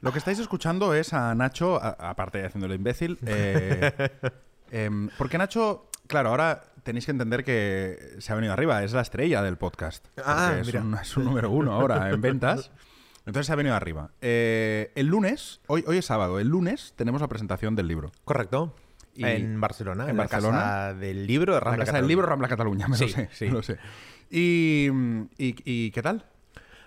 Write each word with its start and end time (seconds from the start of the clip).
Lo 0.00 0.12
que 0.12 0.18
estáis 0.18 0.38
escuchando 0.38 0.94
es 0.94 1.12
a 1.12 1.34
Nacho, 1.34 1.82
aparte 1.82 2.38
de 2.38 2.46
haciendo 2.46 2.66
el 2.66 2.74
imbécil, 2.74 3.18
eh, 3.26 3.92
em, 4.70 5.08
porque 5.18 5.38
Nacho, 5.38 5.88
claro, 6.06 6.28
ahora 6.30 6.62
tenéis 6.82 7.06
que 7.06 7.10
entender 7.12 7.44
que 7.44 8.16
se 8.18 8.32
ha 8.32 8.36
venido 8.36 8.52
arriba, 8.52 8.84
es 8.84 8.92
la 8.92 9.00
estrella 9.00 9.42
del 9.42 9.56
podcast. 9.56 10.06
Ah, 10.24 10.54
es, 10.60 10.66
mira. 10.66 10.82
un, 10.82 10.94
es 10.94 11.16
un 11.16 11.24
número 11.24 11.50
uno 11.50 11.72
ahora 11.72 12.10
en 12.10 12.20
ventas. 12.20 12.70
Entonces 13.24 13.46
se 13.48 13.52
ha 13.52 13.56
venido 13.56 13.74
arriba. 13.74 14.10
Eh, 14.20 14.92
el 14.94 15.06
lunes, 15.06 15.60
hoy, 15.66 15.82
hoy 15.88 15.98
es 15.98 16.04
sábado, 16.06 16.38
el 16.38 16.46
lunes 16.46 16.92
tenemos 16.94 17.20
la 17.20 17.26
presentación 17.26 17.74
del 17.74 17.88
libro. 17.88 18.12
Correcto. 18.24 18.76
Y- 19.14 19.24
en 19.24 19.60
Barcelona, 19.60 20.04
en 20.04 20.10
en, 20.10 20.16
Barcelona. 20.18 20.56
la 20.58 20.62
casa 20.64 20.94
del 20.94 21.26
libro 21.26 21.54
de 21.54 21.60
La 21.60 21.64
Rambla 21.64 21.84
casa 21.86 21.96
del 21.96 22.06
libro 22.06 22.26
Rambla 22.26 22.46
Cataluña, 22.48 22.86
me 22.88 22.96
lo 22.98 23.06
Sí, 23.06 23.12
sé. 23.12 23.28
sí. 23.32 23.46
me 23.46 23.50
lo 23.52 23.62
sé. 23.64 23.78
Y, 24.30 24.88
y- 25.38 25.56
y 25.64 25.90
qué 25.90 26.02
tal? 26.02 26.26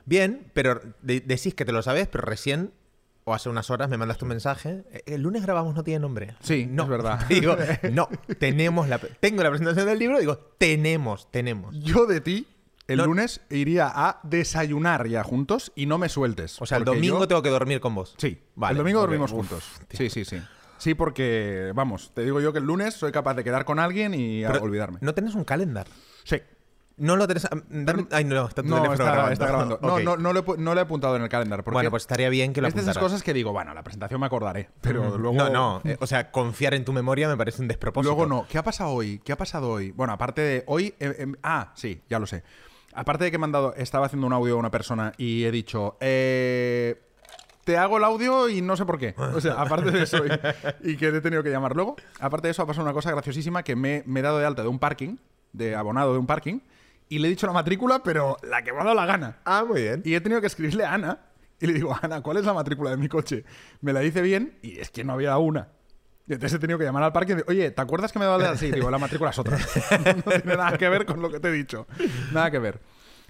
Bien, 0.06 0.50
pero 0.54 0.80
de- 1.02 1.20
decís 1.22 1.56
que 1.56 1.66
te 1.66 1.72
lo 1.74 1.82
sabes, 1.82 2.08
pero 2.08 2.24
recién 2.24 2.72
o 3.30 3.34
hace 3.34 3.48
unas 3.50 3.70
horas 3.70 3.90
me 3.90 3.98
mandaste 3.98 4.26
un 4.26 4.30
mensaje. 4.30 4.84
"Eh, 4.92 5.04
El 5.06 5.22
lunes 5.22 5.44
grabamos 5.44 5.76
No 5.76 5.84
tiene 5.84 6.00
nombre. 6.00 6.36
Sí, 6.42 6.66
no, 6.70 6.84
es 6.84 6.90
verdad. 6.90 7.26
Digo, 7.30 7.56
no, 7.92 8.10
tenemos 8.40 8.88
la, 8.90 8.98
tengo 8.98 9.44
la 9.44 9.50
presentación 9.50 9.86
del 9.86 10.00
libro, 10.00 10.20
digo, 10.20 10.38
tenemos, 10.58 11.30
tenemos. 11.32 11.76
Yo 11.80 12.06
de 12.06 12.22
ti, 12.22 12.48
el 12.88 12.98
No- 12.98 13.06
lunes 13.06 13.42
iría 13.52 13.92
a 13.94 14.20
desayunar 14.24 15.08
ya 15.08 15.24
juntos 15.24 15.72
y 15.76 15.86
no 15.86 15.98
me 15.98 16.10
sueltes. 16.10 16.60
O 16.62 16.66
sea, 16.66 16.80
el 16.80 16.86
domingo 16.86 17.20
yo- 17.20 17.28
tengo 17.28 17.42
que 17.44 17.50
dormir 17.50 17.80
con 17.80 17.94
vos. 17.96 18.16
Sí, 18.18 18.42
Vale, 18.56 18.72
el 18.74 18.78
domingo 18.80 19.00
dormimos 19.02 19.32
Uf, 19.32 19.38
juntos. 19.38 19.64
tío. 19.88 19.98
Sí, 19.98 20.10
sí, 20.10 20.26
sí. 20.26 20.42
Sí, 20.80 20.94
porque, 20.94 21.72
vamos, 21.76 22.12
te 22.14 22.24
digo 22.24 22.40
yo 22.42 22.52
que 22.54 22.60
el 22.60 22.66
lunes 22.66 22.94
soy 22.94 23.12
capaz 23.12 23.34
de 23.36 23.44
quedar 23.44 23.66
con 23.66 23.80
alguien 23.80 24.14
y 24.14 24.44
Pero 24.44 24.64
olvidarme. 24.64 24.98
¿No 25.02 25.14
tenés 25.14 25.36
un 25.36 25.44
calendar? 25.44 25.88
Sí. 26.24 26.38
No 27.00 27.16
lo 27.16 27.28
tenés. 27.28 27.48
dame- 27.70 28.08
ay, 28.12 28.24
no, 28.26 28.48
está 28.48 28.62
tu 28.62 28.68
No, 28.70 28.76
teléfono 28.76 28.94
está, 28.94 29.06
grabando. 29.06 29.34
está 29.34 29.46
grabando. 29.48 29.80
No, 29.82 30.00
no, 30.00 30.18
no, 30.18 30.34
lo 30.34 30.40
he, 30.40 30.46
pu- 30.46 30.58
no 30.58 30.74
lo 30.74 30.80
he 30.80 30.84
apuntado 30.84 31.16
en 31.16 31.24
el 31.24 31.30
calendar. 31.30 31.64
Porque 31.64 31.74
Bueno, 31.76 31.90
pues 31.90 32.04
estaría 32.04 32.30
bien 32.30 32.54
que 32.54 32.62
lo 32.62 32.68
es 32.68 32.76
de 32.76 32.82
esas 32.82 32.98
cosas 32.98 33.24
que 33.24 33.34
digo, 33.34 33.52
bueno, 33.52 33.74
la 33.74 33.84
presentación 33.84 34.20
me 34.20 34.26
acordaré, 34.28 34.70
pero 34.82 35.18
luego... 35.18 35.36
No, 35.38 35.50
no. 35.50 35.82
eh, 35.86 35.98
o 36.00 36.06
sea, 36.08 36.32
confiar 36.32 36.74
en 36.74 36.86
tu 36.86 36.94
memoria 36.94 37.28
me 37.28 37.38
parece 37.38 37.62
un 37.62 37.68
despropósito. 37.68 38.14
Luego 38.14 38.28
no. 38.30 38.46
¿Qué 38.50 38.58
ha 38.58 38.64
pasado 38.64 38.92
hoy? 38.92 39.20
¿Qué 39.24 39.32
ha 39.32 39.38
pasado 39.38 39.70
hoy? 39.70 39.92
Bueno, 39.92 40.14
aparte 40.14 40.42
de 40.42 40.64
hoy... 40.68 40.94
eh, 41.00 41.16
em, 41.20 41.36
ah, 41.44 41.72
sí, 41.76 42.02
ya 42.10 42.20
lo 42.20 42.28
sé. 42.28 42.44
Aparte 42.94 43.24
de 43.26 43.32
que 43.32 43.38
me 43.38 43.46
han 43.46 43.52
dado... 43.52 43.74
Estaba 43.76 44.06
haciendo 44.08 44.28
un 44.28 44.34
audio 44.34 44.56
a 44.56 44.58
una 44.58 44.72
persona 44.72 45.14
y 45.18 45.46
he 45.46 45.52
dicho... 45.52 45.98
Eh, 46.02 47.02
te 47.64 47.78
hago 47.78 47.98
el 47.98 48.04
audio 48.04 48.50
y 48.50 48.62
no 48.64 48.76
sé 48.76 48.84
por 48.86 48.98
qué. 48.98 49.14
O 49.36 49.40
sea, 49.40 49.54
aparte 49.62 49.92
de 49.92 50.02
eso 50.04 50.18
y, 50.26 50.92
y 50.94 50.98
que 50.98 51.10
he 51.10 51.22
tenido 51.22 51.44
que 51.44 51.52
llamar 51.52 51.76
luego. 51.76 51.98
Aparte 52.20 52.48
de 52.48 52.52
eso 52.52 52.64
ha 52.64 52.66
pasado 52.66 52.84
una 52.84 52.94
cosa 52.94 53.12
graciosísima 53.12 53.62
que 53.62 53.76
me, 53.76 54.02
me 54.08 54.22
he 54.22 54.24
dado 54.24 54.40
de 54.40 54.46
alta 54.46 54.64
de 54.64 54.68
un 54.70 54.80
parking, 54.80 55.18
de 55.54 55.76
abonado 55.76 56.14
de 56.14 56.18
un 56.20 56.26
parking, 56.26 56.60
y 57.10 57.20
le 57.20 57.28
he 57.28 57.32
dicho 57.32 57.48
la 57.48 57.54
matrícula, 57.54 58.02
pero 58.04 58.38
la 58.44 58.64
que 58.64 58.72
me 58.72 58.80
ha 58.80 58.84
dado 58.84 58.96
la 58.96 59.06
gana. 59.06 59.40
Ah, 59.46 59.66
muy 59.68 59.82
bien. 59.82 60.02
Y 60.06 60.14
he 60.16 60.22
tenido 60.22 60.40
que 60.42 60.48
escribirle 60.48 60.86
a 60.86 60.94
Ana 60.94 61.20
y 61.60 61.68
le 61.68 61.74
digo, 61.74 61.98
Ana, 62.02 62.22
¿cuál 62.22 62.38
es 62.38 62.46
la 62.46 62.54
matrícula 62.54 62.92
de 62.92 62.98
mi 62.98 63.10
coche? 63.10 63.44
Me 63.82 63.92
la 63.94 64.00
dice 64.00 64.22
bien 64.22 64.58
y 64.62 64.80
es 64.80 64.90
que 64.92 65.04
no 65.04 65.14
había 65.14 65.38
una. 65.38 65.70
Y 66.28 66.34
entonces 66.34 66.56
he 66.58 66.60
tenido 66.60 66.78
que 66.78 66.86
llamar 66.86 67.02
al 67.04 67.12
parque 67.12 67.32
y 67.32 67.36
decir, 67.36 67.50
oye, 67.50 67.72
¿te 67.72 67.82
acuerdas 67.82 68.12
que 68.12 68.20
me 68.20 68.26
daba 68.26 68.52
de 68.52 68.58
Sí, 68.58 68.72
digo, 68.72 68.92
la 68.92 69.00
matrícula 69.00 69.32
es 69.32 69.40
otra. 69.40 69.58
no 70.16 70.32
tiene 70.32 70.56
nada 70.56 70.78
que 70.78 70.88
ver 70.88 71.06
con 71.08 71.22
lo 71.22 71.32
que 71.32 71.40
te 71.40 71.48
he 71.48 71.52
dicho. 71.52 71.88
Nada 72.32 72.52
que 72.52 72.60
ver. 72.60 72.80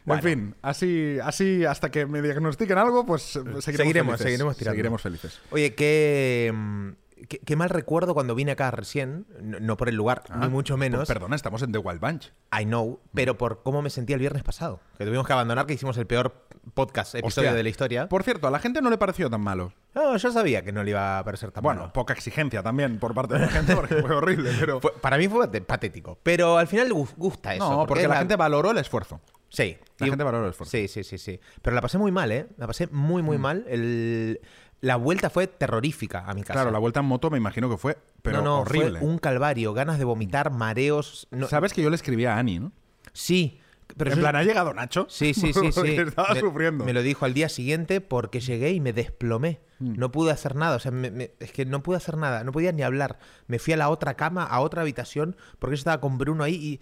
Bueno. 0.03 0.21
En 0.21 0.29
fin, 0.29 0.55
así, 0.61 1.17
así 1.23 1.63
hasta 1.65 1.89
que 1.91 2.05
me 2.05 2.21
diagnostiquen 2.21 2.77
algo, 2.77 3.05
pues 3.05 3.35
eh, 3.35 3.39
seguiremos, 3.39 3.63
Seguiremos, 3.63 4.17
felices. 4.17 4.23
seguiremos 4.23 4.57
tirando. 4.57 4.71
Seguiremos 4.73 5.01
felices. 5.01 5.39
Oye, 5.51 5.75
qué, 5.75 6.51
mm, 6.53 6.89
qué, 7.27 7.39
qué 7.39 7.55
mal 7.55 7.69
recuerdo 7.69 8.13
cuando 8.13 8.35
vine 8.35 8.51
acá 8.51 8.71
recién, 8.71 9.25
no, 9.41 9.59
no 9.59 9.77
por 9.77 9.89
el 9.89 9.95
lugar, 9.95 10.23
Ah, 10.29 10.39
ni 10.41 10.49
mucho 10.49 10.77
menos. 10.77 10.99
pues 10.99 11.07
perdona, 11.07 11.35
estamos 11.35 11.61
en 11.63 11.71
The 11.71 11.79
Wild 11.79 11.99
Bunch. 11.99 12.31
I 12.57 12.65
know, 12.65 12.99
pero 13.13 13.37
por 13.37 13.63
cómo 13.63 13.81
me 13.81 13.89
sentía 13.89 14.15
el 14.15 14.19
viernes 14.19 14.43
pasado. 14.43 14.79
Que 14.97 15.05
tuvimos 15.05 15.25
que 15.27 15.33
abandonar, 15.33 15.65
que 15.65 15.73
hicimos 15.73 15.97
el 15.97 16.07
peor 16.07 16.45
podcast, 16.73 17.15
episodio 17.15 17.49
Hostia. 17.49 17.57
de 17.57 17.63
la 17.63 17.69
historia. 17.69 18.09
Por 18.09 18.23
cierto, 18.23 18.47
a 18.47 18.51
la 18.51 18.59
gente 18.59 18.81
no 18.81 18.89
le 18.89 18.97
pareció 18.97 19.29
tan 19.29 19.41
malo. 19.41 19.73
No, 19.95 20.15
yo 20.17 20.31
sabía 20.31 20.63
que 20.63 20.71
no 20.71 20.83
le 20.83 20.91
iba 20.91 21.19
a 21.19 21.23
parecer 21.23 21.51
tan 21.51 21.63
Bueno, 21.63 21.81
malo. 21.81 21.93
poca 21.93 22.13
exigencia 22.13 22.61
también 22.61 22.99
por 22.99 23.13
parte 23.13 23.33
de 23.35 23.39
la 23.41 23.47
gente 23.47 23.75
porque 23.75 23.95
fue 23.95 24.15
horrible, 24.15 24.51
pero... 24.59 24.79
Fue- 24.81 24.93
para 25.01 25.17
mí 25.17 25.27
fue 25.27 25.47
pat- 25.47 25.63
patético. 25.65 26.19
Pero 26.23 26.57
al 26.57 26.67
final 26.67 26.91
gusta 26.93 27.55
eso. 27.55 27.69
no, 27.69 27.85
porque 27.87 28.03
es 28.03 28.09
la 28.09 28.17
gente 28.17 28.35
valoró 28.35 28.71
el 28.71 28.77
esfuerzo. 28.77 29.19
Sí. 29.49 29.77
La 29.97 30.07
Y- 30.07 30.09
gente 30.09 30.23
valora 30.23 30.45
el 30.45 30.51
esfuerzo. 30.51 30.71
Sí, 30.71 30.87
sí, 30.87 31.03
sí, 31.03 31.17
sí. 31.17 31.39
Pero 31.61 31.75
la 31.75 31.81
pasé 31.81 31.97
muy 31.97 32.11
mal, 32.11 32.31
¿eh? 32.31 32.47
La 32.57 32.67
pasé 32.67 32.87
muy, 32.87 33.21
muy 33.21 33.37
mal. 33.37 33.65
El- 33.67 34.39
La 34.81 34.95
vuelta 34.95 35.29
fue 35.29 35.47
terrorífica 35.47 36.23
a 36.25 36.33
mi 36.33 36.41
casa. 36.41 36.53
Claro, 36.53 36.71
la 36.71 36.79
vuelta 36.79 37.01
en 37.01 37.05
moto 37.07 37.29
me 37.29 37.37
imagino 37.37 37.69
que 37.69 37.75
fue, 37.77 37.97
pero 38.21 38.37
no, 38.37 38.43
no, 38.45 38.59
horrible. 38.61 38.99
fue 38.99 39.09
un 39.09 39.17
calvario. 39.17 39.73
Ganas 39.73 39.97
de 39.99 40.05
vomitar, 40.05 40.51
mareos. 40.51 41.27
no- 41.31 41.47
Sabes 41.49 41.73
que 41.73 41.81
yo 41.81 41.89
le 41.89 41.97
escribí 41.97 42.23
a 42.25 42.37
Ani, 42.37 42.59
¿no? 42.59 42.71
Sí. 43.11 43.59
Pero 43.97 44.13
en 44.13 44.19
plan, 44.19 44.35
¿ha 44.37 44.43
llegado 44.43 44.73
Nacho? 44.73 45.07
Sí, 45.09 45.33
sí, 45.33 45.51
sí, 45.51 45.71
sí. 45.73 45.95
Estaba 45.97 46.33
me, 46.33 46.39
sufriendo. 46.39 46.85
Me 46.85 46.93
lo 46.93 47.01
dijo 47.01 47.25
al 47.25 47.33
día 47.33 47.49
siguiente 47.49 47.99
porque 48.01 48.39
llegué 48.39 48.71
y 48.71 48.79
me 48.79 48.93
desplomé. 48.93 49.59
Mm. 49.79 49.95
No 49.97 50.11
pude 50.11 50.31
hacer 50.31 50.55
nada. 50.55 50.77
O 50.77 50.79
sea, 50.79 50.91
me- 50.91 51.11
me- 51.11 51.31
es 51.39 51.51
que 51.51 51.65
no 51.65 51.83
pude 51.83 51.97
hacer 51.97 52.15
nada. 52.15 52.43
No 52.45 52.51
podía 52.53 52.71
ni 52.71 52.83
hablar. 52.83 53.19
Me 53.47 53.59
fui 53.59 53.73
a 53.73 53.77
la 53.77 53.89
otra 53.89 54.13
cama, 54.13 54.43
a 54.45 54.61
otra 54.61 54.83
habitación, 54.83 55.35
porque 55.57 55.75
yo 55.75 55.79
estaba 55.79 55.99
con 55.99 56.17
Bruno 56.17 56.43
ahí 56.45 56.55
y. 56.55 56.79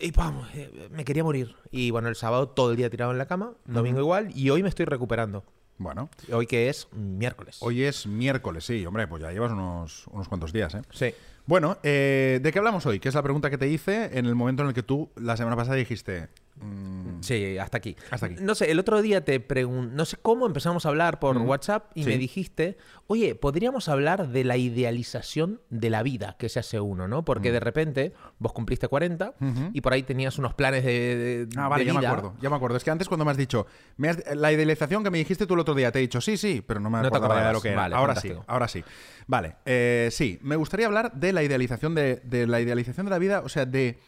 Y 0.00 0.10
vamos, 0.12 0.48
eh, 0.54 0.88
me 0.92 1.04
quería 1.04 1.24
morir. 1.24 1.54
Y 1.70 1.90
bueno, 1.90 2.08
el 2.08 2.14
sábado 2.16 2.48
todo 2.48 2.70
el 2.70 2.76
día 2.76 2.88
tirado 2.90 3.10
en 3.12 3.18
la 3.18 3.26
cama, 3.26 3.54
domingo 3.64 3.98
igual, 4.00 4.30
y 4.34 4.50
hoy 4.50 4.62
me 4.62 4.68
estoy 4.68 4.84
recuperando. 4.86 5.44
Bueno, 5.76 6.10
Hoy 6.32 6.46
que 6.46 6.68
es 6.68 6.88
miércoles. 6.92 7.58
hoy 7.60 7.84
es 7.84 8.06
miércoles, 8.06 8.64
sí, 8.64 8.84
hombre, 8.84 9.06
pues 9.06 9.22
ya 9.22 9.30
llevas 9.30 9.52
unos, 9.52 10.06
unos 10.08 10.28
cuantos 10.28 10.52
días, 10.52 10.74
¿eh? 10.74 10.82
Sí. 10.90 11.14
Bueno, 11.46 11.78
eh, 11.82 12.40
¿de 12.42 12.52
qué 12.52 12.58
hablamos 12.58 12.84
hoy? 12.86 12.98
Que 12.98 13.08
es 13.08 13.14
la 13.14 13.22
pregunta 13.22 13.48
que 13.48 13.58
te 13.58 13.68
hice 13.68 14.18
en 14.18 14.26
el 14.26 14.34
momento 14.34 14.62
en 14.62 14.68
el 14.68 14.74
que 14.74 14.82
tú 14.82 15.08
la 15.16 15.36
semana 15.36 15.56
pasada 15.56 15.76
dijiste... 15.76 16.28
mm, 16.60 16.98
Sí, 17.20 17.58
hasta 17.58 17.78
aquí. 17.78 17.96
Hasta 18.12 18.26
aquí. 18.26 18.36
No 18.40 18.54
sé, 18.54 18.70
el 18.70 18.78
otro 18.78 19.02
día 19.02 19.24
te 19.24 19.40
pregunté, 19.40 19.94
no 19.94 20.04
sé 20.04 20.16
cómo 20.22 20.46
empezamos 20.46 20.86
a 20.86 20.88
hablar 20.90 21.18
por 21.18 21.36
WhatsApp 21.38 21.90
y 21.96 22.04
Sí. 22.04 22.10
me 22.10 22.16
dijiste, 22.18 22.76
oye, 23.08 23.34
podríamos 23.34 23.88
hablar 23.88 24.28
de 24.28 24.44
la 24.44 24.56
idealización 24.56 25.60
de 25.70 25.90
la 25.90 26.02
vida 26.02 26.36
que 26.38 26.48
se 26.48 26.60
hace 26.60 26.78
uno, 26.80 27.08
¿no? 27.08 27.24
Porque 27.24 27.50
de 27.52 27.60
repente 27.60 28.12
vos 28.38 28.52
cumpliste 28.52 28.88
40 28.88 29.34
y 29.72 29.80
por 29.80 29.92
ahí 29.92 30.02
tenías 30.04 30.38
unos 30.38 30.54
planes 30.54 30.84
de, 30.84 31.46
de- 31.46 31.48
Ah, 31.60 31.68
vale, 31.68 31.84
de 31.84 31.92
ya 31.92 31.98
me 32.00 32.06
acuerdo, 32.06 32.34
ya 32.40 32.50
me 32.50 32.56
acuerdo. 32.56 32.76
Es 32.76 32.84
que 32.84 32.90
antes 32.90 33.08
cuando 33.08 33.24
me 33.24 33.30
has 33.32 33.36
dicho, 33.36 33.66
me 33.96 34.08
has- 34.10 34.22
la 34.36 34.52
idealización 34.52 35.02
que 35.02 35.10
me 35.10 35.18
dijiste 35.18 35.46
tú 35.46 35.54
el 35.54 35.60
otro 35.60 35.74
día, 35.74 35.90
te 35.90 35.98
he 35.98 36.02
dicho, 36.02 36.20
sí, 36.20 36.36
sí, 36.36 36.62
pero 36.66 36.78
no 36.80 36.88
me 36.90 37.00
No 37.00 37.08
acordaba 37.08 37.46
de 37.48 37.52
lo 37.52 37.60
que 37.60 37.68
era. 37.70 37.76
Vale, 37.82 37.94
ahora 37.96 38.14
fantástico. 38.14 38.40
sí, 38.40 38.44
ahora 38.46 38.68
sí. 38.68 38.84
Vale, 39.26 39.56
eh, 39.66 40.08
sí, 40.12 40.38
me 40.42 40.56
gustaría 40.56 40.86
hablar 40.86 41.12
de 41.14 41.32
la 41.32 41.42
idealización 41.42 41.94
de, 41.94 42.16
de 42.24 42.46
la 42.46 42.60
idealización 42.60 43.06
de 43.06 43.10
la 43.10 43.18
vida, 43.18 43.40
o 43.44 43.48
sea, 43.48 43.66
de... 43.66 43.98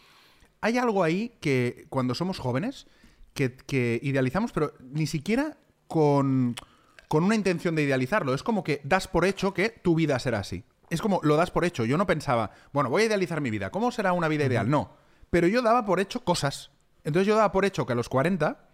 Hay 0.61 0.79
algo 0.79 1.03
ahí 1.03 1.37
que 1.41 1.87
cuando 1.89 2.15
somos 2.15 2.39
jóvenes, 2.39 2.87
que, 3.35 3.57
que 3.57 3.99
idealizamos, 4.03 4.53
pero 4.53 4.75
ni 4.81 5.07
siquiera 5.07 5.57
con, 5.89 6.55
con 7.09 7.25
una 7.25 7.35
intención 7.35 7.75
de 7.75 7.83
idealizarlo. 7.83 8.35
Es 8.35 8.43
como 8.43 8.63
que 8.65 8.81
das 8.85 9.09
por 9.09 9.25
hecho 9.25 9.55
que 9.55 9.71
tu 9.71 9.95
vida 9.95 10.19
será 10.19 10.39
así. 10.41 10.65
Es 10.91 11.01
como 11.01 11.21
lo 11.23 11.37
das 11.37 11.51
por 11.51 11.65
hecho. 11.65 11.85
Yo 11.85 11.97
no 11.97 12.07
pensaba, 12.07 12.51
bueno, 12.73 12.91
voy 12.91 13.03
a 13.03 13.07
idealizar 13.07 13.41
mi 13.41 13.51
vida. 13.51 13.71
¿Cómo 13.71 13.91
será 13.93 14.13
una 14.13 14.29
vida 14.29 14.45
ideal? 14.45 14.69
No. 14.69 14.93
Pero 15.31 15.47
yo 15.47 15.63
daba 15.63 15.85
por 15.87 16.01
hecho 16.01 16.21
cosas. 16.25 16.71
Entonces 17.05 17.27
yo 17.29 17.37
daba 17.37 17.53
por 17.53 17.65
hecho 17.65 17.87
que 17.87 17.93
a 17.93 17.97
los 17.97 18.09
40 18.09 18.69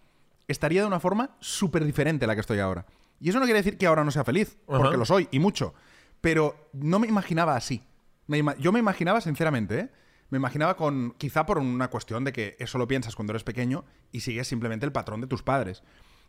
estaría 0.48 0.80
de 0.80 0.86
una 0.86 1.00
forma 1.00 1.36
súper 1.40 1.84
diferente 1.84 2.24
a 2.24 2.28
la 2.28 2.34
que 2.34 2.40
estoy 2.40 2.58
ahora. 2.58 2.86
Y 3.20 3.28
eso 3.30 3.38
no 3.38 3.44
quiere 3.44 3.60
decir 3.60 3.78
que 3.78 3.86
ahora 3.86 4.04
no 4.04 4.10
sea 4.10 4.24
feliz, 4.24 4.56
porque 4.66 4.96
lo 4.96 5.04
soy, 5.04 5.28
y 5.30 5.38
mucho. 5.38 5.74
Pero 6.20 6.68
no 6.72 6.98
me 6.98 7.06
imaginaba 7.06 7.54
así. 7.56 7.82
Me 8.26 8.38
ima- 8.42 8.56
yo 8.58 8.72
me 8.72 8.78
imaginaba, 8.78 9.20
sinceramente, 9.20 9.78
¿eh? 9.80 9.88
Me 10.30 10.38
imaginaba 10.38 10.76
con, 10.76 11.12
quizá 11.18 11.46
por 11.46 11.58
una 11.58 11.88
cuestión 11.88 12.24
de 12.24 12.32
que 12.32 12.56
eso 12.58 12.78
lo 12.78 12.88
piensas 12.88 13.14
cuando 13.14 13.32
eres 13.32 13.44
pequeño 13.44 13.84
y 14.12 14.20
sigues 14.20 14.48
simplemente 14.48 14.86
el 14.86 14.92
patrón 14.92 15.20
de 15.20 15.26
tus 15.26 15.42
padres. 15.42 15.82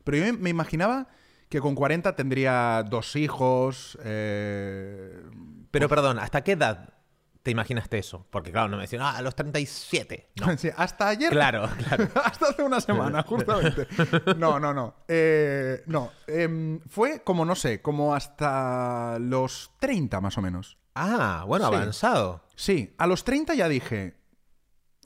Pero 0.03 0.18
yo 0.18 0.34
me, 0.34 0.50
imaginaba 0.50 1.08
que 1.50 1.59
con 1.59 1.75
40 1.75 2.16
tendría 2.16 2.84
dos 2.84 3.16
hijos, 3.16 3.97
eh, 4.03 5.22
Pero 5.72 5.90
perdón, 5.90 6.19
¿hasta 6.19 6.44
qué 6.44 6.53
edad 6.53 6.94
te 7.44 7.52
imaginaste 7.52 7.97
eso? 7.97 8.28
Porque 8.30 8.52
claro, 8.52 8.68
no 8.68 8.75
me 8.78 8.84
decían, 8.84 9.02
ah, 9.02 9.18
a 9.18 9.22
los 9.22 9.36
37. 9.36 10.31
No. 10.36 10.47
Sí, 10.57 10.69
hasta 10.75 11.07
ayer. 11.07 11.31
Claro, 11.31 11.69
claro. 11.88 12.07
hasta 12.24 12.47
hace 12.50 12.62
una 12.62 12.80
semana, 12.81 13.24
justamente. 13.28 13.88
No, 14.38 14.59
no, 14.59 14.74
no. 14.74 14.96
Eh, 15.07 15.81
no. 15.88 16.12
Em, 16.28 16.80
fue 16.88 17.22
como, 17.24 17.45
no 17.45 17.56
sé, 17.56 17.81
como 17.81 18.13
hasta 18.13 19.18
los 19.19 19.72
30 19.80 20.22
más 20.22 20.38
o 20.38 20.42
menos. 20.42 20.77
Ah, 20.94 21.44
bueno, 21.48 21.69
Sí. 21.69 21.75
avanzado. 21.75 22.47
Sí, 22.57 22.94
a 22.98 23.06
los 23.07 23.24
30 23.24 23.54
ya 23.54 23.69
dije, 23.69 24.15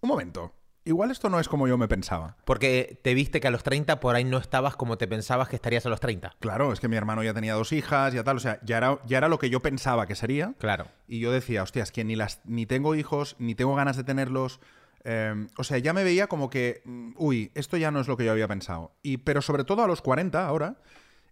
un 0.01 0.07
momento, 0.07 0.55
igual 0.85 1.11
esto 1.11 1.29
no 1.29 1.37
es 1.39 1.49
como 1.49 1.67
yo 1.67 1.77
me 1.77 1.89
pensaba. 1.89 2.37
Porque 2.45 2.99
te 3.03 3.13
viste 3.13 3.41
que 3.41 3.47
a 3.49 3.51
los 3.51 3.61
30 3.61 3.99
por 3.99 4.15
ahí 4.15 4.23
no 4.23 4.37
estabas 4.37 4.77
como 4.77 4.97
te 4.97 5.05
pensabas 5.07 5.49
que 5.49 5.57
estarías 5.57 5.85
a 5.85 5.89
los 5.89 5.99
30. 5.99 6.33
Claro, 6.39 6.71
es 6.71 6.79
que 6.79 6.87
mi 6.87 6.95
hermano 6.95 7.23
ya 7.23 7.33
tenía 7.33 7.53
dos 7.55 7.73
hijas, 7.73 8.13
ya 8.13 8.23
tal, 8.23 8.37
o 8.37 8.39
sea, 8.39 8.59
ya 8.63 8.77
era, 8.77 8.99
ya 9.05 9.17
era 9.17 9.27
lo 9.27 9.37
que 9.37 9.49
yo 9.49 9.59
pensaba 9.59 10.07
que 10.07 10.15
sería. 10.15 10.53
Claro. 10.59 10.87
Y 11.09 11.19
yo 11.19 11.31
decía, 11.33 11.61
hostia, 11.61 11.83
es 11.83 11.91
que 11.91 12.05
ni, 12.05 12.15
las, 12.15 12.39
ni 12.45 12.65
tengo 12.65 12.95
hijos, 12.95 13.35
ni 13.37 13.53
tengo 13.53 13.75
ganas 13.75 13.97
de 13.97 14.05
tenerlos. 14.05 14.61
eh, 15.03 15.47
o 15.57 15.63
sea, 15.65 15.77
ya 15.77 15.91
me 15.91 16.05
veía 16.05 16.27
como 16.27 16.49
que, 16.49 16.81
mm, 16.85 17.11
uy, 17.17 17.51
esto 17.53 17.75
ya 17.75 17.91
no 17.91 17.99
es 17.99 18.07
lo 18.07 18.15
que 18.15 18.23
yo 18.25 18.31
había 18.31 18.47
pensado. 18.47 18.93
Y, 19.03 19.17
pero 19.17 19.41
sobre 19.41 19.65
todo 19.65 19.83
a 19.83 19.87
los 19.87 20.01
40 20.01 20.47
ahora, 20.47 20.77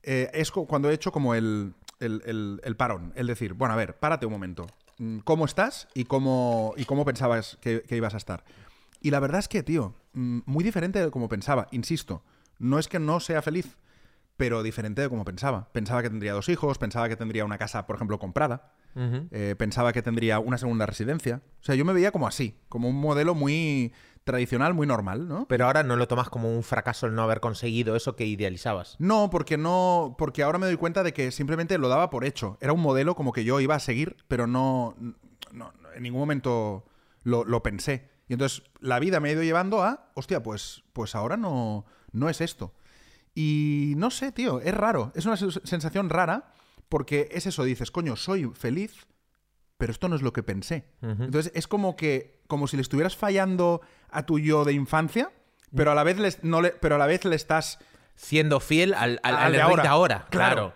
eh, 0.03 0.29
es 0.33 0.51
cuando 0.51 0.89
he 0.89 0.93
hecho 0.93 1.11
como 1.13 1.33
el, 1.33 1.73
el, 1.99 2.21
el- 2.25 2.61
el 2.63 2.75
parón. 2.75 3.13
El 3.15 3.27
decir, 3.27 3.53
bueno, 3.53 3.73
a 3.73 3.77
ver, 3.77 3.95
párate 3.99 4.25
un 4.25 4.31
momento. 4.33 4.65
Mm, 4.99 5.19
¿Cómo 5.19 5.45
estás 5.45 5.87
y 5.93 6.03
cómo, 6.05 6.73
y 6.77 6.85
cómo 6.85 7.05
pensabas 7.05 7.57
que, 7.61 7.81
que 7.81 7.95
ibas 7.95 8.13
a 8.13 8.17
estar? 8.17 8.43
Y 9.01 9.11
la 9.11 9.19
verdad 9.19 9.39
es 9.39 9.47
que, 9.47 9.63
tío, 9.63 9.95
mm, 10.13 10.41
muy 10.45 10.63
diferente 10.63 11.01
de 11.01 11.09
como 11.09 11.29
pensaba. 11.29 11.67
Insisto, 11.71 12.23
no 12.59 12.77
es 12.77 12.87
que 12.87 12.99
no 12.99 13.19
sea 13.19 13.41
feliz, 13.41 13.77
pero 14.37 14.61
diferente 14.61 15.01
de 15.01 15.09
como 15.09 15.25
pensaba. 15.25 15.69
Pensaba 15.71 16.01
que 16.01 16.09
tendría 16.09 16.33
dos 16.33 16.49
hijos, 16.49 16.77
pensaba 16.77 17.09
que 17.09 17.15
tendría 17.15 17.45
una 17.45 17.57
casa, 17.57 17.87
por 17.87 17.95
ejemplo, 17.95 18.19
comprada, 18.19 18.73
eh, 19.31 19.55
pensaba 19.57 19.93
que 19.93 20.01
tendría 20.01 20.39
una 20.39 20.57
segunda 20.57 20.85
residencia. 20.85 21.41
O 21.61 21.63
sea, 21.63 21.75
yo 21.75 21.85
me 21.85 21.93
veía 21.93 22.11
como 22.11 22.27
así, 22.27 22.57
como 22.67 22.89
un 22.89 22.99
modelo 22.99 23.35
muy 23.35 23.93
tradicional, 24.23 24.73
muy 24.73 24.85
normal, 24.85 25.27
¿no? 25.27 25.47
Pero 25.47 25.65
ahora 25.65 25.83
no 25.83 25.95
lo 25.95 26.07
tomas 26.07 26.29
como 26.29 26.53
un 26.55 26.63
fracaso 26.63 27.07
el 27.07 27.15
no 27.15 27.23
haber 27.23 27.39
conseguido 27.39 27.95
eso 27.95 28.15
que 28.15 28.25
idealizabas. 28.25 28.95
No, 28.99 29.29
porque 29.29 29.57
no, 29.57 30.15
porque 30.17 30.43
ahora 30.43 30.57
me 30.59 30.67
doy 30.67 30.77
cuenta 30.77 31.01
de 31.03 31.13
que 31.13 31.31
simplemente 31.31 31.77
lo 31.77 31.87
daba 31.89 32.09
por 32.09 32.25
hecho. 32.25 32.57
Era 32.61 32.73
un 32.73 32.81
modelo 32.81 33.15
como 33.15 33.31
que 33.33 33.43
yo 33.43 33.59
iba 33.59 33.75
a 33.75 33.79
seguir, 33.79 34.17
pero 34.27 34.45
no, 34.47 34.95
no- 35.51 35.73
en 35.95 36.03
ningún 36.03 36.19
momento 36.21 36.85
lo, 37.23 37.43
lo 37.43 37.63
pensé. 37.63 38.09
Y 38.27 38.33
entonces 38.33 38.61
la 38.79 38.99
vida 38.99 39.19
me 39.19 39.29
ha 39.29 39.31
ido 39.31 39.41
llevando 39.43 39.81
a, 39.81 40.11
hostia, 40.13 40.43
pues, 40.43 40.83
pues 40.93 41.15
ahora 41.15 41.35
no, 41.35 41.85
no 42.11 42.29
es 42.29 42.41
esto. 42.41 42.75
Y 43.33 43.93
no 43.97 44.11
sé, 44.11 44.31
tío, 44.31 44.59
es 44.61 44.73
raro. 44.73 45.11
Es 45.15 45.25
una 45.25 45.35
sens- 45.35 45.61
sensación 45.63 46.09
rara 46.09 46.53
porque 46.89 47.29
es 47.31 47.45
eso, 47.47 47.63
dices, 47.63 47.91
coño, 47.91 48.15
soy 48.15 48.45
feliz, 48.53 49.07
pero 49.77 49.91
esto 49.91 50.09
no 50.09 50.15
es 50.15 50.21
lo 50.21 50.33
que 50.33 50.43
pensé. 50.43 50.85
Entonces 51.01 51.51
es 51.55 51.67
como 51.67 51.95
que, 51.95 52.38
como 52.49 52.67
si 52.67 52.75
le 52.75 52.81
estuvieras 52.81 53.15
fallando 53.15 53.79
a 54.09 54.25
tu 54.25 54.39
yo 54.39 54.65
de 54.65 54.73
infancia, 54.73 55.31
pero 55.73 55.91
a 55.91 55.95
la 55.95 56.03
vez 56.03 56.17
le, 56.17 56.33
no 56.41 56.59
le, 56.61 56.71
pero 56.71 56.95
a 56.95 56.97
la 56.97 57.05
vez 57.05 57.23
le 57.23 57.37
estás 57.37 57.79
Siendo 58.15 58.59
fiel 58.59 58.93
al, 58.95 59.21
al, 59.23 59.35
Al 59.37 59.43
al 59.45 59.51
de 59.53 59.61
ahora. 59.61 59.89
ahora. 59.89 60.27
Claro. 60.29 60.73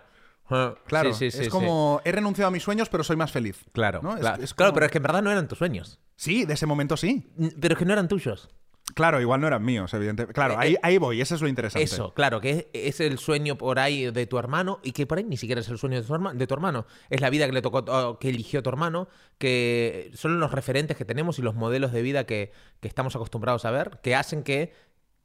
Claro. 0.48 0.74
Ah, 0.74 0.74
Claro, 0.86 1.12
Sí, 1.12 1.30
sí, 1.30 1.36
sí, 1.36 1.42
es 1.44 1.48
como 1.50 2.00
he 2.02 2.10
renunciado 2.10 2.48
a 2.48 2.50
mis 2.50 2.62
sueños, 2.62 2.88
pero 2.88 3.04
soy 3.04 3.16
más 3.16 3.32
feliz. 3.32 3.66
Claro, 3.72 4.00
¿no? 4.02 4.14
Es- 4.14 4.20
claro. 4.20 4.42
es 4.42 4.54
Claro, 4.54 4.72
pero 4.72 4.86
es 4.86 4.92
que 4.92 4.96
en 4.96 5.02
verdad 5.02 5.20
no 5.22 5.30
eran 5.30 5.46
tus 5.46 5.58
sueños. 5.58 6.00
Sí, 6.16 6.46
de 6.46 6.54
ese 6.54 6.64
momento 6.64 6.96
sí. 6.96 7.26
Pero 7.60 7.74
es 7.74 7.78
que 7.78 7.84
no 7.84 7.92
eran 7.92 8.08
tuyos. 8.08 8.48
Claro, 8.92 9.18
igual 9.20 9.40
no 9.40 9.46
eran 9.46 9.64
míos, 9.64 9.92
evidentemente. 9.94 10.34
Claro, 10.34 10.54
Eh, 10.54 10.56
ahí, 10.60 10.74
eh, 10.74 10.78
ahí 10.82 10.98
voy, 10.98 11.20
eso 11.20 11.34
es 11.34 11.40
lo 11.40 11.48
interesante. 11.48 11.84
Eso, 11.84 12.12
claro, 12.12 12.40
que 12.40 12.50
es, 12.50 12.66
es 12.72 13.00
el 13.00 13.18
sueño 13.18 13.56
por 13.56 13.78
ahí 13.78 14.10
de 14.10 14.26
tu 14.26 14.38
hermano 14.38 14.78
y 14.82 14.92
que 14.92 15.06
por 15.06 15.16
ahí 15.18 15.24
ni 15.24 15.38
siquiera 15.38 15.62
es 15.62 15.68
el 15.70 15.78
sueño 15.78 16.00
de 16.00 16.06
tu, 16.06 16.12
herma- 16.14 16.34
de 16.34 16.46
tu 16.46 16.52
hermano. 16.54 16.86
Es 17.08 17.22
la 17.22 17.30
vida 17.30 17.46
que 17.46 17.52
le 17.52 17.62
tocó, 17.62 18.18
que 18.18 18.28
eligió 18.28 18.62
tu 18.62 18.68
hermano, 18.68 19.08
que 19.38 20.10
son 20.14 20.38
los 20.38 20.52
referentes 20.52 20.96
que 20.98 21.04
tenemos 21.06 21.38
y 21.38 21.42
los 21.42 21.54
modelos 21.54 21.92
de 21.92 22.02
vida 22.02 22.24
que, 22.26 22.52
que 22.80 22.88
estamos 22.88 23.16
acostumbrados 23.16 23.64
a 23.64 23.70
ver, 23.70 24.00
que 24.02 24.14
hacen 24.14 24.42
que 24.42 24.72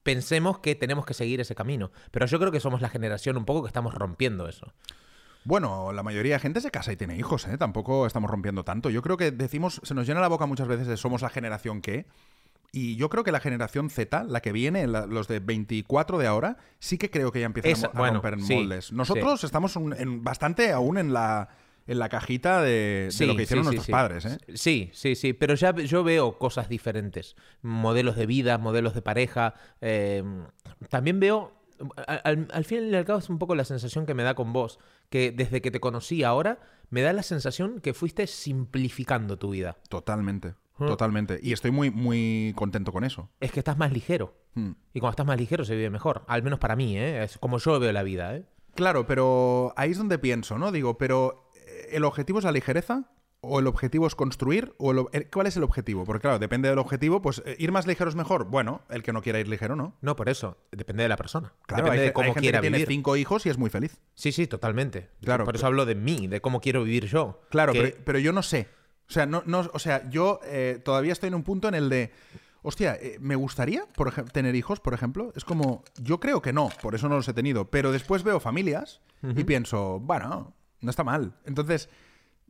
pensemos 0.03 0.59
que 0.59 0.75
tenemos 0.75 1.05
que 1.05 1.13
seguir 1.13 1.41
ese 1.41 1.53
camino. 1.53 1.91
Pero 2.11 2.25
yo 2.25 2.39
creo 2.39 2.51
que 2.53 2.61
somos 2.61 2.81
la 2.81 2.89
generación 2.89 3.35
un 3.37 3.43
poco 3.45 3.63
que 3.63 3.67
estamos 3.67 3.93
rompiendo 3.93 4.47
eso. 4.47 4.73
Bueno, 5.43 5.91
la 5.93 6.03
mayoría 6.03 6.35
de 6.35 6.39
gente 6.39 6.61
se 6.61 6.71
casa 6.71 6.91
y 6.91 6.95
tiene 6.97 7.17
hijos, 7.17 7.47
¿eh? 7.47 7.57
Tampoco 7.57 8.05
estamos 8.07 8.29
rompiendo 8.31 8.63
tanto. 8.63 8.89
Yo 8.89 9.01
creo 9.01 9.17
que 9.17 9.31
decimos, 9.31 9.81
se 9.83 9.93
nos 9.93 10.07
llena 10.07 10.21
la 10.21 10.27
boca 10.27 10.45
muchas 10.45 10.67
veces 10.67 10.87
de 10.87 10.97
somos 10.97 11.21
la 11.21 11.29
generación 11.29 11.81
que. 11.81 12.05
Y 12.71 12.95
yo 12.97 13.09
creo 13.09 13.23
que 13.23 13.31
la 13.31 13.39
generación 13.39 13.89
Z, 13.89 14.23
la 14.25 14.41
que 14.41 14.51
viene, 14.51 14.85
la- 14.87 15.05
los 15.07 15.27
de 15.27 15.39
24 15.39 16.17
de 16.17 16.27
ahora, 16.27 16.57
sí 16.79 16.97
que 16.97 17.09
creo 17.09 17.31
que 17.31 17.39
ya 17.39 17.45
empiezan 17.47 17.71
Esa- 17.71 17.87
a, 17.87 17.91
bueno, 17.97 18.21
romper 18.21 18.39
sí, 18.41 18.53
moldes. 18.55 18.91
Nosotros 18.91 19.43
estamos 19.43 19.75
un- 19.75 19.93
en- 19.93 20.23
bastante 20.23 20.71
aún 20.71 20.97
en 20.97 21.11
la, 21.13 21.49
en 21.87 21.97
la 21.97 22.09
cajita 22.09 22.61
de, 22.61 23.09
de 23.17 23.25
lo 23.25 23.35
que 23.35 23.43
hicieron 23.43 23.63
sí, 23.65 23.69
sí, 23.71 23.75
nuestros 23.75 23.85
sí. 23.87 23.91
padres, 23.91 24.25
¿eh? 24.25 24.37
Sí, 24.55 24.91
sí, 24.93 25.15
sí, 25.15 25.33
pero 25.33 25.55
ya 25.55 25.73
yo 25.75 26.03
veo 26.03 26.37
cosas 26.37 26.69
diferentes. 26.69 27.35
Modelos 27.63 28.15
de 28.15 28.27
vida, 28.27 28.59
modelos 28.59 28.93
de 28.93 29.01
pareja. 29.01 29.55
eh, 29.81 30.23
también 30.89 31.19
veo, 31.19 31.51
al, 32.05 32.47
al 32.53 32.65
fin 32.65 32.89
y 32.91 32.95
al 32.95 33.05
cabo 33.05 33.17
es 33.19 33.29
un 33.29 33.39
poco 33.39 33.55
la 33.55 33.63
sensación 33.65 34.05
que 34.05 34.13
me 34.13 34.21
da 34.21 34.35
con 34.35 34.53
vos, 34.53 34.77
que 35.09 35.31
desde 35.31 35.61
que 35.61 35.71
te 35.71 35.79
conocí 35.79 36.23
ahora, 36.23 36.59
me 36.91 37.01
da 37.01 37.13
la 37.13 37.23
sensación 37.23 37.79
que 37.81 37.95
fuiste 37.95 38.27
simplificando 38.27 39.39
tu 39.39 39.49
vida. 39.51 39.77
Totalmente, 39.89 40.53
Mm. 40.79 40.87
totalmente. 40.87 41.39
Y 41.43 41.53
estoy 41.53 41.71
muy, 41.71 41.91
muy 41.91 42.53
contento 42.55 42.91
con 42.91 43.03
eso. 43.03 43.29
Es 43.39 43.51
que 43.51 43.59
estás 43.59 43.77
más 43.77 43.91
ligero. 43.91 44.35
Mm. 44.55 44.71
Y 44.93 44.99
cuando 44.99 45.11
estás 45.11 45.25
más 45.25 45.37
ligero 45.37 45.65
se 45.65 45.75
vive 45.75 45.89
mejor. 45.89 46.23
Al 46.27 46.43
menos 46.43 46.59
para 46.59 46.75
mí, 46.75 46.97
¿eh? 46.97 47.23
Es 47.23 47.37
como 47.37 47.57
yo 47.59 47.79
veo 47.79 47.91
la 47.91 48.03
vida, 48.03 48.35
¿eh? 48.35 48.45
Claro, 48.75 49.05
pero 49.07 49.73
ahí 49.75 49.91
es 49.91 49.97
donde 49.97 50.19
pienso, 50.19 50.57
¿no? 50.57 50.71
Digo, 50.71 50.97
pero 50.97 51.49
eh, 51.67 51.89
¿el 51.91 52.05
objetivo 52.05 52.39
es 52.39 52.45
la 52.45 52.51
ligereza? 52.51 53.11
¿O 53.41 53.59
el 53.61 53.67
objetivo 53.67 54.05
es 54.05 54.15
construir? 54.15 54.73
¿O 54.79 54.91
el 54.91 55.05
el- 55.13 55.29
¿Cuál 55.29 55.47
es 55.47 55.55
el 55.55 55.63
objetivo? 55.63 56.03
Porque 56.03 56.21
claro, 56.23 56.39
depende 56.39 56.67
del 56.67 56.77
objetivo, 56.77 57.21
pues 57.21 57.41
eh, 57.45 57.55
ir 57.57 57.71
más 57.71 57.87
ligero 57.87 58.09
es 58.09 58.15
mejor. 58.15 58.45
Bueno, 58.49 58.81
el 58.89 59.01
que 59.01 59.13
no 59.13 59.21
quiera 59.21 59.39
ir 59.39 59.47
ligero, 59.47 59.77
¿no? 59.77 59.95
No, 60.01 60.15
por 60.17 60.27
eso. 60.27 60.57
Depende 60.71 61.03
de 61.03 61.09
la 61.09 61.15
persona. 61.15 61.53
Claro, 61.65 61.83
Depende 61.85 61.91
hay, 61.91 61.99
de 61.99 62.05
hay 62.07 62.13
cómo 62.13 62.25
gente 62.33 62.41
quiera 62.41 62.59
que 62.59 62.69
tiene 62.69 62.85
cinco 62.85 63.15
hijos 63.15 63.45
y 63.45 63.49
es 63.49 63.57
muy 63.57 63.69
feliz. 63.69 63.97
Sí, 64.13 64.33
sí, 64.33 64.45
totalmente. 64.45 65.09
Claro, 65.23 65.45
Por 65.45 65.55
eso 65.55 65.61
pero- 65.61 65.67
hablo 65.67 65.85
de 65.85 65.95
mí, 65.95 66.27
de 66.27 66.41
cómo 66.41 66.59
quiero 66.59 66.83
vivir 66.83 67.05
yo. 67.05 67.39
Claro, 67.49 67.71
Que- 67.71 67.81
pero, 67.81 67.97
pero 68.03 68.19
yo 68.19 68.33
no 68.33 68.43
sé. 68.43 68.67
O 69.09 69.13
sea, 69.13 69.25
no, 69.25 69.41
no, 69.45 69.67
o 69.73 69.79
sea 69.79 70.07
yo 70.09 70.39
eh, 70.45 70.79
todavía 70.83 71.13
estoy 71.13 71.27
en 71.29 71.35
un 71.35 71.43
punto 71.43 71.67
en 71.67 71.75
el 71.75 71.89
de. 71.89 72.11
Hostia, 72.61 72.95
eh, 73.01 73.17
¿me 73.21 73.35
gustaría 73.35 73.85
por 73.95 74.11
tener 74.31 74.53
hijos, 74.55 74.79
por 74.79 74.93
ejemplo? 74.93 75.31
Es 75.35 75.45
como. 75.45 75.83
Yo 76.01 76.19
creo 76.19 76.41
que 76.41 76.53
no, 76.53 76.69
por 76.81 76.93
eso 76.95 77.09
no 77.09 77.15
los 77.15 77.27
he 77.27 77.33
tenido. 77.33 77.69
Pero 77.71 77.91
después 77.91 78.23
veo 78.23 78.39
familias 78.39 79.01
y 79.35 79.43
pienso, 79.43 79.99
bueno, 79.99 80.53
no 80.81 80.89
está 80.89 81.03
mal. 81.03 81.33
Entonces, 81.45 81.89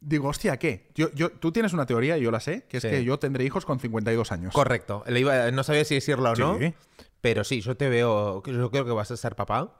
digo, 0.02 0.28
hostia, 0.30 0.58
¿qué? 0.58 0.90
Yo, 0.96 1.12
yo, 1.14 1.32
tú 1.32 1.52
tienes 1.52 1.74
una 1.74 1.86
teoría, 1.86 2.18
y 2.18 2.22
yo 2.22 2.32
la 2.32 2.40
sé, 2.40 2.66
que 2.68 2.78
es 2.78 2.84
Sí. 2.84 2.90
que 2.90 3.04
yo 3.04 3.18
tendré 3.20 3.44
hijos 3.46 3.66
con 3.66 3.80
52 3.80 4.32
años. 4.32 4.54
Correcto. 4.54 5.04
Le 5.08 5.20
iba- 5.20 5.50
no 5.52 5.64
sabía 5.64 5.86
si 5.86 5.96
decirlo 5.96 6.32
o 6.32 6.36
no. 6.36 6.58
Sí. 6.60 6.74
Pero 7.22 7.44
sí, 7.44 7.62
yo 7.62 7.76
te 7.78 7.90
veo. 7.90 8.44
Yo 8.44 8.70
creo 8.72 8.86
que 8.86 8.92
vas 8.92 9.12
a 9.12 9.18
ser 9.18 9.36
papá. 9.36 9.76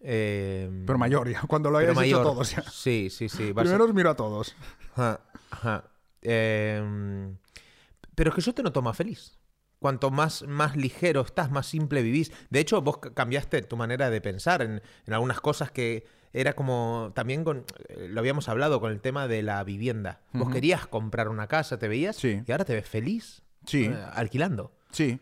Eh, 0.00 0.70
Pero 0.86 0.98
mayor, 0.98 1.28
ya, 1.28 1.40
cuando 1.48 1.70
lo 1.70 1.78
hayas 1.78 2.00
hecho 2.02 2.22
todos. 2.22 2.50
Ya. 2.54 2.62
Sí, 2.70 3.08
sí, 3.10 3.28
sí. 3.28 3.52
vas 3.52 3.62
a- 3.62 3.64
Primero 3.64 3.84
os 3.84 3.94
miro 3.94 4.10
a 4.10 4.14
todos. 4.14 4.54
Ajá, 4.94 5.20
ajá. 5.50 5.84
Eh, 6.22 7.34
pero 8.14 8.30
es 8.30 8.34
que 8.36 8.40
yo 8.42 8.54
te 8.54 8.62
noto 8.62 8.82
más 8.82 8.96
feliz. 8.96 9.38
Cuanto 9.78 10.10
más, 10.10 10.42
más 10.48 10.76
ligero 10.76 11.20
estás, 11.20 11.50
más 11.52 11.66
simple 11.66 12.02
vivís. 12.02 12.32
De 12.50 12.58
hecho, 12.58 12.82
vos 12.82 12.98
ca- 12.98 13.14
cambiaste 13.14 13.62
tu 13.62 13.76
manera 13.76 14.10
de 14.10 14.20
pensar 14.20 14.60
en, 14.62 14.82
en 15.06 15.12
algunas 15.14 15.40
cosas 15.40 15.70
que 15.70 16.04
era 16.32 16.54
como 16.54 17.12
también 17.14 17.44
con 17.44 17.64
eh, 17.88 18.08
lo 18.10 18.18
habíamos 18.20 18.48
hablado 18.48 18.80
con 18.80 18.90
el 18.90 19.00
tema 19.00 19.28
de 19.28 19.42
la 19.42 19.62
vivienda. 19.62 20.20
Vos 20.32 20.50
querías 20.50 20.86
comprar 20.88 21.28
una 21.28 21.46
casa, 21.46 21.78
te 21.78 21.86
veías 21.88 22.16
Sí. 22.16 22.42
y 22.44 22.50
ahora 22.52 22.64
te 22.64 22.74
ves 22.74 22.88
feliz 22.88 23.42
Sí. 23.66 23.84
eh, 23.84 23.96
alquilando. 24.14 24.72
Sí. 24.90 25.20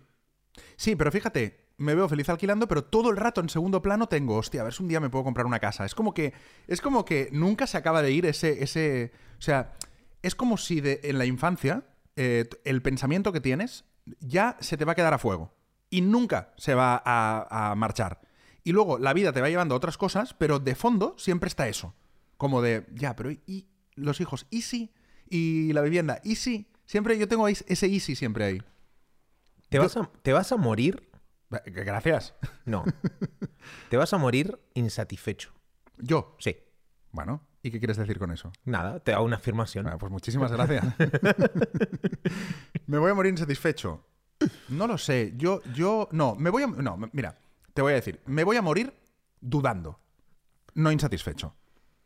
Sí, 0.76 0.96
pero 0.96 1.12
fíjate, 1.12 1.66
me 1.76 1.94
veo 1.94 2.08
feliz 2.08 2.28
alquilando, 2.30 2.66
pero 2.66 2.82
todo 2.82 3.10
el 3.10 3.18
rato 3.18 3.42
en 3.42 3.50
segundo 3.50 3.82
plano 3.82 4.08
tengo, 4.08 4.36
hostia, 4.36 4.62
a 4.62 4.64
ver 4.64 4.72
si 4.72 4.82
un 4.82 4.88
día 4.88 5.00
me 5.00 5.10
puedo 5.10 5.22
comprar 5.24 5.44
una 5.44 5.60
casa. 5.60 5.84
Es 5.84 5.94
como 5.94 6.14
que, 6.14 6.32
es 6.66 6.80
como 6.80 7.04
que 7.04 7.28
nunca 7.30 7.66
se 7.66 7.76
acaba 7.76 8.00
de 8.00 8.10
ir 8.10 8.24
ese, 8.24 8.62
ese, 8.64 9.12
o 9.38 9.42
sea, 9.42 9.74
es 10.26 10.34
como 10.34 10.56
si 10.56 10.80
de, 10.80 11.00
en 11.04 11.18
la 11.18 11.24
infancia 11.24 11.84
eh, 12.16 12.48
el 12.64 12.82
pensamiento 12.82 13.32
que 13.32 13.40
tienes 13.40 13.84
ya 14.20 14.56
se 14.60 14.76
te 14.76 14.84
va 14.84 14.92
a 14.92 14.94
quedar 14.94 15.14
a 15.14 15.18
fuego 15.18 15.54
y 15.90 16.00
nunca 16.00 16.52
se 16.56 16.74
va 16.74 17.00
a, 17.04 17.70
a 17.70 17.74
marchar. 17.74 18.20
Y 18.64 18.72
luego 18.72 18.98
la 18.98 19.12
vida 19.12 19.32
te 19.32 19.40
va 19.40 19.48
llevando 19.48 19.74
a 19.74 19.78
otras 19.78 19.96
cosas, 19.96 20.34
pero 20.34 20.58
de 20.58 20.74
fondo 20.74 21.14
siempre 21.16 21.46
está 21.48 21.68
eso, 21.68 21.94
como 22.36 22.62
de, 22.62 22.86
ya, 22.92 23.14
pero 23.14 23.30
¿y 23.30 23.68
los 23.94 24.20
hijos? 24.20 24.46
¿Y 24.50 24.62
sí? 24.62 24.92
¿Y 25.28 25.72
la 25.72 25.82
vivienda? 25.82 26.20
¿Y 26.24 26.36
sí? 26.36 26.68
Siempre 26.84 27.18
yo 27.18 27.28
tengo 27.28 27.46
ese 27.48 27.86
easy 27.86 28.16
siempre 28.16 28.44
ahí. 28.44 28.62
¿Te 29.68 29.78
vas, 29.78 29.96
a, 29.96 30.10
¿Te 30.22 30.32
vas 30.32 30.50
a 30.52 30.56
morir? 30.56 31.08
Gracias. 31.50 32.34
No. 32.64 32.84
te 33.90 33.96
vas 33.96 34.12
a 34.12 34.18
morir 34.18 34.58
insatisfecho. 34.74 35.52
Yo. 35.98 36.36
Sí. 36.38 36.56
Bueno, 37.12 37.45
¿y 37.62 37.70
qué 37.70 37.78
quieres 37.78 37.96
decir 37.96 38.18
con 38.18 38.30
eso? 38.30 38.52
Nada, 38.64 39.00
te 39.00 39.12
hago 39.12 39.24
una 39.24 39.36
afirmación. 39.36 39.86
Ah, 39.86 39.98
pues 39.98 40.10
muchísimas 40.10 40.52
gracias. 40.52 40.84
me 42.86 42.98
voy 42.98 43.10
a 43.10 43.14
morir 43.14 43.30
insatisfecho. 43.30 44.04
No 44.68 44.86
lo 44.86 44.98
sé. 44.98 45.34
Yo, 45.36 45.62
yo, 45.74 46.08
no, 46.12 46.34
me 46.34 46.50
voy 46.50 46.62
a, 46.62 46.66
no, 46.66 46.98
mira, 47.12 47.38
te 47.74 47.82
voy 47.82 47.92
a 47.92 47.96
decir, 47.96 48.20
me 48.26 48.44
voy 48.44 48.56
a 48.56 48.62
morir 48.62 48.92
dudando, 49.40 50.00
no 50.74 50.92
insatisfecho. 50.92 51.54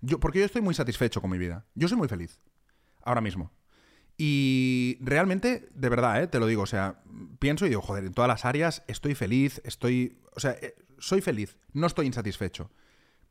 Yo, 0.00 0.18
porque 0.18 0.38
yo 0.38 0.44
estoy 0.44 0.62
muy 0.62 0.74
satisfecho 0.74 1.20
con 1.20 1.30
mi 1.30 1.38
vida. 1.38 1.66
Yo 1.74 1.88
soy 1.88 1.98
muy 1.98 2.08
feliz. 2.08 2.40
Ahora 3.02 3.20
mismo. 3.20 3.52
Y 4.16 4.98
realmente, 5.00 5.68
de 5.74 5.88
verdad, 5.88 6.22
¿eh? 6.22 6.26
te 6.26 6.38
lo 6.38 6.46
digo, 6.46 6.62
o 6.62 6.66
sea, 6.66 7.02
pienso 7.38 7.64
y 7.64 7.70
digo, 7.70 7.80
joder, 7.80 8.04
en 8.04 8.12
todas 8.12 8.28
las 8.28 8.44
áreas 8.44 8.82
estoy 8.86 9.14
feliz, 9.14 9.62
estoy, 9.64 10.20
o 10.36 10.40
sea, 10.40 10.52
eh, 10.60 10.74
soy 10.98 11.22
feliz, 11.22 11.56
no 11.72 11.86
estoy 11.86 12.06
insatisfecho, 12.06 12.70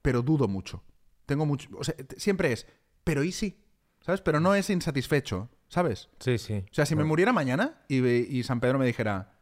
pero 0.01 0.23
dudo 0.23 0.47
mucho. 0.47 0.83
Tengo 1.29 1.45
mucho, 1.45 1.69
o 1.77 1.83
sea, 1.83 1.93
siempre 2.17 2.51
es, 2.51 2.65
pero 3.03 3.23
¿y 3.23 3.31
sí? 3.31 3.63
¿Sabes? 4.01 4.21
Pero 4.21 4.39
no 4.39 4.55
es 4.55 4.69
insatisfecho, 4.71 5.49
¿sabes? 5.67 6.09
Sí, 6.19 6.37
sí. 6.39 6.65
O 6.71 6.73
sea, 6.73 6.85
si 6.87 6.95
me 6.95 7.03
muriera 7.03 7.31
mañana 7.31 7.83
y, 7.87 8.03
y 8.07 8.41
San 8.43 8.59
Pedro 8.59 8.79
me 8.79 8.85
dijera, 8.87 9.37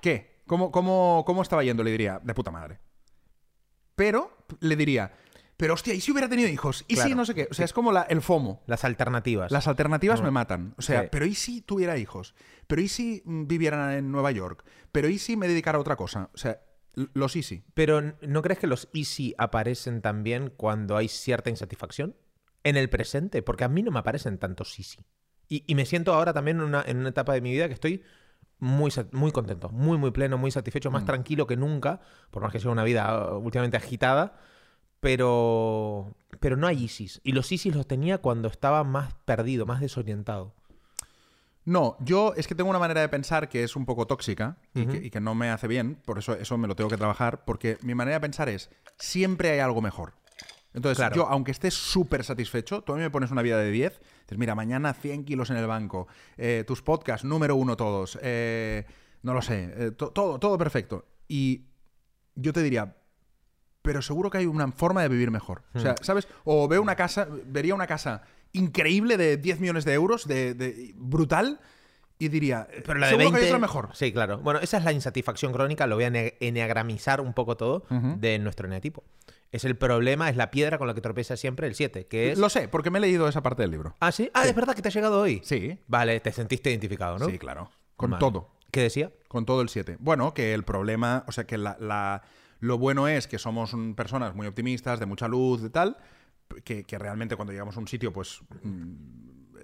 ¿qué? 0.00 0.42
¿Cómo, 0.46 0.72
cómo, 0.72 1.22
¿Cómo 1.24 1.42
estaba 1.42 1.62
yendo? 1.62 1.84
Le 1.84 1.92
diría, 1.92 2.20
de 2.24 2.34
puta 2.34 2.50
madre. 2.50 2.80
Pero 3.94 4.36
le 4.60 4.74
diría, 4.76 5.12
pero 5.56 5.74
hostia, 5.74 5.94
¿y 5.94 6.00
si 6.00 6.10
hubiera 6.10 6.28
tenido 6.28 6.48
hijos? 6.48 6.84
¿Y 6.88 6.96
si 6.96 7.14
no 7.14 7.24
sé 7.24 7.34
qué? 7.34 7.46
O 7.50 7.54
sea, 7.54 7.64
es 7.66 7.72
como 7.72 7.92
la- 7.92 8.02
el 8.02 8.22
FOMO. 8.22 8.62
Las 8.66 8.84
alternativas. 8.84 9.52
Las 9.52 9.68
alternativas 9.68 10.20
No. 10.20 10.24
me 10.24 10.30
matan. 10.32 10.74
O 10.78 10.82
sea, 10.82 11.02
Sí. 11.02 11.08
pero 11.12 11.26
¿y 11.26 11.34
si 11.34 11.60
tuviera 11.60 11.98
hijos? 11.98 12.34
¿Pero 12.66 12.80
y 12.82 12.88
si 12.88 13.22
mm, 13.24 13.46
viviera 13.46 13.96
en 13.96 14.10
Nueva 14.10 14.30
York? 14.32 14.64
¿Pero 14.90 15.08
y 15.08 15.18
si 15.18 15.36
me 15.36 15.46
dedicara 15.46 15.78
a 15.78 15.80
otra 15.82 15.96
cosa? 15.96 16.30
O 16.34 16.38
sea, 16.38 16.60
los 16.94 17.36
easy. 17.36 17.64
Pero 17.74 18.14
¿no 18.22 18.42
crees 18.42 18.58
que 18.58 18.66
los 18.66 18.88
easy 18.92 19.34
aparecen 19.38 20.02
también 20.02 20.52
cuando 20.56 20.96
hay 20.96 21.08
cierta 21.08 21.50
insatisfacción? 21.50 22.16
En 22.62 22.76
el 22.76 22.90
presente, 22.90 23.42
porque 23.42 23.64
a 23.64 23.68
mí 23.68 23.82
no 23.82 23.90
me 23.90 24.00
aparecen 24.00 24.38
tantos 24.38 24.78
easy. 24.78 24.98
Y, 25.48 25.64
y 25.66 25.74
me 25.74 25.86
siento 25.86 26.12
ahora 26.14 26.32
también 26.32 26.58
en 26.58 26.64
una, 26.64 26.82
en 26.86 26.98
una 26.98 27.08
etapa 27.08 27.32
de 27.32 27.40
mi 27.40 27.50
vida 27.52 27.68
que 27.68 27.74
estoy 27.74 28.02
muy, 28.58 28.92
muy 29.12 29.32
contento, 29.32 29.70
muy, 29.70 29.98
muy 29.98 30.10
pleno, 30.10 30.36
muy 30.38 30.50
satisfecho, 30.50 30.90
Mm. 30.90 30.92
más 30.92 31.04
tranquilo 31.06 31.46
que 31.46 31.56
nunca, 31.56 32.00
por 32.30 32.42
más 32.42 32.52
que 32.52 32.60
sea 32.60 32.70
una 32.70 32.84
vida 32.84 33.32
uh, 33.32 33.38
últimamente 33.38 33.76
agitada, 33.76 34.38
pero, 35.00 36.14
pero 36.40 36.56
no 36.56 36.66
hay 36.66 36.84
ISIS. 36.84 37.20
Y 37.24 37.32
los 37.32 37.50
ISIS 37.50 37.74
los 37.74 37.86
tenía 37.86 38.18
cuando 38.18 38.48
estaba 38.48 38.84
más 38.84 39.14
perdido, 39.24 39.64
más 39.66 39.80
desorientado. 39.80 40.54
No, 41.64 41.96
yo 42.00 42.32
es 42.36 42.46
que 42.46 42.54
tengo 42.54 42.70
una 42.70 42.78
manera 42.78 43.00
de 43.02 43.08
pensar 43.08 43.48
que 43.48 43.62
es 43.62 43.76
un 43.76 43.84
poco 43.84 44.06
tóxica 44.06 44.56
y, 44.74 44.86
que, 44.86 44.96
y 44.96 45.10
que 45.10 45.20
no 45.20 45.34
me 45.34 45.50
hace 45.50 45.68
bien, 45.68 45.96
por 46.06 46.18
eso 46.18 46.34
eso 46.34 46.56
me 46.58 46.66
lo 46.66 46.74
tengo 46.74 46.88
que 46.90 46.96
trabajar, 46.96 47.44
porque 47.44 47.78
mi 47.82 47.94
manera 47.94 48.16
de 48.16 48.20
pensar 48.20 48.48
es, 48.48 48.70
siempre 48.98 49.50
hay 49.50 49.58
algo 49.60 49.82
mejor. 49.82 50.14
Entonces, 50.72 50.98
Claro. 50.98 51.16
yo, 51.16 51.26
aunque 51.28 51.50
esté 51.50 51.70
súper 51.70 52.24
satisfecho, 52.24 52.82
tú 52.82 52.92
a 52.92 52.96
mí 52.96 53.02
me 53.02 53.10
pones 53.10 53.30
una 53.30 53.42
vida 53.42 53.58
de 53.58 53.70
10, 53.70 54.00
dices, 54.22 54.38
mira, 54.38 54.54
mañana 54.54 54.94
100 54.94 55.24
kilos 55.24 55.50
en 55.50 55.56
el 55.56 55.66
banco, 55.66 56.06
eh, 56.38 56.64
tus 56.66 56.80
podcasts, 56.80 57.24
número 57.24 57.56
uno 57.56 57.76
todos, 57.76 58.18
eh, 58.22 58.86
no 59.22 59.34
lo 59.34 59.42
sé, 59.42 59.72
eh, 59.76 59.90
to- 59.90 60.10
todo, 60.10 60.38
todo 60.38 60.56
perfecto. 60.56 61.04
Y 61.28 61.66
yo 62.36 62.52
te 62.52 62.62
diría, 62.62 62.96
pero 63.82 64.00
seguro 64.00 64.30
que 64.30 64.38
hay 64.38 64.46
una 64.46 64.70
forma 64.72 65.02
de 65.02 65.08
vivir 65.08 65.30
mejor. 65.30 65.64
O 65.74 65.78
Hmm. 65.78 65.82
sea, 65.82 65.96
¿sabes? 66.02 66.28
O 66.44 66.68
veo 66.68 66.80
una 66.82 66.96
casa, 66.96 67.26
vería 67.46 67.74
una 67.74 67.86
casa 67.86 68.22
increíble 68.52 69.16
de 69.16 69.36
10 69.36 69.60
millones 69.60 69.84
de 69.84 69.92
euros, 69.94 70.26
de, 70.26 70.54
de- 70.54 70.92
brutal, 70.96 71.60
y 72.18 72.28
diría, 72.28 72.68
Pero 72.84 72.98
la 72.98 73.06
de 73.06 73.10
seguro 73.12 73.24
20... 73.30 73.38
que 73.38 73.44
hay 73.46 73.50
otra 73.52 73.58
mejor. 73.60 73.88
Sí, 73.94 74.12
claro. 74.12 74.38
Bueno, 74.38 74.60
esa 74.60 74.76
es 74.78 74.84
la 74.84 74.92
insatisfacción 74.92 75.52
crónica, 75.52 75.86
lo 75.86 75.94
voy 75.96 76.04
a 76.04 76.12
enneagramizar 76.40 77.20
un 77.20 77.32
poco 77.32 77.56
todo 77.56 77.84
Ujú. 77.90 78.16
de 78.18 78.38
nuestro 78.38 78.66
eneatipo. 78.66 79.04
Es 79.52 79.64
el 79.64 79.76
problema, 79.76 80.28
es 80.28 80.36
la 80.36 80.50
piedra 80.50 80.78
con 80.78 80.86
la 80.86 80.94
que 80.94 81.00
tropieza 81.00 81.36
siempre 81.36 81.66
el 81.66 81.74
7, 81.74 82.06
que 82.06 82.32
es... 82.32 82.38
Lo 82.38 82.48
sé, 82.50 82.68
porque 82.68 82.90
me 82.90 82.98
he 82.98 83.00
leído 83.00 83.26
esa 83.26 83.42
parte 83.42 83.62
del 83.62 83.70
libro. 83.70 83.96
Ah, 84.00 84.12
¿sí? 84.12 84.30
Ah, 84.34 84.46
es 84.46 84.54
verdad 84.54 84.74
que 84.74 84.82
te 84.82 84.88
ha 84.88 84.92
llegado 84.92 85.20
hoy. 85.20 85.40
Sí, 85.44 85.78
Vale, 85.88 86.20
te 86.20 86.30
sentiste 86.30 86.70
identificado, 86.70 87.18
¿no? 87.18 87.26
sí, 87.26 87.38
claro. 87.38 87.70
Con 87.96 88.10
Vale. 88.10 88.20
todo. 88.20 88.50
¿Qué 88.70 88.82
decía? 88.82 89.10
Con 89.26 89.46
todo 89.46 89.62
el 89.62 89.68
7. 89.68 89.96
Bueno, 89.98 90.34
que 90.34 90.54
el 90.54 90.62
problema, 90.62 91.24
o 91.26 91.32
sea, 91.32 91.44
que 91.44 91.58
la, 91.58 91.76
la- 91.80 92.22
lo 92.60 92.78
bueno 92.78 93.08
es 93.08 93.26
que 93.26 93.38
somos 93.38 93.74
personas 93.96 94.34
muy 94.36 94.46
optimistas, 94.46 95.00
de 95.00 95.06
mucha 95.06 95.26
luz, 95.26 95.62
de 95.62 95.70
tal, 95.70 95.96
que, 96.64 96.84
que 96.84 96.98
realmente 96.98 97.36
cuando 97.36 97.52
llegamos 97.52 97.76
a 97.76 97.80
un 97.80 97.88
sitio, 97.88 98.12
pues 98.12 98.40
mm, 98.62 98.92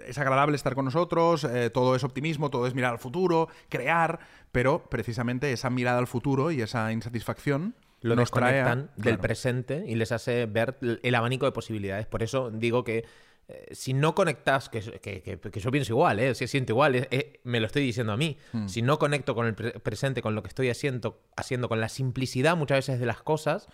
es 0.07 0.19
agradable 0.19 0.57
estar 0.57 0.75
con 0.75 0.85
nosotros, 0.85 1.45
eh, 1.45 1.71
todo 1.71 1.97
es 1.97 2.05
optimismo, 2.05 2.51
todo 2.51 2.67
es 2.67 2.75
mirar 2.75 2.93
al 2.93 2.99
futuro, 2.99 3.49
crear, 3.69 4.21
pero 4.53 4.89
precisamente 4.89 5.53
esa 5.53 5.71
mirada 5.71 5.99
al 5.99 6.07
futuro 6.07 6.51
y 6.51 6.61
esa 6.63 6.93
insatisfacción 6.93 7.75
Lo 8.03 8.15
nos 8.15 8.31
trae 8.31 8.61
a- 8.61 8.65
desconectan 8.65 8.91
del 8.97 9.03
claro. 9.15 9.23
presente 9.23 9.85
y 9.87 9.95
les 9.97 10.13
hace 10.13 10.47
ver 10.47 10.79
el 11.03 11.15
abanico 11.15 11.47
de 11.47 11.53
posibilidades. 11.53 12.07
Por 12.07 12.23
eso 12.23 12.51
digo 12.51 12.85
que 12.85 13.05
eh, 13.49 13.69
si 13.73 13.95
no 13.95 14.15
conectas, 14.17 14.69
que, 14.69 14.81
que- 14.81 15.23
que- 15.23 15.39
que 15.39 15.61
yo 15.61 15.71
pienso 15.71 15.93
igual, 15.93 16.19
¿eh? 16.19 16.35
si 16.35 16.49
siento 16.49 16.73
igual, 16.73 16.97
eh, 16.97 17.09
eh, 17.13 17.41
me 17.45 17.61
lo 17.61 17.67
estoy 17.67 17.83
diciendo 17.85 18.13
a 18.13 18.17
mí, 18.17 18.37
Hmm. 18.53 18.67
si 18.67 18.83
no 18.83 18.99
conecto 18.99 19.37
con 19.37 19.47
el 19.47 19.55
pre- 19.55 19.79
presente, 19.79 20.21
con 20.21 20.35
lo 20.35 20.43
que 20.43 20.49
estoy 20.49 20.69
haciendo, 20.69 21.21
haciendo 21.37 21.69
con 21.69 21.81
la 21.81 21.89
simplicidad 21.89 22.57
muchas 22.57 22.79
veces 22.79 22.99
de 22.99 23.07
las 23.07 23.23
cosas, 23.23 23.69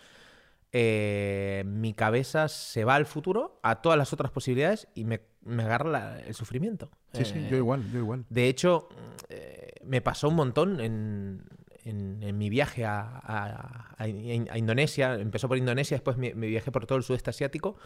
eh, 0.72 1.62
mi 1.66 1.92
cabeza 1.94 2.48
se 2.48 2.84
va 2.84 2.94
al 2.94 3.06
futuro, 3.06 3.58
a 3.62 3.82
todas 3.82 3.98
las 3.98 4.12
otras 4.12 4.30
posibilidades 4.32 4.88
y 4.94 5.04
me, 5.04 5.20
me 5.44 5.62
agarra 5.64 5.90
la- 5.90 6.20
el 6.20 6.34
sufrimiento. 6.34 6.90
Sí, 7.12 7.24
sí, 7.24 7.38
Eh, 7.38 7.48
yo 7.50 7.56
igual, 7.58 7.82
yo 7.92 7.98
igual. 7.98 8.24
de 8.30 8.48
hecho, 8.48 8.88
eh, 9.28 9.74
me 9.84 10.00
pasó 10.00 10.28
un 10.28 10.36
montón 10.36 10.80
en, 10.80 11.44
en- 11.84 12.22
en 12.22 12.38
mi 12.38 12.48
viaje 12.48 12.84
a, 12.86 13.00
a- 13.02 13.94
a- 13.98 14.04
a 14.04 14.58
Indonesia. 14.58 15.14
Empezó 15.14 15.48
por 15.48 15.58
Indonesia, 15.58 15.94
después 15.96 16.16
me, 16.16 16.34
me 16.34 16.46
viajé 16.46 16.70
por 16.72 16.86
todo 16.86 16.96
el 16.98 17.04
sudeste 17.04 17.30
asiático. 17.30 17.76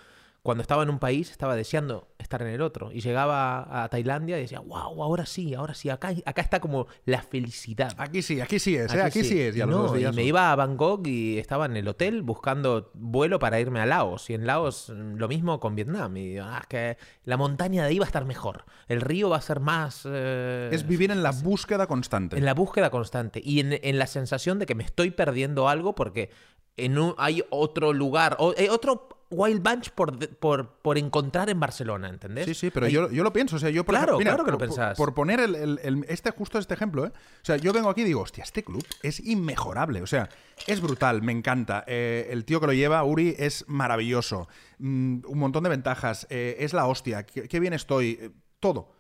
Cuando 0.47 0.63
estaba 0.63 0.83
en 0.85 0.91
un 0.91 0.99
país, 0.99 1.31
estaba 1.31 1.57
deseando 1.57 2.09
estar 2.19 2.41
en 2.41 2.49
el 2.49 2.63
otro. 2.63 2.93
Y 2.93 3.01
llegaba 3.01 3.83
a 3.85 3.89
Tailandia 3.89 4.39
y 4.39 4.43
decía, 4.43 4.61
wow, 4.61 5.03
ahora 5.03 5.27
sí, 5.27 5.55
ahora 5.55 5.75
sí, 5.75 5.91
acá, 5.91 6.15
acá 6.25 6.41
está 6.41 6.61
como 6.61 6.87
la 7.05 7.21
felicidad. 7.21 7.93
Aquí 7.99 8.23
sí, 8.23 8.41
aquí 8.41 8.59
sí 8.59 8.77
es, 8.77 8.95
¿eh? 8.95 9.03
aquí, 9.03 9.25
sí. 9.25 9.41
es. 9.41 9.57
Y, 9.57 9.61
a 9.61 9.67
los 9.67 9.75
no, 9.77 9.83
dos 9.89 10.01
y 10.01 10.07
me 10.17 10.23
iba 10.25 10.53
a 10.53 10.57
Bangkok 10.57 11.07
y 11.07 11.39
estaba 11.39 11.67
en 11.67 11.77
el 11.77 11.87
hotel 11.89 12.23
buscando 12.23 12.91
vuelo 12.95 13.39
para 13.39 13.59
irme 13.61 13.81
a 13.81 13.87
Laos. 13.87 14.31
Y 14.31 14.35
en 14.35 14.47
Laos 14.47 14.91
mm, 14.95 15.17
lo 15.17 15.29
mismo 15.29 15.59
con 15.61 15.75
Vietnam. 15.75 16.17
Y 16.17 16.39
ah, 16.39 16.59
es 16.61 16.67
que 16.69 16.97
la 17.25 17.37
montaña 17.37 17.83
de 17.83 17.89
ahí 17.89 17.99
va 17.99 18.05
a 18.05 18.09
estar 18.09 18.25
mejor. 18.25 18.65
El 18.89 19.01
río 19.01 19.29
va 19.29 19.39
a 19.39 19.43
ser 19.43 19.61
más... 19.61 20.03
eh, 20.09 20.71
Es 20.73 20.87
vivir 20.87 21.11
en 21.11 21.23
la 21.23 21.33
búsqueda 21.33 21.87
constante. 21.87 22.39
en 22.39 22.45
la 22.45 22.55
búsqueda 22.55 22.91
constante 22.91 23.41
y 23.45 23.61
en, 23.61 23.79
en 23.83 23.99
la 23.99 24.07
sensación 24.07 24.59
de 24.61 24.67
que 24.67 24.75
me 24.77 24.85
estoy 24.85 25.11
perdiendo 25.11 25.69
algo 25.69 25.95
porque 25.97 26.31
en 26.77 26.99
un- 26.99 27.15
hay 27.19 27.43
otro 27.51 27.93
lugar, 27.93 28.37
o, 28.39 28.55
hay 28.57 28.69
otro 28.69 29.09
Wild 29.31 29.61
Bunch 29.63 29.91
por, 29.91 30.17
por, 30.39 30.75
por 30.83 30.99
encontrar 30.99 31.51
en 31.51 31.59
Barcelona, 31.59 32.09
¿entendés? 32.09 32.45
Sí, 32.47 32.55
sí, 32.55 32.71
pero 32.71 32.87
yo, 32.89 33.11
yo 33.11 33.25
lo 33.25 33.33
pienso. 33.33 33.57
O 33.57 33.59
sea, 33.59 33.71
yo 33.71 33.85
por 33.85 33.95
Claro, 33.95 34.05
ejemplo, 34.13 34.19
mira, 34.19 34.31
claro 34.31 34.45
que 34.45 34.51
lo 34.53 34.59
por- 34.59 34.69
por- 34.69 34.77
pensás. 34.77 34.97
Por, 34.97 35.15
poner 35.15 35.41
el, 35.41 35.55
el- 35.57 35.81
el- 35.83 36.07
este 36.09 36.31
justo 36.31 36.59
este 36.59 36.75
ejemplo, 36.75 37.05
¿eh? 37.07 37.09
O 37.09 37.45
sea, 37.45 37.57
yo 37.57 37.73
vengo 37.73 37.89
aquí 37.91 38.03
y 38.03 38.05
digo, 38.05 38.21
hostia, 38.21 38.45
este 38.45 38.63
club 38.63 38.85
es 39.03 39.19
inmejorable. 39.21 40.01
O 40.03 40.07
sea, 40.07 40.29
es 40.67 40.81
brutal, 40.81 41.23
me 41.23 41.33
encanta. 41.33 41.83
Eh, 41.87 42.29
el 42.31 42.45
tío 42.45 42.61
que 42.61 42.67
lo 42.67 42.73
lleva, 42.73 43.03
Uri, 43.03 43.35
es 43.39 43.65
maravilloso. 43.69 44.49
Mm, 44.79 45.19
un 45.27 45.39
montón 45.39 45.65
de 45.65 45.71
ventajas. 45.71 46.27
eh, 46.31 46.57
es 46.61 46.73
la 46.73 46.87
hostia. 46.87 47.27
Qué, 47.27 47.49
qué 47.49 47.59
bien 47.61 47.73
estoy. 47.73 48.19
eh, 48.21 48.31
todo. 48.61 48.93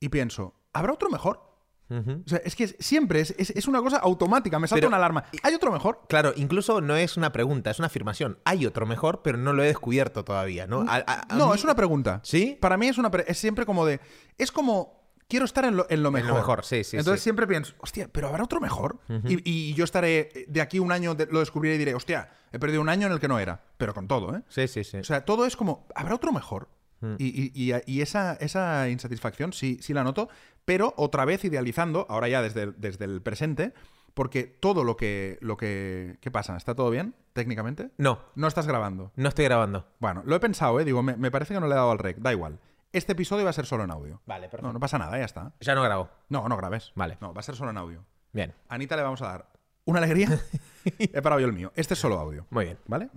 Y 0.00 0.08
pienso, 0.08 0.54
¿habrá 0.72 0.92
otro 0.92 1.10
mejor? 1.10 1.51
O 2.24 2.28
sea, 2.28 2.38
es 2.44 2.54
que 2.56 2.64
es- 2.64 2.76
siempre 2.78 3.20
es, 3.20 3.34
es- 3.38 3.50
es 3.50 3.66
una 3.68 3.80
cosa 3.80 3.98
automática. 3.98 4.58
Me 4.58 4.66
salta 4.68 4.78
Pero- 4.80 4.88
una 4.88 4.96
alarma. 4.96 5.24
¿Hay 5.42 5.54
otro 5.54 5.70
mejor? 5.72 6.00
Claro, 6.08 6.32
incluso 6.36 6.80
no 6.80 6.96
es 6.96 7.16
una 7.16 7.32
pregunta, 7.32 7.70
es 7.70 7.78
una 7.78 7.86
afirmación. 7.86 8.38
Hay 8.44 8.66
otro 8.66 8.86
mejor, 8.86 9.22
pero 9.22 9.38
no 9.38 9.52
lo 9.52 9.62
he 9.62 9.66
descubierto 9.66 10.24
todavía, 10.24 10.66
¿no? 10.66 10.82
A- 10.88 11.02
a- 11.06 11.26
a 11.28 11.36
No, 11.36 11.48
mí- 11.48 11.54
es 11.54 11.64
una 11.64 11.74
pregunta. 11.74 12.20
¿Sí? 12.22 12.56
Para 12.60 12.76
mí 12.76 12.88
es 12.88 12.98
una 12.98 13.10
es 13.26 13.38
siempre 13.38 13.66
como 13.66 13.84
de. 13.86 14.00
Es 14.38 14.50
como. 14.52 15.00
Quiero 15.28 15.46
estar 15.46 15.64
en 15.64 15.76
lo, 15.76 15.86
en 15.88 16.02
lo 16.02 16.08
En 16.10 16.14
lo 16.14 16.20
mejor. 16.24 16.34
mejor, 16.34 16.64
sí, 16.66 16.84
sí, 16.84 16.98
Entonces 16.98 17.20
sí. 17.20 17.24
siempre 17.24 17.46
pienso, 17.46 17.72
hostia, 17.78 18.06
pero 18.12 18.28
habrá 18.28 18.44
otro 18.44 18.60
mejor. 18.60 18.98
y, 19.26 19.40
y 19.50 19.72
yo 19.72 19.84
estaré. 19.84 20.30
De 20.48 20.60
aquí 20.60 20.78
un 20.78 20.92
año 20.92 21.14
de- 21.14 21.24
lo 21.26 21.38
descubriré 21.40 21.76
y 21.76 21.78
diré, 21.78 21.94
hostia, 21.94 22.28
he 22.52 22.58
perdido 22.58 22.82
un 22.82 22.90
año 22.90 23.06
en 23.06 23.14
el 23.14 23.18
que 23.20 23.28
no 23.28 23.38
era. 23.38 23.62
Pero 23.78 23.94
con 23.94 24.06
todo, 24.08 24.36
¿eh? 24.36 24.42
Sí, 24.48 24.68
sí, 24.68 24.84
sí. 24.84 24.98
O 24.98 25.04
sea, 25.04 25.24
todo 25.24 25.46
es 25.46 25.56
como, 25.56 25.86
¿habrá 25.94 26.14
otro 26.16 26.32
mejor? 26.32 26.68
Mm. 27.02 27.14
Y, 27.18 27.26
y- 27.26 27.72
y- 27.74 27.82
y 27.86 28.00
esa, 28.00 28.34
esa 28.40 28.88
insatisfacción 28.88 29.52
sí, 29.52 29.78
sí 29.82 29.92
la 29.92 30.04
noto, 30.04 30.28
pero 30.64 30.94
otra 30.96 31.24
vez 31.26 31.44
idealizando, 31.44 32.06
ahora 32.08 32.28
ya 32.28 32.40
desde 32.40 32.62
el, 32.62 32.74
desde 32.78 33.04
el 33.04 33.20
presente, 33.20 33.74
porque 34.14 34.44
todo 34.44 34.84
lo 34.84 34.96
que, 34.96 35.38
lo 35.40 35.56
que... 35.56 36.18
¿Qué 36.20 36.30
pasa? 36.30 36.56
¿Está 36.56 36.74
todo 36.74 36.90
bien 36.90 37.14
técnicamente? 37.32 37.90
no, 37.98 38.20
No 38.34 38.46
estás 38.46 38.66
grabando. 38.66 39.10
no 39.16 39.28
estoy 39.28 39.44
grabando. 39.46 39.86
Bueno, 39.98 40.22
lo 40.26 40.36
he 40.36 40.40
pensado, 40.40 40.78
¿eh? 40.80 40.84
Digo, 40.84 41.02
me, 41.02 41.16
me 41.16 41.30
parece 41.30 41.54
que 41.54 41.60
no 41.60 41.66
le 41.66 41.72
he 41.72 41.76
dado 41.76 41.90
al 41.90 41.98
rec. 41.98 42.18
Da 42.18 42.30
igual. 42.32 42.58
Este 42.92 43.12
episodio 43.12 43.44
va 43.44 43.50
a 43.50 43.54
ser 43.54 43.64
solo 43.64 43.84
en 43.84 43.90
audio. 43.90 44.20
Vale, 44.26 44.48
perfecto. 44.48 44.66
No, 44.66 44.72
no 44.74 44.80
pasa 44.80 44.98
nada, 44.98 45.16
ya 45.18 45.24
está. 45.24 45.54
Ya 45.60 45.74
no 45.74 45.82
grabo. 45.82 46.10
No, 46.28 46.46
no 46.46 46.56
grabes. 46.58 46.92
Vale. 46.94 47.16
No, 47.22 47.32
va 47.32 47.40
a 47.40 47.42
ser 47.42 47.56
solo 47.56 47.70
en 47.70 47.78
audio. 47.78 48.04
Bien, 48.34 48.52
A 48.68 48.74
Anita 48.74 48.96
le 48.96 49.02
vamos 49.02 49.22
a 49.22 49.28
dar 49.28 49.46
una 49.86 49.98
alegría. 50.00 50.28
he 50.98 51.22
parado 51.22 51.40
yo 51.40 51.46
el 51.46 51.54
mío. 51.54 51.72
Este 51.74 51.94
es 51.94 52.00
solo 52.00 52.18
audio. 52.20 52.46
muy 52.50 52.66
bien. 52.66 52.78
¿Vale? 52.86 53.08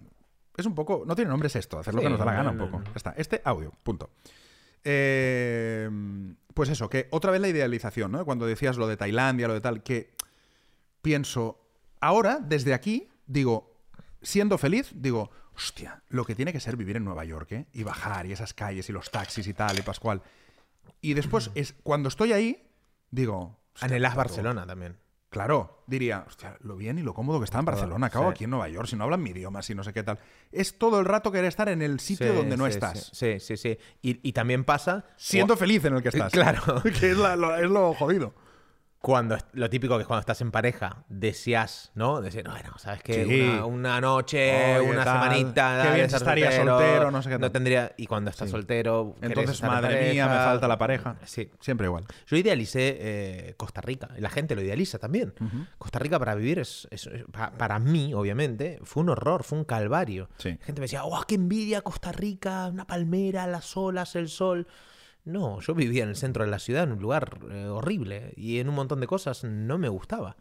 Es 0.58 0.66
un 0.66 0.76
poco. 0.76 1.04
No 1.06 1.16
tiene 1.16 1.30
nombre, 1.30 1.48
es 1.48 1.56
esto. 1.56 1.80
Hacer 1.80 1.94
lo 1.94 2.02
Sí, 2.02 2.06
que 2.06 2.10
nos 2.10 2.20
da 2.20 2.26
la 2.26 2.34
gana 2.34 2.52
no, 2.52 2.64
un 2.64 2.70
poco. 2.70 2.80
no. 2.80 2.86
Ya 2.86 2.92
está. 2.96 3.14
Este 3.18 3.42
audio. 3.44 3.72
Punto. 3.84 4.10
Eh, 4.84 5.90
pues 6.54 6.70
eso, 6.70 6.90
que 6.90 7.08
otra 7.12 7.32
vez 7.32 7.42
la 7.42 7.48
idealización, 7.50 8.12
¿no? 8.12 8.24
Cuando 8.24 8.46
decías 8.46 8.78
lo 8.78 8.88
de 8.88 8.98
Tailandia, 8.98 9.48
lo 9.48 9.54
de 9.54 9.62
tal, 9.62 9.84
que 9.84 10.14
pienso. 11.02 11.60
Ahora, 12.00 12.40
desde 12.42 12.74
aquí, 12.74 13.10
digo, 13.26 13.74
siendo 14.22 14.58
feliz, 14.58 14.92
digo, 14.96 15.32
hostia, 15.56 16.04
lo 16.10 16.24
que 16.24 16.36
tiene 16.36 16.54
que 16.54 16.60
ser 16.60 16.78
vivir 16.78 16.98
en 16.98 17.04
Nueva 17.06 17.26
York, 17.26 17.52
¿eh? 17.52 17.66
Y 17.74 17.84
bajar, 17.84 18.26
y 18.26 18.32
esas 18.32 18.54
calles, 18.54 18.88
y 18.90 18.94
los 18.94 19.12
taxis 19.12 19.48
y 19.48 19.54
tal, 19.54 19.78
y 19.80 19.82
Pascual. 19.82 20.22
Y 21.02 21.14
después, 21.14 21.52
es, 21.56 21.74
cuando 21.84 22.10
estoy 22.10 22.32
ahí, 22.34 22.68
digo. 23.12 23.58
Anhelás 23.82 24.16
Barcelona 24.16 24.66
también. 24.66 24.98
Claro, 25.36 25.84
diría, 25.86 26.24
hostia, 26.26 26.56
lo 26.62 26.78
bien 26.78 26.98
y 26.98 27.02
lo 27.02 27.14
cómodo 27.14 27.40
que 27.40 27.44
está 27.44 27.60
en 27.60 27.66
Barcelona, 27.66 28.08
acabo 28.08 28.28
sí. 28.28 28.32
aquí 28.32 28.44
en 28.46 28.52
Nueva 28.52 28.70
York, 28.70 28.88
si 28.88 28.96
no 28.96 29.04
hablan 29.04 29.22
mi 29.22 29.32
idioma, 29.32 29.62
si 29.62 29.76
no 29.76 29.84
sé 29.84 29.92
qué 29.92 30.02
tal. 30.02 30.18
Es 30.54 30.78
todo 30.80 30.98
el 30.98 31.04
rato 31.06 31.30
querer 31.30 31.48
estar 31.48 31.68
en 31.68 31.82
el 31.82 32.00
sitio 32.00 32.32
Sí, 32.32 32.38
donde 32.38 32.56
no 32.56 32.64
sí, 32.68 32.70
estás. 32.70 33.10
Sí, 33.12 33.42
sí, 33.42 33.58
sí. 33.58 33.78
Y, 34.02 34.26
y 34.26 34.32
también 34.32 34.64
pasa... 34.64 35.04
Siendo 35.18 35.58
feliz 35.58 35.84
en 35.84 35.96
el 35.96 36.02
que 36.02 36.08
estás. 36.14 36.32
Claro. 36.32 36.82
que 37.02 37.12
es, 37.12 37.18
la- 37.18 37.36
lo, 37.36 37.54
es 37.54 37.70
lo 37.70 37.94
jodido. 37.96 38.34
Cuando 39.06 39.38
lo 39.54 39.70
típico 39.70 39.98
que 39.98 40.02
es 40.02 40.08
cuando 40.08 40.22
estás 40.22 40.42
en 40.42 40.50
pareja 40.50 41.04
deseas, 41.10 41.92
¿no? 41.94 42.22
Decir, 42.22 42.44
no, 42.44 42.50
bueno, 42.54 42.74
sabes 42.80 43.04
que 43.04 43.24
Sí. 43.24 43.42
una, 43.42 43.66
una 43.68 44.02
noche, 44.02 44.80
Oye, 44.80 44.90
una 44.90 45.04
tal, 45.04 45.14
semanita, 45.22 45.82
qué 45.84 45.94
bien 45.94 46.06
estar 46.08 46.22
estaría 46.22 46.52
soltero, 46.52 47.12
no 47.12 47.22
sé 47.22 47.30
qué 47.30 47.38
tal. 47.38 47.52
tendría 47.52 47.92
y 47.98 48.08
cuando 48.08 48.32
estás 48.32 48.50
soltero, 48.50 49.14
querés 49.22 49.38
Entonces, 49.38 49.62
madre 49.62 50.12
mía, 50.12 50.28
me 50.28 50.36
falta 50.38 50.68
la 50.68 50.80
pareja. 50.80 51.18
Sí. 51.24 51.52
Siempre 51.60 51.86
igual. 51.86 52.06
Yo 52.26 52.36
idealicé 52.36 52.98
eh, 53.00 53.54
Costa 53.58 53.80
Rica, 53.82 54.10
la 54.18 54.32
gente 54.32 54.56
lo 54.56 54.64
idealiza 54.64 54.98
también. 54.98 55.36
Costa 55.78 56.00
Rica 56.00 56.18
para 56.18 56.34
vivir 56.34 56.58
es, 56.58 56.88
es- 56.90 57.06
es- 57.06 57.26
pa- 57.32 57.52
para 57.52 57.78
mí, 57.78 58.12
obviamente, 58.16 58.80
fue 58.86 59.04
un 59.04 59.10
horror, 59.10 59.44
fue 59.44 59.60
un 59.60 59.66
calvario. 59.66 60.30
Sí. 60.40 60.50
La 60.60 60.66
gente 60.66 60.82
me 60.82 60.86
decía, 60.86 61.04
¡oh, 61.06 61.24
qué 61.28 61.36
envidia 61.36 61.82
Costa 61.82 62.12
Rica! 62.12 62.70
Una 62.74 62.88
palmera, 62.88 63.46
las 63.46 63.78
olas, 63.78 64.16
el 64.16 64.30
sol. 64.30 64.66
No, 65.26 65.60
yo 65.60 65.74
vivía 65.74 66.04
en 66.04 66.10
el 66.10 66.16
centro 66.16 66.44
de 66.46 66.52
la 66.52 66.60
ciudad, 66.60 66.84
en 66.84 66.92
un 66.94 67.00
lugar 67.02 67.40
eh, 67.52 67.66
horrible, 67.68 68.34
y 68.38 68.60
en 68.60 68.70
un 68.70 68.76
montón 68.76 69.00
de 69.02 69.08
cosas 69.08 69.44
no 69.44 69.78
me 69.78 69.90
gustaba. 69.90 70.38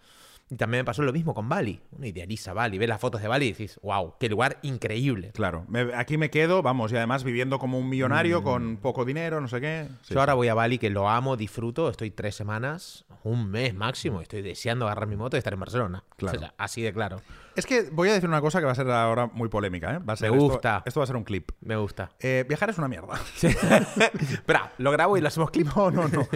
Y 0.51 0.57
también 0.57 0.81
me 0.81 0.85
pasó 0.85 1.03
lo 1.03 1.11
mismo 1.13 1.33
con 1.33 1.49
Bali. 1.49 1.81
Uno 1.93 2.05
idealiza 2.07 2.53
Bali, 2.53 2.77
ve 2.77 2.87
las 2.87 3.01
fotos 3.01 3.23
de 3.23 3.29
Bali 3.29 3.47
y 3.47 3.49
dices, 3.53 3.81
wow, 3.83 4.13
qué 4.21 4.29
lugar 4.29 4.59
increíble. 4.61 5.33
Claro, 5.33 5.65
me- 5.69 5.95
aquí 5.95 6.19
me 6.19 6.29
quedo, 6.29 6.61
vamos, 6.61 6.93
y 6.93 6.97
además 6.97 7.25
viviendo 7.25 7.59
como 7.59 7.79
un 7.79 7.89
millonario 7.89 8.43
con 8.43 8.77
poco 8.77 9.07
dinero, 9.07 9.41
no 9.41 9.49
sé 9.49 9.63
qué. 9.63 9.89
Sí, 10.03 10.13
Yo 10.13 10.21
ahora 10.21 10.35
voy 10.35 10.49
a 10.49 10.55
Bali, 10.55 10.77
que 10.77 10.91
lo 10.91 11.09
amo, 11.09 11.39
disfruto, 11.39 11.89
estoy 11.89 12.11
tres 12.11 12.35
semanas, 12.35 13.07
un 13.23 13.51
mes 13.51 13.73
máximo, 13.75 14.21
estoy 14.21 14.43
deseando 14.43 14.85
agarrar 14.85 15.09
mi 15.09 15.17
moto 15.17 15.37
y 15.37 15.39
estar 15.39 15.55
en 15.55 15.61
Barcelona. 15.61 16.05
Claro. 16.19 16.37
O 16.37 16.41
sea, 16.41 16.55
así 16.59 16.83
de 16.83 16.93
claro. 16.93 17.23
Es 17.57 17.67
que 17.67 17.89
voy 17.91 18.09
a 18.09 18.13
decir 18.15 18.29
una 18.29 18.41
cosa 18.41 18.59
que 18.61 18.67
va 18.67 18.73
a 18.73 18.75
ser 18.75 18.91
ahora 18.91 19.27
muy 19.27 19.49
polémica, 19.49 19.95
¿eh? 19.95 19.99
Va 19.99 20.15
a 20.15 20.17
ser 20.17 20.31
Me 20.31 20.39
gusta. 20.39 20.83
Esto, 20.85 21.01
va 21.01 21.05
a 21.05 21.07
ser 21.07 21.17
un 21.17 21.25
clip. 21.25 21.51
Me 21.61 21.77
gusta. 21.77 22.11
Eh, 22.21 22.45
viajar 22.49 22.71
es 22.71 22.79
una 22.79 22.89
mierda. 22.89 23.15
Espera, 23.43 24.73
lo 24.79 24.91
grabo 24.91 25.17
y 25.17 25.21
lo 25.21 25.29
hacemos 25.29 25.51
clip. 25.51 25.69
No, 25.75 25.91
no, 25.91 26.09
no. 26.09 26.27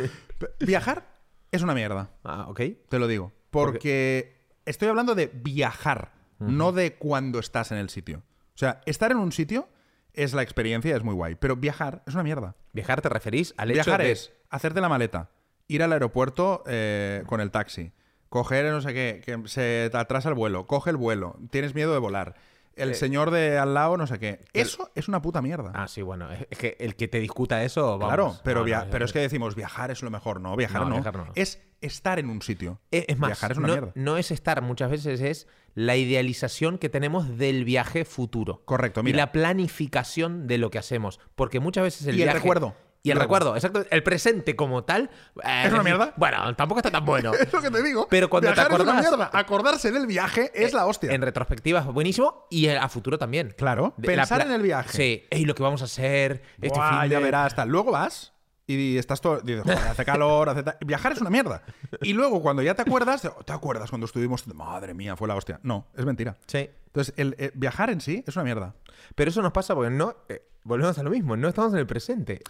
Viajar 0.61 1.07
es 1.51 1.63
una 1.63 1.75
mierda, 1.75 2.11
Ah, 2.25 2.47
ok. 2.49 2.61
te 2.89 2.99
lo 2.99 3.07
digo. 3.07 3.33
Porque 3.51 4.47
estoy 4.67 4.89
hablando 4.89 5.15
de 5.15 5.27
viajar, 5.33 6.13
no 6.39 6.73
de 6.73 6.95
cuando 6.95 7.39
estás 7.39 7.73
en 7.73 7.79
el 7.79 7.89
sitio. 7.89 8.19
O 8.55 8.59
sea, 8.59 8.81
estar 8.87 9.11
en 9.11 9.19
un 9.19 9.33
sitio 9.33 9.69
es 10.13 10.35
la 10.35 10.43
experiencia, 10.43 10.95
es 10.97 11.03
muy 11.03 11.15
guay. 11.15 11.35
Pero 11.37 11.57
viajar 11.57 12.03
es 12.07 12.15
una 12.15 12.23
mierda. 12.23 12.55
Viajar 12.73 13.01
te 13.01 13.09
referís 13.09 13.55
al 13.57 13.71
hecho 13.71 13.77
Viajar 13.85 14.03
de... 14.03 14.13
es 14.13 14.33
hacerte 14.51 14.81
la 14.81 14.89
maleta, 14.89 15.31
ir 15.69 15.83
al 15.83 15.93
aeropuerto 15.93 16.63
eh, 16.67 17.23
con 17.27 17.41
el 17.41 17.51
taxi, 17.51 17.93
coger 18.29 18.65
no 18.67 18.81
sé 18.81 18.93
qué, 18.95 19.23
que 19.25 19.49
se 19.49 19.89
te 19.91 19.97
atrasa 19.99 20.29
el 20.29 20.35
vuelo, 20.35 20.67
coge 20.67 20.91
el 20.91 20.97
vuelo, 20.97 21.37
tienes 21.51 21.75
miedo 21.75 21.93
de 21.93 21.99
volar, 21.99 22.35
el 22.77 22.95
señor 22.95 23.31
de 23.33 23.59
al 23.59 23.75
lado 23.75 23.97
no 23.97 24.07
sé 24.07 24.19
qué. 24.21 24.41
Eso 24.53 24.91
es 24.95 25.09
una 25.09 25.21
puta 25.21 25.43
mierda. 25.43 25.73
Ah, 25.75 25.89
sí, 25.89 26.01
bueno, 26.03 26.29
es 26.51 26.59
que 26.59 26.77
el 26.79 26.95
que 26.95 27.09
te 27.09 27.19
discuta 27.19 27.65
eso, 27.65 27.99
vamos. 27.99 28.07
claro, 28.07 28.37
pero, 28.45 28.63
via- 28.63 28.85
no, 28.85 28.91
pero 28.91 29.05
es 29.05 29.13
que 29.13 29.19
decimos 29.19 29.57
viajar 29.57 29.91
es 29.91 30.03
lo 30.03 30.11
mejor, 30.11 30.41
no, 30.41 30.55
viajar 30.57 30.83
No, 30.83 30.89
no. 30.91 30.95
viajar 30.95 31.17
no. 31.17 31.33
Es 31.35 31.61
estar 31.81 32.19
en 32.21 32.29
un 32.31 32.41
sitio. 32.43 32.81
Eh, 32.93 33.05
Es 33.09 33.19
más, 33.19 33.29
viajar 33.31 33.53
es 33.53 33.59
una 33.59 33.67
no, 33.69 33.73
mierda. 33.73 33.93
no 33.97 34.17
es 34.17 34.31
estar, 34.31 34.63
muchas 34.63 34.91
veces 34.91 35.21
es 35.21 35.49
la 35.75 35.97
idealización 35.97 36.79
que 36.79 36.89
tenemos 36.89 37.37
del 37.39 37.65
viaje 37.65 38.05
futuro. 38.05 38.63
Correcto, 38.65 39.01
Y 39.01 39.05
mira. 39.05 39.19
la 39.19 39.33
planificación 39.33 40.47
de 40.47 40.59
lo 40.59 40.71
que 40.71 40.79
hacemos. 40.79 41.21
Porque 41.35 41.61
muchas 41.61 41.85
veces 41.85 42.07
el 42.07 42.17
Y 42.17 42.23
el 42.23 42.27
viaje... 42.27 42.39
recuerdo. 42.39 42.75
Y 43.09 43.11
el 43.11 43.17
Luego. 43.19 43.23
recuerdo, 43.35 43.55
exacto. 43.57 43.85
El 43.91 44.03
presente 44.03 44.55
como 44.57 44.85
tal... 44.85 45.11
eh, 45.45 45.63
¿Es 45.67 45.73
una 45.73 45.83
mierda? 45.83 46.13
Bueno, 46.17 46.55
tampoco 46.57 46.79
está 46.81 46.91
tan 46.91 47.05
bueno. 47.05 47.33
Es 47.41 47.53
lo 47.53 47.61
que 47.63 47.71
te 47.71 47.83
digo. 47.83 48.07
Pero 48.11 48.29
cuando 48.31 48.49
te 48.51 48.55
viajar 48.55 48.73
es 48.73 48.81
una 48.81 48.93
acordás- 48.93 49.09
mierda. 49.11 49.31
Acordarse 49.33 49.91
del 49.93 50.07
viaje 50.07 50.51
es 50.55 50.73
la 50.73 50.87
hostia. 50.87 51.13
En 51.13 51.23
retrospectiva 51.23 51.81
es 51.81 51.87
buenísimo 51.87 52.47
y 52.51 52.69
a 52.69 52.89
futuro 52.89 53.19
también. 53.19 53.55
Claro, 53.57 53.95
De- 53.97 54.07
pensar 54.07 54.43
en 54.43 54.53
el 54.53 54.63
viaje. 54.63 54.91
Sí, 54.97 55.25
y 55.31 55.45
lo 55.45 55.55
que 55.55 55.63
vamos 55.63 55.83
a 55.83 55.87
hacer. 55.87 56.43
Este 56.61 56.69
Buah, 56.79 57.03
fin 57.03 57.11
ya 57.11 57.19
verás, 57.21 57.55
tal. 57.55 57.69
Luego 57.69 57.93
vas 57.93 58.33
y 58.67 58.99
estás 58.99 59.21
todo. 59.23 59.41
dices, 59.41 59.63
"Joder, 59.63 59.79
hace 59.79 60.05
calor, 60.05 60.49
hace 60.51 60.63
tal". 60.63 60.77
Viajar 60.85 61.13
es 61.13 61.21
una 61.23 61.31
mierda. 61.31 61.63
Y 62.03 62.13
luego, 62.13 62.43
cuando 62.43 62.63
ya 62.63 62.75
te 62.75 62.83
acuerdas, 62.83 63.23
¿te 63.45 63.53
acuerdas 63.53 63.89
cuando 63.89 64.05
estuvimos? 64.05 64.47
Madre 64.49 64.93
mía, 64.93 65.17
fue 65.17 65.27
la 65.27 65.35
hostia. 65.37 65.59
No, 65.63 65.87
es 65.97 66.05
mentira. 66.05 66.37
Sí. 66.47 66.69
Entonces, 66.89 67.15
el, 67.17 67.35
eh, 67.39 67.51
viajar 67.55 67.89
en 67.91 68.01
sí 68.03 68.23
es 68.27 68.37
una 68.37 68.45
mierda. 68.45 68.75
Pero 69.15 69.31
eso 69.31 69.41
nos 69.41 69.53
pasa 69.53 69.75
porque 69.75 69.91
no. 69.91 70.17
eh, 70.29 70.43
volvemos 70.65 70.99
a 70.99 71.03
lo 71.03 71.11
mismo, 71.11 71.37
no 71.37 71.49
estamos 71.49 71.73
en 71.73 71.79
el 71.79 71.87
presente. 71.87 72.43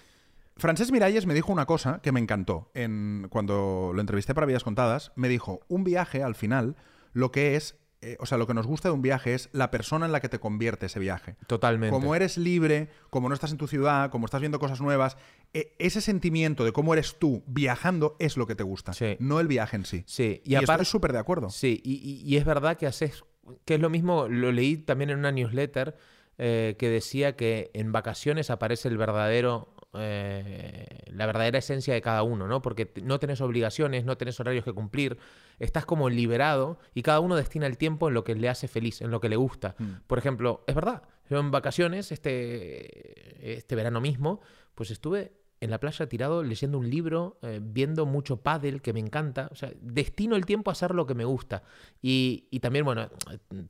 Francesc 0.59 0.91
Miralles 0.93 1.27
me 1.27 1.35
dijo 1.35 1.53
una 1.53 1.67
cosa 1.67 2.01
que 2.03 2.13
me 2.13 2.21
encantó. 2.21 2.71
En, 2.75 3.27
cuando 3.31 3.93
lo 3.95 4.01
entrevisté 4.01 4.35
para 4.35 4.47
Vidas 4.47 4.65
Contadas, 4.65 5.13
me 5.17 5.29
dijo: 5.29 5.61
un 5.69 5.85
viaje 5.85 6.23
al 6.23 6.35
final, 6.35 6.77
lo 7.13 7.31
que 7.33 7.57
es. 7.57 7.77
eh, 8.01 8.17
o 8.21 8.27
sea, 8.27 8.39
lo 8.39 8.47
que 8.47 8.55
nos 8.55 8.65
gusta 8.67 8.89
de 8.89 8.95
un 8.95 9.03
viaje 9.03 9.35
es 9.35 9.49
la 9.53 9.73
persona 9.73 10.07
en 10.07 10.13
la 10.13 10.21
que 10.21 10.29
te 10.29 10.39
convierte 10.39 10.87
ese 10.87 11.01
viaje. 11.01 11.35
Totalmente. 11.49 11.93
Como 11.93 12.15
eres 12.15 12.39
libre, 12.39 12.91
como 13.11 13.29
no 13.29 13.35
estás 13.35 13.51
en 13.51 13.59
tu 13.59 13.67
ciudad, 13.67 14.11
como 14.11 14.25
estás 14.27 14.39
viendo 14.41 14.61
cosas 14.61 14.81
nuevas, 14.81 15.17
e- 15.53 15.75
ese 15.81 16.01
sentimiento 16.01 16.65
de 16.65 16.71
cómo 16.71 16.93
eres 16.93 17.19
tú 17.19 17.43
viajando 17.49 18.15
es 18.21 18.37
lo 18.37 18.47
que 18.47 18.55
te 18.55 18.63
gusta, 18.63 18.93
Sí. 18.93 19.17
no 19.19 19.41
el 19.41 19.49
viaje 19.49 19.75
en 19.77 19.85
sí. 19.85 20.05
Sí, 20.07 20.41
y, 20.45 20.53
Y, 20.53 20.55
aparte. 20.55 20.85
súper 20.85 21.13
de 21.13 21.19
acuerdo. 21.19 21.51
Sí, 21.51 21.81
y, 21.85 21.95
y- 21.95 22.23
y 22.25 22.37
es 22.37 22.45
verdad 22.45 22.77
que 22.77 22.87
haces. 22.87 23.25
que 23.65 23.75
es 23.75 23.81
lo 23.81 23.91
mismo, 23.91 24.29
lo 24.29 24.53
leí 24.53 24.77
también 24.77 25.11
en 25.11 25.19
una 25.19 25.33
newsletter 25.33 25.97
eh, 26.37 26.77
que 26.79 26.89
decía 26.91 27.35
que 27.35 27.71
en 27.75 27.91
vacaciones 27.91 28.51
aparece 28.51 28.87
el 28.89 28.97
verdadero. 28.99 29.75
Eh, 30.01 31.01
la 31.13 31.27
verdadera 31.27 31.59
esencia 31.59 31.95
de 31.95 32.01
cada 32.01 32.23
uno, 32.23 32.47
¿no? 32.47 32.63
Porque 32.63 32.91
no 33.03 33.19
tenés 33.19 33.41
obligaciones, 33.41 34.05
no 34.05 34.17
tenés 34.17 34.39
horarios 34.41 34.65
que 34.65 34.73
cumplir, 34.73 35.19
estás 35.59 35.85
como 35.85 36.09
liberado 36.09 36.79
y 36.95 37.03
cada 37.03 37.21
uno 37.21 37.37
destina 37.37 37.67
el 37.67 37.79
tiempo 37.79 38.09
en 38.09 38.15
lo 38.15 38.25
que 38.25 38.35
le 38.35 38.49
hace 38.49 38.69
feliz, 38.69 39.01
en 39.01 39.11
lo 39.11 39.21
que 39.21 39.29
le 39.29 39.37
gusta. 39.37 39.75
Mm. 39.79 39.91
Por 40.07 40.19
ejemplo, 40.19 40.65
es 40.67 40.75
verdad, 40.75 41.03
yo 41.31 41.39
en 41.39 41.51
vacaciones, 41.51 42.13
este, 42.13 43.59
este 43.59 43.75
verano 43.75 44.01
mismo, 44.01 44.41
pues 44.75 44.91
estuve 44.91 45.33
en 45.61 45.71
la 45.71 45.79
playa 45.81 46.09
tirado 46.09 46.43
leyendo 46.43 46.79
un 46.79 46.89
libro, 46.89 47.39
eh, 47.43 47.61
viendo 47.63 48.07
mucho 48.07 48.39
pádel 48.43 48.81
que 48.81 48.93
me 48.93 49.01
encanta. 49.01 49.49
O 49.51 49.55
sea, 49.55 49.73
destino 49.81 50.37
el 50.37 50.47
tiempo 50.47 50.71
a 50.71 50.73
hacer 50.73 50.95
lo 50.95 51.07
que 51.07 51.15
me 51.15 51.25
gusta. 51.25 51.63
Y, 52.01 52.47
y 52.51 52.61
también, 52.61 52.85
bueno, 52.85 53.09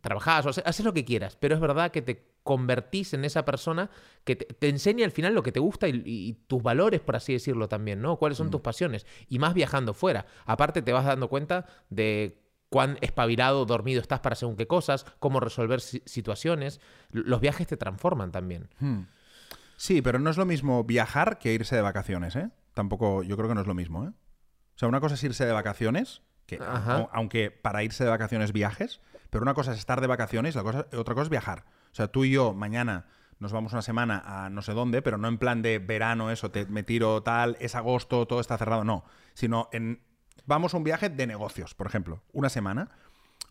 trabajás 0.00 0.46
o 0.46 0.48
haces, 0.50 0.64
haces 0.66 0.84
lo 0.84 0.92
que 0.92 1.04
quieras, 1.04 1.36
pero 1.36 1.54
es 1.54 1.60
verdad 1.60 1.90
que 1.90 2.02
te 2.02 2.28
convertís 2.42 3.12
en 3.14 3.24
esa 3.24 3.44
persona 3.44 3.90
que 4.24 4.36
te, 4.36 4.46
te 4.46 4.68
enseña 4.68 5.04
al 5.04 5.10
final 5.12 5.34
lo 5.34 5.42
que 5.42 5.52
te 5.52 5.60
gusta 5.60 5.88
y, 5.88 6.02
y 6.04 6.34
tus 6.46 6.62
valores, 6.62 7.00
por 7.00 7.16
así 7.16 7.32
decirlo 7.34 7.68
también, 7.68 8.00
¿no? 8.00 8.16
¿Cuáles 8.16 8.38
son 8.38 8.50
tus 8.50 8.60
pasiones? 8.62 9.06
Y 9.28 9.38
más 9.38 9.54
viajando 9.54 9.92
fuera. 9.94 10.26
Aparte 10.46 10.80
te 10.82 10.92
vas 10.92 11.04
dando 11.04 11.28
cuenta 11.28 11.66
de 11.90 12.42
cuán 12.70 12.98
espabilado, 13.00 13.64
dormido 13.64 14.00
estás 14.00 14.20
para 14.20 14.34
según 14.36 14.56
qué 14.56 14.66
cosas, 14.66 15.04
cómo 15.18 15.40
resolver 15.40 15.80
si- 15.80 16.02
situaciones. 16.06 16.80
Los 17.10 17.40
viajes 17.40 17.66
te 17.66 17.76
transforman 17.76 18.30
también. 18.32 18.68
Hmm. 18.78 19.00
Sí, 19.78 20.02
pero 20.02 20.18
no 20.18 20.28
es 20.28 20.36
lo 20.36 20.44
mismo 20.44 20.82
viajar 20.82 21.38
que 21.38 21.54
irse 21.54 21.76
de 21.76 21.82
vacaciones, 21.82 22.34
¿eh? 22.34 22.50
Tampoco, 22.74 23.22
yo 23.22 23.36
creo 23.36 23.48
que 23.48 23.54
no 23.54 23.60
es 23.60 23.66
lo 23.68 23.74
mismo, 23.74 24.04
¿eh? 24.06 24.08
O 24.08 24.78
sea, 24.78 24.88
una 24.88 24.98
cosa 25.00 25.14
es 25.14 25.22
irse 25.22 25.46
de 25.46 25.52
vacaciones, 25.52 26.22
que 26.46 26.56
Ajá. 26.56 27.08
aunque 27.12 27.52
para 27.52 27.84
irse 27.84 28.02
de 28.02 28.10
vacaciones 28.10 28.52
viajes, 28.52 29.00
pero 29.30 29.42
una 29.42 29.54
cosa 29.54 29.72
es 29.72 29.78
estar 29.78 30.00
de 30.00 30.08
vacaciones, 30.08 30.56
la 30.56 30.64
cosa, 30.64 30.88
otra 30.96 31.14
cosa 31.14 31.22
es 31.22 31.28
viajar. 31.28 31.64
O 31.92 31.94
sea, 31.94 32.08
tú 32.08 32.24
y 32.24 32.32
yo 32.32 32.54
mañana 32.54 33.06
nos 33.38 33.52
vamos 33.52 33.72
una 33.72 33.82
semana 33.82 34.22
a 34.26 34.50
no 34.50 34.62
sé 34.62 34.72
dónde, 34.72 35.00
pero 35.00 35.16
no 35.16 35.28
en 35.28 35.38
plan 35.38 35.62
de 35.62 35.78
verano, 35.78 36.32
eso, 36.32 36.50
te, 36.50 36.66
me 36.66 36.82
tiro 36.82 37.22
tal, 37.22 37.56
es 37.60 37.76
agosto, 37.76 38.26
todo 38.26 38.40
está 38.40 38.58
cerrado, 38.58 38.82
no. 38.82 39.04
Sino 39.34 39.68
en. 39.72 40.02
Vamos 40.44 40.74
a 40.74 40.78
un 40.78 40.84
viaje 40.84 41.08
de 41.08 41.26
negocios, 41.28 41.74
por 41.74 41.86
ejemplo, 41.86 42.24
una 42.32 42.48
semana, 42.48 42.90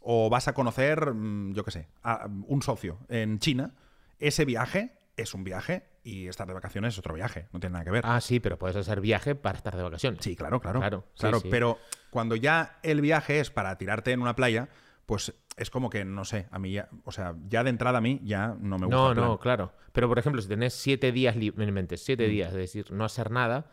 o 0.01 0.29
vas 0.29 0.49
a 0.49 0.53
conocer, 0.53 1.13
mm, 1.13 1.53
yo 1.53 1.63
qué 1.63 1.71
sé, 1.71 1.87
a 2.03 2.27
un 2.47 2.61
socio 2.61 2.99
en 3.07 3.39
China. 3.39 3.75
Ese 4.19 4.43
viaje 4.43 4.97
es 5.15 5.33
un 5.33 5.43
viaje 5.43 5.87
y 6.07 6.27
estar 6.27 6.47
de 6.47 6.53
vacaciones 6.53 6.93
es 6.93 6.99
otro 6.99 7.13
viaje, 7.13 7.47
no 7.51 7.59
tiene 7.59 7.73
nada 7.73 7.85
que 7.85 7.91
ver. 7.91 8.03
Ah, 8.05 8.21
sí, 8.21 8.39
pero 8.39 8.57
puedes 8.57 8.75
hacer 8.77 9.01
viaje 9.01 9.35
para 9.35 9.57
estar 9.57 9.75
de 9.75 9.83
vacaciones. 9.83 10.19
Sí, 10.23 10.35
claro, 10.35 10.59
claro. 10.59 10.79
Claro, 10.79 11.05
Claro, 11.17 11.37
sí, 11.39 11.43
sí. 11.43 11.49
pero 11.51 11.77
cuando 12.09 12.35
ya 12.35 12.79
el 12.83 13.01
viaje 13.01 13.39
es 13.39 13.51
para 13.51 13.77
tirarte 13.77 14.11
en 14.11 14.21
una 14.21 14.35
playa, 14.35 14.69
pues 15.05 15.33
es 15.57 15.69
como 15.69 15.89
que, 15.89 16.05
no 16.05 16.23
sé, 16.25 16.47
a 16.51 16.59
mí 16.59 16.71
ya, 16.71 16.87
o 17.03 17.11
sea, 17.11 17.35
ya 17.47 17.63
de 17.63 17.69
entrada 17.71 17.97
a 17.97 18.01
mí 18.01 18.19
ya 18.23 18.55
no 18.59 18.77
me 18.77 18.85
gusta. 18.85 18.95
No, 18.97 19.09
el 19.09 19.15
plan. 19.15 19.27
no, 19.27 19.39
claro. 19.39 19.73
Pero, 19.91 20.07
por 20.07 20.19
ejemplo, 20.19 20.41
si 20.41 20.47
tenés 20.47 20.73
siete 20.73 21.11
días 21.11 21.35
libremente, 21.35 21.95
Mm. 21.95 21.97
siete 21.97 22.27
días, 22.27 22.49
es 22.49 22.55
decir, 22.57 22.91
no 22.91 23.03
hacer 23.05 23.31
nada, 23.31 23.65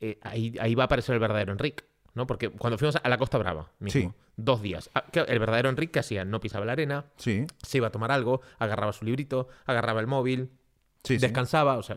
eh, 0.00 0.18
ahí, 0.22 0.54
ahí 0.60 0.74
va 0.74 0.84
a 0.84 0.86
aparecer 0.86 1.14
el 1.14 1.20
verdadero 1.20 1.52
Enrique, 1.52 1.84
¿no? 2.14 2.26
Porque 2.26 2.48
cuando 2.50 2.78
fuimos 2.78 2.96
a 3.02 3.08
la 3.08 3.18
Costa 3.18 3.38
Brava, 3.38 3.70
mismo, 3.80 4.00
Sí. 4.00 4.16
dos 4.36 4.62
días, 4.62 4.90
ah, 4.94 5.04
¿qué- 5.12 5.20
el 5.26 5.38
verdadero 5.38 5.68
Enrique, 5.68 5.92
¿qué 5.92 5.98
hacía? 6.00 6.24
No 6.24 6.40
pisaba 6.40 6.64
la 6.64 6.72
arena, 6.72 7.06
Sí, 7.16 7.46
se 7.62 7.78
iba 7.78 7.88
a 7.88 7.90
tomar 7.90 8.12
algo, 8.12 8.40
agarraba 8.58 8.92
su 8.92 9.04
librito, 9.04 9.48
agarraba 9.66 10.00
el 10.00 10.06
móvil, 10.06 10.50
sí, 11.04 11.14
sí. 11.14 11.18
descansaba, 11.18 11.76
o 11.76 11.82
sea... 11.82 11.96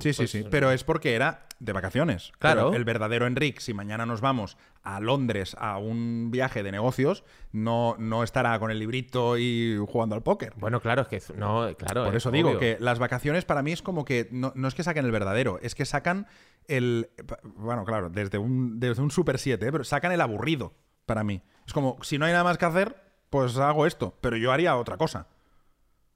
Sí, 0.00 0.12
sí, 0.12 0.18
pues, 0.18 0.30
sí. 0.30 0.44
Pero 0.50 0.70
es 0.70 0.84
porque 0.84 1.14
era 1.14 1.46
de 1.58 1.72
vacaciones. 1.72 2.32
Claro. 2.38 2.66
Pero 2.66 2.76
el 2.76 2.84
verdadero 2.84 3.26
Enric, 3.26 3.58
si 3.58 3.74
mañana 3.74 4.06
nos 4.06 4.20
vamos 4.20 4.56
a 4.82 5.00
Londres 5.00 5.56
a 5.58 5.78
un 5.78 6.30
viaje 6.30 6.62
de 6.62 6.70
negocios, 6.70 7.24
no, 7.52 7.96
no 7.98 8.22
estará 8.22 8.58
con 8.58 8.70
el 8.70 8.78
librito 8.78 9.36
y 9.38 9.76
jugando 9.88 10.14
al 10.14 10.22
póker. 10.22 10.52
Bueno, 10.56 10.80
claro, 10.80 11.02
es 11.02 11.08
que... 11.08 11.34
No, 11.34 11.68
claro. 11.76 12.04
Por 12.04 12.14
es 12.14 12.22
eso 12.22 12.30
digo 12.30 12.58
que 12.58 12.76
las 12.80 12.98
vacaciones 12.98 13.44
para 13.44 13.62
mí 13.62 13.72
es 13.72 13.82
como 13.82 14.04
que 14.04 14.28
no, 14.30 14.52
no 14.54 14.68
es 14.68 14.74
que 14.74 14.84
saquen 14.84 15.04
el 15.04 15.12
verdadero, 15.12 15.58
es 15.62 15.74
que 15.74 15.84
sacan 15.84 16.26
el. 16.68 17.10
Bueno, 17.42 17.84
claro, 17.84 18.10
desde 18.10 18.38
un, 18.38 18.78
desde 18.78 19.02
un 19.02 19.10
Super 19.10 19.38
7, 19.38 19.66
¿eh? 19.66 19.72
pero 19.72 19.84
sacan 19.84 20.12
el 20.12 20.20
aburrido 20.20 20.74
para 21.06 21.24
mí. 21.24 21.42
Es 21.66 21.72
como, 21.72 21.96
si 22.02 22.18
no 22.18 22.26
hay 22.26 22.32
nada 22.32 22.44
más 22.44 22.58
que 22.58 22.66
hacer, 22.66 22.96
pues 23.30 23.56
hago 23.56 23.86
esto, 23.86 24.16
pero 24.20 24.36
yo 24.36 24.52
haría 24.52 24.76
otra 24.76 24.96
cosa. 24.96 25.26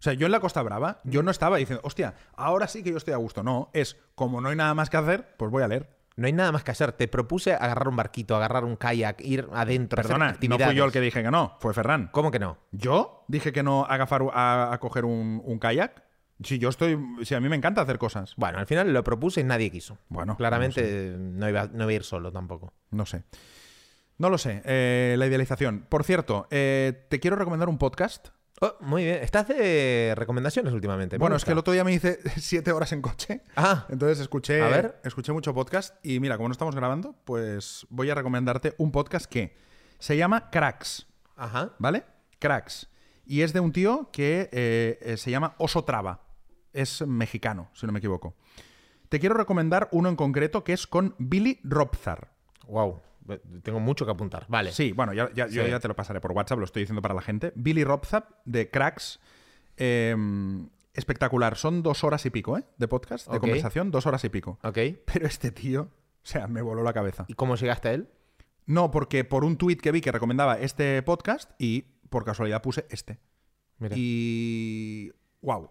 O 0.02 0.04
sea, 0.04 0.14
yo 0.14 0.26
en 0.26 0.32
la 0.32 0.40
Costa 0.40 0.60
Brava, 0.62 1.00
yo 1.04 1.22
no 1.22 1.30
estaba 1.30 1.58
diciendo, 1.58 1.80
hostia, 1.84 2.14
ahora 2.34 2.66
sí 2.66 2.82
que 2.82 2.90
yo 2.90 2.96
estoy 2.96 3.14
a 3.14 3.18
gusto. 3.18 3.44
No, 3.44 3.70
es 3.72 3.96
como 4.16 4.40
no 4.40 4.48
hay 4.48 4.56
nada 4.56 4.74
más 4.74 4.90
que 4.90 4.96
hacer, 4.96 5.36
pues 5.36 5.48
voy 5.52 5.62
a 5.62 5.68
leer. 5.68 5.96
No 6.16 6.26
hay 6.26 6.32
nada 6.32 6.50
más 6.50 6.64
que 6.64 6.72
hacer. 6.72 6.90
Te 6.90 7.06
propuse 7.06 7.54
agarrar 7.54 7.86
un 7.86 7.94
barquito, 7.94 8.34
agarrar 8.34 8.64
un 8.64 8.74
kayak, 8.74 9.20
ir 9.20 9.46
adentro, 9.52 10.00
hacer 10.00 10.08
Perdona, 10.10 10.24
no 10.26 10.32
actividades. 10.32 10.66
fui 10.66 10.74
yo 10.76 10.84
el 10.86 10.90
que 10.90 11.00
dije 11.00 11.22
que 11.22 11.30
no, 11.30 11.56
fue 11.60 11.72
Ferran. 11.72 12.08
¿Cómo 12.10 12.32
que 12.32 12.40
no? 12.40 12.58
¿Yo 12.72 13.24
dije 13.28 13.52
que 13.52 13.62
no 13.62 13.84
agafar, 13.84 14.22
a, 14.34 14.72
a 14.72 14.80
coger 14.80 15.04
un, 15.04 15.40
un 15.44 15.58
kayak? 15.60 16.02
Si 16.42 16.58
yo 16.58 16.70
estoy. 16.70 16.98
Si 17.22 17.36
a 17.36 17.40
mí 17.40 17.48
me 17.48 17.54
encanta 17.54 17.82
hacer 17.82 17.98
cosas. 17.98 18.34
Bueno, 18.36 18.58
al 18.58 18.66
final 18.66 18.92
lo 18.92 19.04
propuse 19.04 19.42
y 19.42 19.44
nadie 19.44 19.70
quiso. 19.70 19.98
Bueno, 20.08 20.36
Claramente 20.36 21.14
no, 21.16 21.48
iba, 21.48 21.68
no 21.72 21.84
iba 21.84 21.92
a 21.92 21.94
ir 21.94 22.02
solo 22.02 22.32
tampoco. 22.32 22.72
No 22.90 23.06
sé. 23.06 23.22
No 24.18 24.28
lo 24.30 24.36
sé. 24.36 24.62
eh, 24.64 25.14
la 25.16 25.26
idealización. 25.28 25.86
Por 25.88 26.02
cierto, 26.02 26.48
eh, 26.50 27.06
te 27.08 27.20
quiero 27.20 27.36
recomendar 27.36 27.68
un 27.68 27.78
podcast. 27.78 28.30
Oh, 28.64 28.76
muy 28.78 29.02
bien. 29.02 29.16
Estás 29.16 29.48
de 29.48 30.14
recomendaciones 30.16 30.72
últimamente. 30.72 31.16
me 31.16 31.20
bueno, 31.20 31.34
es 31.34 31.44
que 31.44 31.50
el 31.50 31.58
otro 31.58 31.72
día 31.72 31.82
me 31.82 31.92
hice 31.92 32.20
siete 32.40 32.70
horas 32.70 32.92
en 32.92 33.02
coche. 33.02 33.42
Ah, 33.56 33.86
Entonces 33.88 34.20
escuché, 34.20 34.62
A 34.62 34.68
ver. 34.68 35.00
escuché 35.02 35.32
mucho 35.32 35.52
podcast. 35.52 35.96
Y 36.06 36.20
mira, 36.20 36.36
como 36.36 36.48
no 36.48 36.52
estamos 36.52 36.76
grabando, 36.76 37.16
pues 37.24 37.84
voy 37.90 38.08
a 38.10 38.14
recomendarte 38.14 38.76
un 38.78 38.92
podcast 38.92 39.26
que 39.26 39.56
se 39.98 40.16
llama 40.16 40.48
Cracks. 40.50 41.08
Ajá. 41.34 41.72
¿vale? 41.80 42.04
Cracks. 42.38 42.88
Y 43.26 43.42
es 43.42 43.52
de 43.52 43.58
un 43.58 43.72
tío 43.72 44.10
que 44.12 44.48
eh, 44.52 44.98
eh, 45.02 45.16
se 45.16 45.32
llama 45.32 45.56
Oso 45.58 45.82
Traba. 45.82 46.20
Es 46.72 47.04
mexicano, 47.04 47.68
si 47.74 47.84
no 47.86 47.92
me 47.92 47.98
equivoco. 47.98 48.36
Te 49.08 49.18
quiero 49.18 49.34
recomendar 49.34 49.88
uno 49.90 50.08
en 50.08 50.14
concreto 50.14 50.62
que 50.62 50.72
es 50.72 50.86
con 50.86 51.16
Billy 51.18 51.58
Robzar. 51.64 52.28
Wow. 52.68 53.02
Tengo 53.62 53.80
mucho 53.80 54.04
que 54.04 54.10
apuntar. 54.12 54.46
Vale. 54.48 54.72
Sí, 54.72 54.92
bueno, 54.92 55.12
ya, 55.12 55.30
ya- 55.34 55.46
yo 55.48 55.66
ya 55.66 55.78
te 55.80 55.88
lo 55.88 55.94
pasaré 55.96 56.20
por 56.20 56.32
WhatsApp, 56.32 56.58
lo 56.58 56.64
estoy 56.64 56.82
diciendo 56.82 57.02
para 57.02 57.14
la 57.14 57.22
gente. 57.22 57.52
Billy 57.56 57.84
Robzap 57.84 58.30
de 58.44 58.70
Cracks. 58.70 59.20
eh, 59.76 60.14
espectacular. 60.94 61.56
Son 61.56 61.82
dos 61.82 62.04
horas 62.04 62.26
y 62.26 62.30
pico, 62.30 62.58
¿eh? 62.58 62.64
De 62.76 62.86
podcast, 62.88 63.26
de 63.30 63.40
conversación, 63.40 63.90
dos 63.90 64.06
horas 64.06 64.22
y 64.24 64.28
pico. 64.28 64.58
Ok. 64.62 64.78
Pero 65.06 65.26
este 65.26 65.50
tío, 65.50 65.82
o 65.82 65.88
sea, 66.22 66.46
me 66.48 66.60
voló 66.60 66.82
la 66.82 66.92
cabeza. 66.92 67.24
¿Y 67.28 67.34
cómo 67.34 67.56
llegaste 67.56 67.88
a 67.88 67.92
él? 67.94 68.08
No, 68.66 68.90
porque 68.90 69.24
por 69.24 69.44
un 69.44 69.56
tuit 69.56 69.80
que 69.80 69.90
vi 69.90 70.00
que 70.02 70.12
recomendaba 70.12 70.58
este 70.58 71.02
podcast 71.02 71.50
y 71.58 71.82
por 72.10 72.24
casualidad 72.24 72.60
puse 72.62 72.86
este. 72.90 73.18
Mira. 73.78 73.94
Y. 73.96 75.12
¡Wow! 75.40 75.70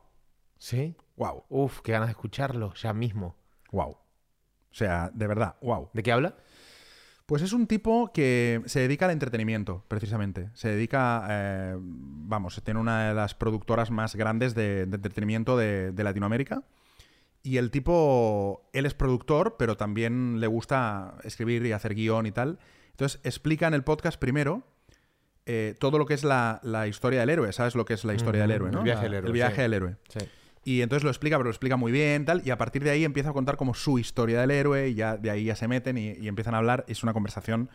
¿Sí? 0.58 0.96
¡Wow! 1.16 1.44
Uf, 1.50 1.82
qué 1.82 1.92
ganas 1.92 2.08
de 2.08 2.12
escucharlo 2.14 2.74
ya 2.74 2.92
mismo. 2.94 3.36
¡Wow! 3.72 3.92
O 3.92 4.74
sea, 4.74 5.12
de 5.14 5.28
verdad, 5.28 5.56
wow. 5.62 5.90
¿De 5.94 6.02
qué 6.04 6.12
habla? 6.12 6.36
Pues 7.32 7.44
es 7.44 7.54
un 7.54 7.66
tipo 7.66 8.12
que 8.12 8.62
se 8.66 8.82
dedica 8.82 9.06
al 9.06 9.12
entretenimiento, 9.12 9.86
precisamente. 9.88 10.50
Se 10.54 10.68
dedica, 10.68 11.26
eh, 11.30 11.78
vamos, 11.80 12.62
tiene 12.62 12.78
una 12.78 13.08
de 13.08 13.14
las 13.14 13.36
productoras 13.36 13.90
más 13.90 14.18
grandes 14.18 14.54
de, 14.54 14.86
de 14.86 14.96
entretenimiento 14.98 15.56
de, 15.56 15.94
de 15.94 16.04
Latinoamérica. 16.04 16.64
Y 17.42 17.56
el 17.56 17.72
tipo, 17.72 18.70
él 18.74 18.86
es 18.86 18.94
productor, 18.96 19.56
pero 19.58 19.78
también 19.78 20.42
le 20.42 20.48
gusta 20.48 21.16
escribir 21.24 21.66
y 21.66 21.72
hacer 21.72 21.96
guion 21.96 22.26
y 22.26 22.34
tal. 22.34 22.60
Entonces 22.90 23.22
explica 23.24 23.66
en 23.66 23.76
el 23.76 23.86
podcast 23.86 24.20
primero 24.20 24.64
eh, 25.46 25.76
todo 25.80 26.00
lo 26.00 26.06
que 26.06 26.16
es 26.16 26.26
la, 26.26 26.60
la 26.64 26.88
historia 26.90 27.22
del 27.22 27.30
héroe. 27.30 27.54
¿Sabes 27.54 27.76
lo 27.76 27.86
que 27.86 27.94
es 27.94 28.04
la 28.04 28.14
historia 28.14 28.42
del 28.42 28.52
héroe, 28.52 28.72
el 28.72 28.76
no? 28.76 28.84
viaje 28.84 29.04
La- 29.04 29.08
del 29.08 29.14
héroe, 29.14 29.28
El 29.28 29.34
viaje 29.34 29.56
sí. 29.56 29.62
del 29.62 29.74
héroe. 29.74 29.96
Sí. 30.10 30.20
Y 30.64 30.82
entonces 30.82 31.04
lo 31.04 31.10
explica, 31.10 31.38
pero 31.38 31.46
lo 31.46 31.50
explica 31.50 31.76
muy 31.76 31.92
bien, 31.92 32.24
tal. 32.26 32.42
Y 32.46 32.52
a 32.52 32.58
partir 32.58 32.84
de 32.84 32.92
ahí 32.92 33.04
empieza 33.04 33.30
a 33.32 33.34
contar 33.34 33.58
como 33.58 33.74
su 33.74 33.98
historia 33.98 34.40
del 34.42 34.52
héroe. 34.52 34.90
Y 34.90 34.94
ya 34.96 35.18
de 35.18 35.32
ahí 35.32 35.46
ya 35.46 35.56
se 35.56 35.68
meten 35.68 35.98
y, 35.98 36.12
y 36.12 36.28
empiezan 36.28 36.54
a 36.54 36.58
hablar. 36.60 36.86
Es 36.88 37.02
una 37.04 37.14
conversación. 37.14 37.70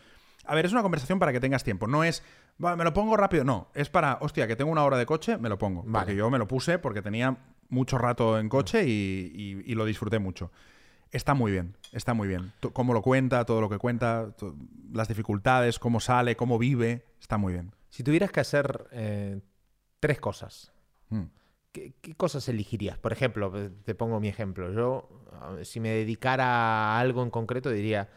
A 0.45 0.55
ver, 0.55 0.67
es 0.67 0.73
una 0.73 0.83
conversación 0.83 1.19
para 1.19 1.33
que 1.33 1.41
tengas 1.41 1.65
tiempo. 1.65 1.89
No 1.89 2.05
es, 2.05 2.23
"Va, 2.65 2.77
me 2.77 2.85
lo 2.85 2.93
pongo 2.93 3.17
rápido. 3.17 3.43
No, 3.43 3.69
es 3.75 3.91
para, 3.91 4.19
hostia, 4.21 4.47
que 4.47 4.55
tengo 4.55 4.71
una 4.71 4.85
hora 4.85 4.97
de 4.99 5.05
coche, 5.07 5.37
me 5.39 5.49
lo 5.49 5.59
pongo. 5.59 5.83
Vale. 5.83 6.05
Porque 6.07 6.17
yo 6.17 6.31
me 6.31 6.39
lo 6.39 6.47
puse 6.47 6.79
porque 6.79 7.03
tenía 7.03 7.37
mucho 7.69 7.99
rato 7.99 8.39
en 8.39 8.49
coche 8.49 8.85
y, 8.87 9.33
y- 9.35 9.63
y 9.73 9.75
lo 9.75 9.85
disfruté 9.85 10.21
mucho. 10.21 10.53
Está 11.11 11.35
muy 11.35 11.51
bien, 11.51 11.77
está 11.93 12.15
muy 12.15 12.29
bien. 12.29 12.53
T- 12.61 12.71
Cómo 12.73 12.93
lo 12.95 13.03
cuenta, 13.03 13.45
todo 13.45 13.61
lo 13.61 13.69
que 13.69 13.79
cuenta, 13.79 14.29
las 14.93 15.09
dificultades, 15.09 15.81
cómo 15.81 15.99
sale, 15.99 16.37
cómo 16.37 16.59
vive. 16.59 17.05
Está 17.21 17.37
muy 17.39 17.53
bien. 17.53 17.73
Si 17.91 18.05
tuvieras 18.05 18.31
que 18.31 18.39
hacer 18.41 18.87
eh, 18.93 19.41
tres 19.99 20.21
cosas, 20.21 20.73
Mm. 21.09 21.23
¿Qué, 21.77 21.93
qué 22.01 22.15
cosas 22.15 22.49
elegirías? 22.49 22.97
Por 22.99 23.13
ejemplo, 23.13 23.53
te 23.85 23.95
pongo 23.95 24.19
mi 24.19 24.29
ejemplo. 24.29 24.73
Yo, 24.73 25.09
a 25.41 25.51
ver, 25.53 25.67
si 25.67 25.79
me 25.81 25.91
dedicara 25.91 26.45
a 26.47 26.99
algo 27.01 27.23
en 27.23 27.31
concreto, 27.31 27.71
diría 27.71 28.09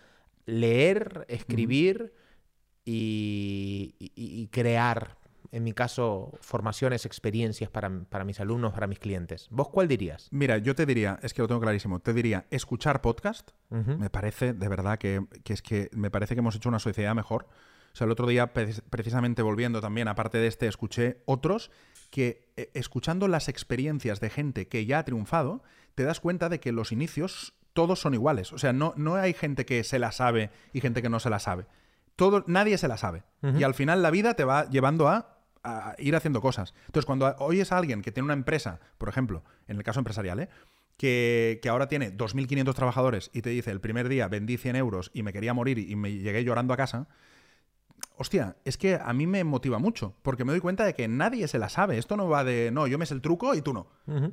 leer, 0.45 1.25
escribir 1.27 2.13
y, 2.85 3.95
y- 3.99 4.11
y 4.15 4.47
crear, 4.47 5.17
en 5.51 5.63
mi 5.63 5.73
caso, 5.73 6.31
formaciones, 6.41 7.05
experiencias 7.05 7.69
para, 7.69 7.89
para 8.09 8.23
mis 8.23 8.39
alumnos, 8.39 8.73
para 8.73 8.87
mis 8.87 8.99
clientes. 8.99 9.47
¿Vos 9.51 9.69
cuál 9.69 9.87
dirías? 9.87 10.27
Mira, 10.31 10.57
yo 10.57 10.75
te 10.75 10.85
diría, 10.85 11.19
es 11.21 11.33
que 11.33 11.41
lo 11.41 11.47
tengo 11.47 11.61
clarísimo, 11.61 11.99
te 11.99 12.13
diría 12.13 12.45
escuchar 12.49 13.01
podcast. 13.01 13.51
Me 13.69 14.09
parece, 14.09 14.53
de 14.53 14.67
verdad, 14.69 14.97
que, 14.97 15.25
que 15.43 15.53
es 15.53 15.61
que 15.61 15.89
me 15.93 16.09
parece 16.09 16.35
que 16.35 16.39
hemos 16.39 16.55
hecho 16.55 16.69
una 16.69 16.79
sociedad 16.79 17.13
mejor. 17.15 17.47
O 17.93 17.95
sea, 17.95 18.05
el 18.05 18.11
otro 18.11 18.27
día, 18.27 18.53
pre- 18.53 18.73
precisamente 18.89 19.41
volviendo 19.41 19.81
también, 19.81 20.07
aparte 20.07 20.37
de 20.37 20.47
este, 20.47 20.67
escuché 20.67 21.21
otros 21.25 21.71
que, 22.09 22.49
eh, 22.57 22.69
escuchando 22.73 23.27
las 23.27 23.49
experiencias 23.49 24.19
de 24.19 24.29
gente 24.29 24.67
que 24.67 24.85
ya 24.85 24.99
ha 24.99 25.05
triunfado, 25.05 25.63
te 25.95 26.03
das 26.03 26.19
cuenta 26.19 26.49
de 26.49 26.59
que 26.59 26.71
los 26.71 26.91
inicios 26.91 27.53
todos 27.73 27.99
son 27.99 28.13
iguales. 28.13 28.51
O 28.53 28.57
sea, 28.57 28.73
no, 28.73 28.93
no 28.97 29.15
hay 29.15 29.33
gente 29.33 29.65
que 29.65 29.83
se 29.83 29.99
la 29.99 30.11
sabe 30.11 30.49
y 30.73 30.81
gente 30.81 31.01
que 31.01 31.09
no 31.09 31.19
se 31.19 31.29
la 31.29 31.39
sabe. 31.39 31.65
Todo, 32.15 32.43
nadie 32.47 32.77
se 32.77 32.87
la 32.87 32.97
sabe. 32.97 33.23
Y 33.59 33.63
al 33.63 33.73
final 33.73 34.01
la 34.01 34.11
vida 34.11 34.33
te 34.33 34.43
va 34.43 34.69
llevando 34.69 35.07
a, 35.07 35.37
a 35.63 35.95
ir 35.99 36.15
haciendo 36.15 36.41
cosas. 36.41 36.73
Entonces, 36.87 37.05
cuando 37.05 37.33
oyes 37.39 37.71
a 37.71 37.77
alguien 37.77 38.01
que 38.01 38.11
tiene 38.11 38.25
una 38.25 38.33
empresa, 38.33 38.79
por 38.97 39.07
ejemplo, 39.09 39.43
en 39.67 39.77
el 39.77 39.83
caso 39.83 39.99
empresarial, 39.99 40.39
¿eh? 40.41 40.49
que, 40.97 41.59
que 41.61 41.69
ahora 41.69 41.87
tiene 41.87 42.11
2.500 42.15 42.73
trabajadores 42.73 43.29
y 43.33 43.41
te 43.41 43.51
dice 43.51 43.71
el 43.71 43.79
primer 43.79 44.09
día 44.09 44.27
vendí 44.27 44.57
100 44.57 44.75
euros 44.75 45.11
y 45.13 45.23
me 45.23 45.31
quería 45.31 45.53
morir 45.53 45.79
y 45.79 45.95
me 45.95 46.11
llegué 46.11 46.43
llorando 46.43 46.73
a 46.73 46.77
casa, 46.77 47.07
hostia, 48.17 48.57
es 48.65 48.77
que 48.77 48.95
a 48.95 49.13
mí 49.13 49.27
me 49.27 49.43
motiva 49.43 49.79
mucho, 49.79 50.13
porque 50.21 50.45
me 50.45 50.51
doy 50.51 50.61
cuenta 50.61 50.85
de 50.85 50.93
que 50.93 51.07
nadie 51.07 51.47
se 51.47 51.59
la 51.59 51.69
sabe. 51.69 51.97
Esto 51.97 52.17
no 52.17 52.27
va 52.27 52.43
de, 52.43 52.71
no, 52.71 52.87
yo 52.87 52.97
me 52.97 53.05
sé 53.05 53.13
el 53.13 53.21
truco 53.21 53.55
y 53.55 53.61
tú 53.61 53.73
no. 53.73 53.87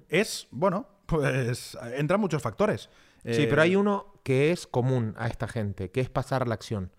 Es, 0.09 0.49
bueno, 0.51 0.89
pues 1.07 1.77
entran 1.95 2.21
muchos 2.21 2.43
factores. 2.43 2.91
Sí, 3.25 3.43
Eh, 3.43 3.47
pero 3.49 3.63
hay 3.63 3.75
uno 3.77 4.15
que 4.23 4.53
es 4.53 4.67
común 4.67 5.15
a 5.19 5.27
esta 5.27 5.49
gente, 5.49 5.91
que 5.91 6.01
es 6.01 6.09
pasar 6.09 6.47
la 6.47 6.55
acción. 6.55 6.93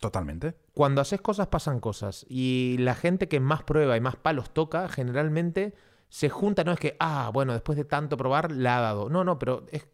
Totalmente. 0.00 0.54
Cuando 0.74 1.00
haces 1.00 1.20
cosas 1.20 1.46
pasan 1.46 1.80
cosas 1.80 2.26
y 2.28 2.76
la 2.78 2.94
gente 2.94 3.28
que 3.28 3.40
más 3.40 3.62
prueba 3.62 3.96
y 3.96 4.00
más 4.00 4.16
palos 4.16 4.52
toca 4.52 4.88
generalmente 4.88 5.74
se 6.10 6.28
junta, 6.28 6.62
no 6.64 6.72
es 6.72 6.78
que, 6.78 6.96
ah, 7.00 7.30
bueno, 7.32 7.52
después 7.54 7.76
de 7.76 7.84
tanto 7.84 8.16
probar 8.16 8.52
la 8.52 8.78
ha 8.78 8.80
dado. 8.80 9.08
No, 9.08 9.24
no, 9.24 9.38
pero 9.38 9.64
es 9.70 9.86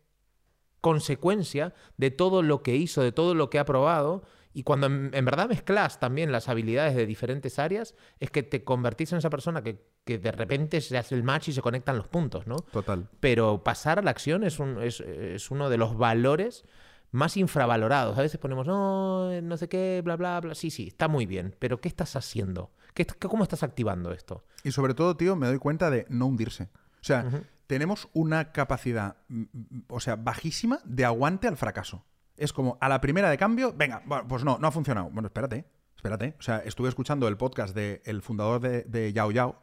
consecuencia 0.80 1.74
de 1.96 2.10
todo 2.10 2.42
lo 2.42 2.62
que 2.62 2.76
hizo, 2.76 3.02
de 3.02 3.12
todo 3.12 3.34
lo 3.34 3.50
que 3.50 3.58
ha 3.58 3.64
probado. 3.64 4.22
Y 4.52 4.62
cuando 4.64 4.86
en, 4.88 5.10
en 5.12 5.24
verdad 5.24 5.48
mezclas 5.48 6.00
también 6.00 6.32
las 6.32 6.48
habilidades 6.48 6.96
de 6.96 7.06
diferentes 7.06 7.58
áreas, 7.58 7.94
es 8.18 8.30
que 8.30 8.42
te 8.42 8.64
convertís 8.64 9.12
en 9.12 9.18
esa 9.18 9.30
persona 9.30 9.62
que, 9.62 9.84
que 10.04 10.18
de 10.18 10.32
repente 10.32 10.80
se 10.80 10.98
hace 10.98 11.14
el 11.14 11.22
match 11.22 11.48
y 11.48 11.52
se 11.52 11.62
conectan 11.62 11.96
los 11.96 12.08
puntos, 12.08 12.46
¿no? 12.46 12.56
Total. 12.56 13.08
Pero 13.20 13.62
pasar 13.62 13.98
a 14.00 14.02
la 14.02 14.10
acción 14.10 14.42
es, 14.44 14.58
un- 14.58 14.82
es- 14.82 15.00
es 15.00 15.50
uno 15.50 15.70
de 15.70 15.76
los 15.78 15.96
valores 15.96 16.64
más 17.12 17.36
infravalorados. 17.36 18.18
A 18.18 18.22
veces 18.22 18.38
ponemos, 18.40 18.66
no, 18.66 19.40
no 19.40 19.56
sé 19.56 19.68
qué, 19.68 20.00
bla, 20.04 20.16
bla, 20.16 20.40
bla. 20.40 20.54
Sí, 20.54 20.70
sí, 20.70 20.88
está 20.88 21.06
muy 21.08 21.26
bien, 21.26 21.54
pero 21.58 21.80
¿qué 21.80 21.88
estás 21.88 22.16
haciendo? 22.16 22.70
¿Qué, 22.94 23.04
¿Cómo 23.06 23.44
estás 23.44 23.62
activando 23.62 24.12
esto? 24.12 24.44
Y 24.64 24.72
sobre 24.72 24.94
todo, 24.94 25.16
tío, 25.16 25.36
me 25.36 25.46
doy 25.46 25.58
cuenta 25.58 25.90
de 25.90 26.06
no 26.08 26.26
hundirse. 26.26 26.64
O 27.00 27.04
sea, 27.04 27.24
tenemos 27.68 28.08
una 28.12 28.50
capacidad, 28.52 29.16
mm, 29.28 29.42
mm, 29.52 29.82
o 29.88 30.00
sea, 30.00 30.16
bajísima 30.16 30.80
de 30.84 31.04
aguante 31.04 31.46
al 31.46 31.56
fracaso. 31.56 32.04
Es 32.40 32.52
como, 32.52 32.78
a 32.80 32.88
la 32.88 33.00
primera 33.00 33.28
de 33.30 33.38
cambio, 33.38 33.72
venga, 33.76 34.02
bueno, 34.06 34.26
pues 34.26 34.42
no, 34.44 34.58
no 34.58 34.66
ha 34.66 34.70
funcionado. 34.72 35.10
Bueno, 35.10 35.26
espérate, 35.28 35.66
espérate. 35.94 36.34
O 36.38 36.42
sea, 36.42 36.58
estuve 36.58 36.88
escuchando 36.88 37.28
el 37.28 37.36
podcast 37.36 37.74
del 37.76 38.22
fundador 38.22 38.60
de, 38.60 38.82
de 38.84 39.12
Yao 39.12 39.30
Yao, 39.30 39.60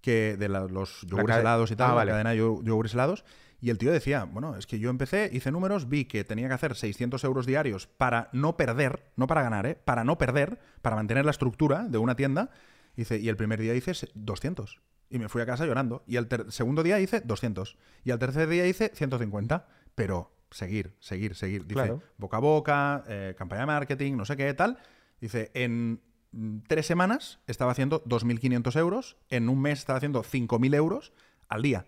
que 0.00 0.36
de 0.36 0.48
la- 0.48 0.64
los 0.66 1.02
yogures 1.02 1.36
helados 1.36 1.70
y 1.70 1.76
tal, 1.76 1.86
Ah, 1.86 1.90
la 1.90 1.94
vale. 1.96 2.10
cadena 2.12 2.30
de 2.30 2.36
yo- 2.38 2.62
yogures 2.62 2.94
helados, 2.94 3.24
y 3.60 3.70
el 3.70 3.78
tío 3.78 3.90
decía, 3.92 4.24
bueno, 4.24 4.56
es 4.56 4.66
que 4.66 4.78
yo 4.78 4.88
empecé, 4.90 5.28
hice 5.32 5.50
números, 5.50 5.88
vi 5.88 6.04
que 6.06 6.24
tenía 6.24 6.48
que 6.48 6.54
hacer 6.54 6.76
600 6.76 7.22
euros 7.24 7.44
diarios 7.44 7.86
para 7.88 8.28
no 8.32 8.56
perder, 8.56 9.10
no 9.16 9.26
para 9.26 9.42
ganar, 9.42 9.66
¿eh? 9.66 9.74
para 9.84 10.04
no 10.04 10.16
perder, 10.16 10.58
para 10.80 10.96
mantener 10.96 11.24
la 11.24 11.32
estructura 11.32 11.88
de 11.88 11.98
una 11.98 12.16
tienda, 12.16 12.50
Dice, 12.96 13.16
y 13.18 13.28
el 13.28 13.36
primer 13.36 13.60
día 13.60 13.74
hice 13.76 13.94
se- 13.94 14.08
200. 14.14 14.80
Y 15.08 15.20
me 15.20 15.28
fui 15.28 15.40
a 15.40 15.46
casa 15.46 15.64
llorando. 15.66 16.02
Y 16.08 16.16
el 16.16 16.26
segundo 16.48 16.82
día 16.82 16.98
hice 16.98 17.20
200. 17.20 17.76
Y 18.02 18.10
al 18.10 18.18
tercer 18.18 18.48
día 18.48 18.66
hice 18.66 18.90
150. 18.92 19.68
Pero 19.94 20.32
seguir, 20.50 20.94
seguir, 21.00 21.34
seguir. 21.34 21.62
Dice, 21.62 21.74
Claro. 21.74 22.02
boca 22.16 22.36
a 22.36 22.40
boca, 22.40 23.04
eh, 23.08 23.34
campaña 23.36 23.60
de 23.62 23.66
marketing, 23.66 24.14
no 24.14 24.24
sé 24.24 24.36
qué, 24.36 24.52
tal. 24.54 24.78
Dice, 25.20 25.50
en 25.54 26.00
mm, 26.32 26.58
tres 26.66 26.86
semanas 26.86 27.40
estaba 27.46 27.72
haciendo 27.72 28.02
2.500 28.04 28.76
euros. 28.76 29.16
En 29.28 29.48
un 29.48 29.60
mes 29.60 29.80
estaba 29.80 29.96
haciendo 29.96 30.22
5.000 30.22 30.74
euros 30.74 31.12
al 31.48 31.62
día. 31.62 31.86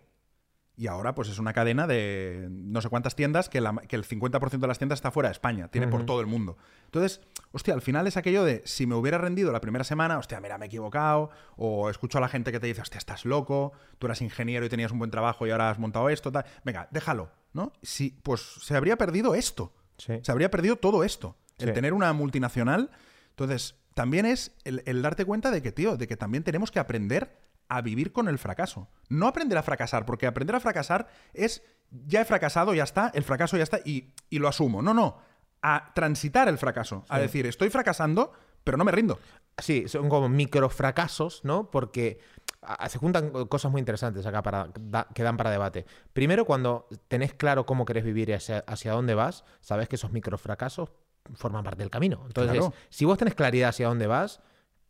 Y 0.80 0.86
ahora, 0.86 1.14
pues 1.14 1.28
es 1.28 1.38
una 1.38 1.52
cadena 1.52 1.86
de 1.86 2.48
no 2.50 2.80
sé 2.80 2.88
cuántas 2.88 3.14
tiendas 3.14 3.50
que, 3.50 3.60
la- 3.60 3.74
que 3.86 3.96
el 3.96 4.04
50% 4.06 4.58
de 4.60 4.66
las 4.66 4.78
tiendas 4.78 4.96
está 4.96 5.10
fuera 5.10 5.28
de 5.28 5.32
España, 5.32 5.68
tiene 5.68 5.88
por 5.88 6.06
todo 6.06 6.22
el 6.22 6.26
mundo. 6.26 6.56
Entonces, 6.86 7.20
hostia, 7.52 7.74
al 7.74 7.82
final 7.82 8.06
es 8.06 8.16
aquello 8.16 8.44
de 8.44 8.62
si 8.64 8.86
me 8.86 8.94
hubiera 8.94 9.18
rendido 9.18 9.52
la 9.52 9.60
primera 9.60 9.84
semana, 9.84 10.16
hostia, 10.16 10.40
mira, 10.40 10.56
me 10.56 10.64
he 10.64 10.68
equivocado, 10.68 11.28
o 11.56 11.90
escucho 11.90 12.16
a 12.16 12.22
la 12.22 12.28
gente 12.28 12.50
que 12.50 12.60
te 12.60 12.66
dice, 12.66 12.80
hostia, 12.80 12.96
estás 12.96 13.26
loco, 13.26 13.72
tú 13.98 14.06
eras 14.06 14.22
ingeniero 14.22 14.64
y 14.64 14.70
tenías 14.70 14.90
un 14.90 14.98
buen 14.98 15.10
trabajo 15.10 15.46
y 15.46 15.50
ahora 15.50 15.68
has 15.68 15.78
montado 15.78 16.08
esto, 16.08 16.32
tal. 16.32 16.46
Venga, 16.64 16.88
déjalo, 16.90 17.30
¿no? 17.52 17.74
Sí, 17.82 18.18
pues 18.22 18.40
se 18.40 18.74
habría 18.74 18.96
perdido 18.96 19.34
esto. 19.34 19.74
Sí. 19.98 20.14
Se 20.22 20.32
habría 20.32 20.50
perdido 20.50 20.76
todo 20.76 21.04
esto. 21.04 21.36
El 21.58 21.74
tener 21.74 21.92
una 21.92 22.10
multinacional. 22.14 22.90
Entonces, 23.28 23.74
también 23.92 24.24
es 24.24 24.56
el, 24.64 24.82
el 24.86 25.02
darte 25.02 25.26
cuenta 25.26 25.50
de 25.50 25.60
que, 25.60 25.72
tío, 25.72 25.98
de 25.98 26.08
que 26.08 26.16
también 26.16 26.42
tenemos 26.42 26.70
que 26.70 26.78
aprender 26.78 27.36
a 27.70 27.80
vivir 27.80 28.12
con 28.12 28.28
el 28.28 28.36
fracaso. 28.38 28.88
No 29.08 29.26
aprender 29.26 29.56
a 29.56 29.62
fracasar, 29.62 30.04
porque 30.04 30.26
aprender 30.26 30.54
a 30.56 30.60
fracasar 30.60 31.08
es 31.32 31.62
ya 31.90 32.20
he 32.20 32.24
fracasado, 32.24 32.74
ya 32.74 32.84
está, 32.84 33.10
el 33.14 33.24
fracaso 33.24 33.56
ya 33.56 33.62
está 33.62 33.78
y, 33.84 34.12
y 34.28 34.38
lo 34.38 34.48
asumo. 34.48 34.82
No, 34.82 34.92
no. 34.92 35.18
A 35.62 35.92
transitar 35.94 36.48
el 36.48 36.58
fracaso. 36.58 37.04
A 37.08 37.18
decir, 37.18 37.46
estoy 37.46 37.70
fracasando, 37.70 38.32
pero 38.64 38.76
no 38.76 38.84
me 38.84 38.92
rindo. 38.92 39.18
Sí, 39.58 39.88
son 39.88 40.08
como 40.08 40.28
microfracasos, 40.28 41.44
¿no? 41.44 41.70
Porque 41.70 42.20
a- 42.62 42.88
se 42.88 42.98
juntan 42.98 43.30
cosas 43.46 43.70
muy 43.72 43.78
interesantes 43.80 44.24
acá 44.26 44.42
para, 44.42 44.68
da- 44.78 45.08
que 45.14 45.22
dan 45.22 45.36
para 45.36 45.50
debate. 45.50 45.84
Primero, 46.12 46.44
cuando 46.44 46.86
tenés 47.08 47.34
claro 47.34 47.66
cómo 47.66 47.84
querés 47.84 48.04
vivir 48.04 48.28
y 48.30 48.32
hacia, 48.34 48.60
hacia 48.66 48.92
dónde 48.92 49.14
vas, 49.14 49.44
sabes 49.60 49.88
que 49.88 49.96
esos 49.96 50.12
microfracasos 50.12 50.90
forman 51.34 51.64
parte 51.64 51.82
del 51.82 51.90
camino. 51.90 52.22
Entonces, 52.26 52.58
Claro. 52.58 52.74
si 52.88 53.04
vos 53.04 53.18
tenés 53.18 53.34
claridad 53.34 53.70
hacia 53.70 53.88
dónde 53.88 54.06
vas, 54.06 54.40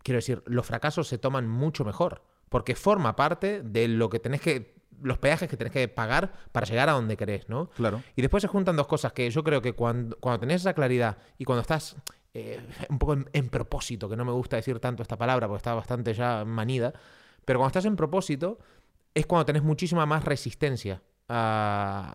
quiero 0.02 0.18
decir, 0.18 0.42
los 0.46 0.66
fracasos 0.66 1.08
se 1.08 1.18
toman 1.18 1.48
mucho 1.48 1.84
mejor, 1.84 2.22
porque 2.50 2.74
forma 2.74 3.16
parte 3.16 3.62
de 3.62 3.88
lo 3.88 4.10
que 4.10 4.18
tenés 4.20 4.42
que, 4.42 4.74
los 5.02 5.16
peajes 5.16 5.48
que 5.48 5.56
tenés 5.56 5.72
que 5.72 5.88
pagar 5.88 6.32
para 6.52 6.66
llegar 6.66 6.90
a 6.90 6.92
donde 6.92 7.16
querés, 7.16 7.48
¿no? 7.48 7.70
Claro. 7.70 8.02
Y 8.16 8.20
después 8.20 8.42
se 8.42 8.48
juntan 8.48 8.76
dos 8.76 8.86
cosas 8.86 9.14
que 9.14 9.30
yo 9.30 9.42
creo 9.42 9.62
que 9.62 9.72
cuando, 9.72 10.18
cuando 10.20 10.40
tenés 10.40 10.60
esa 10.60 10.74
claridad 10.74 11.16
y 11.38 11.44
cuando 11.46 11.62
estás 11.62 11.96
eh, 12.34 12.60
un 12.90 12.98
poco 12.98 13.14
en, 13.14 13.30
en 13.32 13.48
propósito, 13.48 14.08
que 14.10 14.16
no 14.16 14.24
me 14.26 14.32
gusta 14.32 14.56
decir 14.56 14.78
tanto 14.78 15.02
esta 15.02 15.16
palabra 15.16 15.46
porque 15.48 15.56
está 15.58 15.72
bastante 15.74 16.12
ya 16.12 16.44
manida, 16.44 16.92
pero 17.46 17.58
cuando 17.58 17.68
estás 17.70 17.86
en 17.86 17.96
propósito 17.96 18.58
es 19.14 19.24
cuando 19.26 19.46
tenés 19.46 19.62
muchísima 19.62 20.04
más 20.06 20.24
resistencia 20.24 21.02
a, 21.28 22.14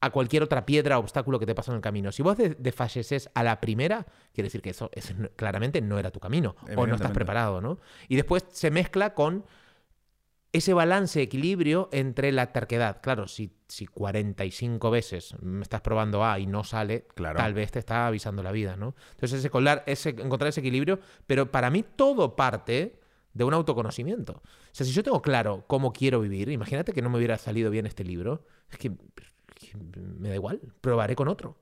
a 0.00 0.10
cualquier 0.10 0.42
otra 0.42 0.66
piedra 0.66 0.98
o 0.98 1.00
obstáculo 1.00 1.38
que 1.38 1.46
te 1.46 1.54
pasa 1.54 1.72
en 1.72 1.76
el 1.76 1.82
camino. 1.82 2.12
Si 2.12 2.22
vos 2.22 2.36
de- 2.36 2.50
desfalleces 2.58 3.30
a 3.34 3.42
la 3.42 3.60
primera, 3.60 4.04
quiere 4.32 4.46
decir 4.46 4.62
que 4.62 4.70
eso, 4.70 4.90
eso 4.92 5.14
claramente 5.36 5.80
no 5.80 5.98
era 5.98 6.10
tu 6.10 6.20
camino 6.20 6.54
o 6.76 6.86
no 6.86 6.94
estás 6.96 7.12
preparado, 7.12 7.60
¿no? 7.60 7.78
Y 8.08 8.16
después 8.16 8.44
se 8.50 8.70
mezcla 8.70 9.14
con 9.14 9.44
ese 10.56 10.74
balance, 10.74 11.20
equilibrio 11.20 11.88
entre 11.92 12.32
la 12.32 12.52
terquedad. 12.52 13.00
Claro, 13.02 13.28
si, 13.28 13.52
si 13.68 13.86
45 13.86 14.90
veces 14.90 15.34
me 15.40 15.62
estás 15.62 15.80
probando 15.80 16.24
A 16.24 16.38
y 16.38 16.46
no 16.46 16.64
sale, 16.64 17.06
Claro. 17.14 17.38
tal 17.38 17.54
vez 17.54 17.72
te 17.72 17.78
está 17.78 18.06
avisando 18.06 18.42
la 18.42 18.52
vida, 18.52 18.76
¿no? 18.76 18.94
Entonces, 19.12 19.40
ese 19.40 19.50
colar, 19.50 19.82
ese, 19.86 20.10
encontrar 20.10 20.48
ese 20.48 20.60
equilibrio, 20.60 21.00
pero 21.26 21.50
para 21.50 21.70
mí 21.70 21.82
todo 21.82 22.36
parte 22.36 23.00
de 23.32 23.44
un 23.44 23.54
autoconocimiento. 23.54 24.32
O 24.42 24.42
sea, 24.72 24.86
si 24.86 24.92
yo 24.92 25.02
tengo 25.02 25.20
claro 25.22 25.64
cómo 25.66 25.92
quiero 25.92 26.20
vivir, 26.20 26.48
imagínate 26.48 26.92
que 26.92 27.02
no 27.02 27.10
me 27.10 27.18
hubiera 27.18 27.36
salido 27.38 27.70
bien 27.70 27.86
este 27.86 28.02
libro, 28.04 28.46
es 28.70 28.78
que, 28.78 28.90
que 29.54 29.76
me 29.76 30.28
da 30.30 30.34
igual, 30.34 30.60
probaré 30.80 31.14
con 31.16 31.28
otro. 31.28 31.58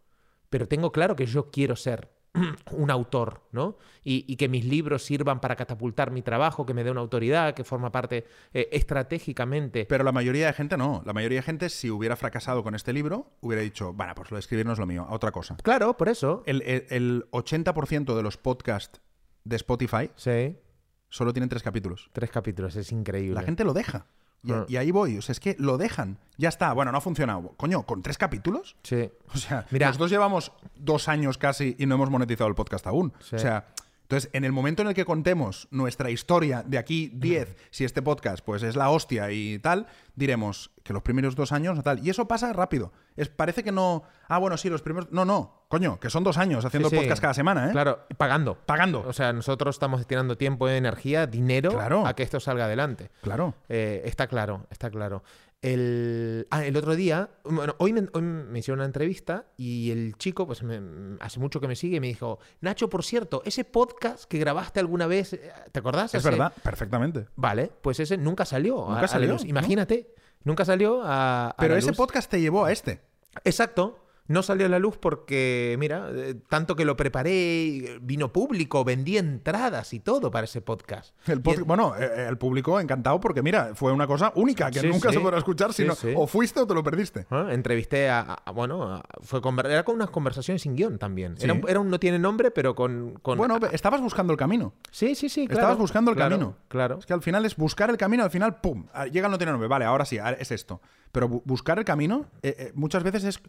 Pero 0.50 0.68
tengo 0.68 0.92
claro 0.92 1.16
que 1.16 1.26
yo 1.26 1.50
quiero 1.50 1.74
ser 1.74 2.10
un 2.72 2.90
autor, 2.90 3.42
¿no? 3.52 3.76
Y, 4.02 4.24
y 4.26 4.36
que 4.36 4.48
mis 4.48 4.64
libros 4.64 5.04
sirvan 5.04 5.40
para 5.40 5.56
catapultar 5.56 6.10
mi 6.10 6.20
trabajo, 6.22 6.66
que 6.66 6.74
me 6.74 6.84
dé 6.84 6.90
una 6.90 7.00
autoridad, 7.00 7.54
que 7.54 7.64
forma 7.64 7.90
parte 7.92 8.26
eh, 8.52 8.68
estratégicamente. 8.72 9.86
Pero 9.86 10.04
la 10.04 10.12
mayoría 10.12 10.46
de 10.46 10.52
gente 10.52 10.76
no. 10.76 11.02
La 11.06 11.12
mayoría 11.12 11.38
de 11.38 11.42
gente, 11.42 11.68
si 11.68 11.90
hubiera 11.90 12.16
fracasado 12.16 12.62
con 12.62 12.74
este 12.74 12.92
libro, 12.92 13.32
hubiera 13.40 13.62
dicho, 13.62 13.92
bueno, 13.92 14.14
pues 14.14 14.30
lo 14.30 14.36
de 14.36 14.40
escribir 14.40 14.66
no 14.66 14.72
es 14.72 14.78
lo 14.78 14.86
mío, 14.86 15.06
a 15.08 15.14
otra 15.14 15.30
cosa. 15.30 15.56
Claro, 15.62 15.96
por 15.96 16.08
eso. 16.08 16.42
El, 16.46 16.62
el- 16.62 16.86
el 16.90 17.24
80% 17.30 18.14
de 18.16 18.22
los 18.22 18.36
podcasts 18.36 19.00
de 19.44 19.56
Spotify 19.56 20.10
Sí, 20.16 20.56
solo 21.08 21.32
tienen 21.32 21.48
tres 21.48 21.62
capítulos. 21.62 22.10
tres 22.12 22.30
capítulos, 22.30 22.74
es 22.76 22.90
increíble. 22.92 23.34
La 23.34 23.42
gente 23.42 23.62
lo 23.64 23.72
deja. 23.74 24.06
Y, 24.44 24.52
Ah. 24.52 24.64
y 24.68 24.76
ahí 24.76 24.90
voy. 24.90 25.18
O 25.18 25.22
sea, 25.22 25.32
es 25.32 25.40
que 25.40 25.56
lo 25.58 25.78
dejan. 25.78 26.18
Ya 26.36 26.48
está. 26.48 26.72
Bueno, 26.72 26.92
no 26.92 26.98
ha 26.98 27.00
funcionado. 27.00 27.52
Coño, 27.56 27.82
¿con 27.84 28.02
tres 28.02 28.18
capítulos? 28.18 28.76
Sí. 28.82 29.10
O 29.34 29.38
sea, 29.38 29.66
Mira. 29.70 29.86
nosotros 29.88 30.10
llevamos 30.10 30.52
dos 30.76 31.08
años 31.08 31.38
casi 31.38 31.74
y 31.78 31.86
no 31.86 31.94
hemos 31.96 32.10
monetizado 32.10 32.48
el 32.48 32.54
podcast 32.54 32.86
aún. 32.86 33.12
Sí. 33.20 33.36
O 33.36 33.38
sea, 33.38 33.66
entonces, 34.04 34.30
en 34.32 34.44
el 34.44 34.52
momento 34.52 34.82
en 34.82 34.88
el 34.88 34.94
que 34.94 35.04
contemos 35.06 35.66
nuestra 35.70 36.10
historia 36.10 36.62
de 36.64 36.76
aquí 36.78 37.10
10, 37.14 37.56
si 37.70 37.84
este 37.84 38.02
podcast 38.02 38.44
pues 38.44 38.62
es 38.62 38.76
la 38.76 38.90
hostia 38.90 39.30
y 39.32 39.58
tal, 39.58 39.86
diremos 40.14 40.70
que 40.82 40.92
los 40.92 41.02
primeros 41.02 41.34
dos 41.34 41.52
años 41.52 41.82
tal. 41.82 42.06
Y 42.06 42.10
eso 42.10 42.28
pasa 42.28 42.52
rápido. 42.52 42.92
Es, 43.16 43.28
parece 43.30 43.64
que 43.64 43.72
no... 43.72 44.02
Ah, 44.28 44.36
bueno, 44.38 44.56
sí, 44.58 44.68
los 44.68 44.82
primeros... 44.82 45.10
No, 45.10 45.24
no. 45.24 45.64
Coño, 45.68 45.98
que 45.98 46.10
son 46.10 46.22
dos 46.22 46.36
años 46.36 46.64
haciendo 46.64 46.90
Sí, 46.90 46.96
sí. 46.96 47.02
podcast 47.02 47.20
cada 47.22 47.34
semana, 47.34 47.68
¿eh? 47.68 47.72
Claro, 47.72 48.00
pagando. 48.18 48.56
Pagando. 48.66 49.02
O 49.08 49.12
sea, 49.14 49.32
nosotros 49.32 49.74
estamos 49.76 50.00
destinando 50.00 50.36
tiempo, 50.36 50.68
energía, 50.68 51.26
dinero 51.26 51.70
Claro. 51.72 52.06
a 52.06 52.14
que 52.14 52.22
esto 52.22 52.38
salga 52.40 52.66
adelante. 52.66 53.10
Claro. 53.22 53.54
Eh, 53.70 54.02
está 54.04 54.26
claro, 54.26 54.66
está 54.70 54.90
claro. 54.90 55.22
El, 55.64 56.46
ah, 56.50 56.62
el 56.66 56.76
otro 56.76 56.94
día, 56.94 57.30
bueno, 57.44 57.74
hoy 57.78 57.94
me, 57.94 58.06
hoy 58.12 58.20
me 58.20 58.58
hicieron 58.58 58.80
una 58.80 58.84
entrevista 58.86 59.46
y 59.56 59.90
el 59.92 60.14
chico, 60.18 60.46
pues 60.46 60.62
me- 60.62 61.16
hace 61.20 61.40
mucho 61.40 61.58
que 61.58 61.66
me 61.68 61.74
sigue, 61.74 61.96
y 61.96 62.00
me 62.00 62.08
dijo, 62.08 62.38
Nacho, 62.60 62.90
por 62.90 63.02
cierto, 63.02 63.40
ese 63.46 63.64
podcast 63.64 64.24
que 64.24 64.38
grabaste 64.38 64.80
alguna 64.80 65.06
vez, 65.06 65.32
eh, 65.32 65.50
¿te 65.72 65.78
acordás? 65.78 66.14
Es 66.14 66.20
Hace- 66.20 66.30
verdad, 66.30 66.52
perfectamente. 66.62 67.28
Vale, 67.36 67.72
pues 67.80 67.98
ese 67.98 68.18
nunca 68.18 68.44
salió. 68.44 68.84
a- 68.84 68.88
Nunca 68.88 68.98
a 68.98 69.02
la 69.02 69.08
salió. 69.08 69.36
Imagínate, 69.46 70.14
nunca 70.42 70.66
salió 70.66 71.02
a, 71.02 71.48
a 71.48 71.56
Pero 71.56 71.72
la 71.72 71.78
ese 71.78 71.88
luz. 71.88 71.96
podcast 71.96 72.30
te 72.30 72.42
llevó 72.42 72.66
a 72.66 72.70
este. 72.72 73.00
Exacto. 73.44 74.03
No 74.26 74.42
salió 74.42 74.64
a 74.64 74.68
la 74.70 74.78
luz 74.78 74.96
porque, 74.96 75.76
mira, 75.78 76.08
eh, 76.10 76.34
tanto 76.48 76.76
que 76.76 76.86
lo 76.86 76.96
preparé, 76.96 77.98
vino 78.00 78.32
público, 78.32 78.82
vendí 78.82 79.18
entradas 79.18 79.92
y 79.92 80.00
todo 80.00 80.30
para 80.30 80.44
ese 80.44 80.62
podcast. 80.62 81.14
El 81.28 81.42
pod- 81.42 81.64
Bueno, 81.66 81.94
eh, 81.94 82.26
el 82.28 82.38
público 82.38 82.80
encantado 82.80 83.20
porque, 83.20 83.42
mira, 83.42 83.72
fue 83.74 83.92
una 83.92 84.06
cosa 84.06 84.32
única 84.36 84.70
que 84.70 84.80
Sí, 84.80 84.88
nunca 84.88 85.10
sí. 85.10 85.16
se 85.16 85.20
podrá 85.20 85.36
escuchar, 85.36 85.74
sino 85.74 85.94
sí. 85.94 86.14
o 86.16 86.26
fuiste 86.26 86.58
o 86.60 86.66
te 86.66 86.72
lo 86.72 86.82
perdiste. 86.82 87.26
¿Ah? 87.28 87.48
Entrevisté 87.50 88.08
a, 88.08 88.42
bueno, 88.54 88.94
a- 88.94 89.02
fue 89.20 89.42
conver- 89.42 89.66
era 89.66 89.84
con 89.84 89.96
unas 89.96 90.08
conversaciones 90.08 90.62
sin 90.62 90.74
guion 90.74 90.98
también. 90.98 91.34
Era, 91.40 91.52
un, 91.52 91.68
era 91.68 91.80
un 91.80 91.90
no 91.90 92.00
tiene 92.00 92.18
nombre, 92.18 92.50
pero 92.50 92.74
con... 92.74 93.18
con- 93.20 93.36
Bueno, 93.36 93.58
a- 93.62 93.66
estabas 93.74 94.00
buscando 94.00 94.32
el 94.32 94.38
camino. 94.38 94.72
sí, 94.90 95.14
sí, 95.14 95.28
sí, 95.28 95.46
claro. 95.46 95.60
Estabas 95.60 95.78
buscando 95.78 96.10
el 96.10 96.16
claro, 96.16 96.30
camino. 96.36 96.56
Claro. 96.68 96.98
Es 96.98 97.04
que 97.04 97.12
al 97.12 97.20
final 97.20 97.44
es 97.44 97.56
buscar 97.56 97.90
el 97.90 97.98
camino, 97.98 98.24
al 98.24 98.30
final, 98.30 98.56
¡pum! 98.62 98.86
Ah, 98.94 99.06
Llega 99.06 99.26
el 99.26 99.32
no 99.32 99.36
tiene 99.38 99.52
nombre. 99.52 99.68
Vale, 99.68 99.84
ahora 99.84 100.06
sí, 100.06 100.16
ahora 100.16 100.38
es 100.40 100.50
esto. 100.50 100.80
Pero 101.12 101.28
bu- 101.28 101.42
buscar 101.44 101.78
el 101.78 101.84
camino 101.84 102.24
eh, 102.42 102.56
eh, 102.58 102.72
muchas 102.74 103.02
veces 103.02 103.24
es 103.24 103.40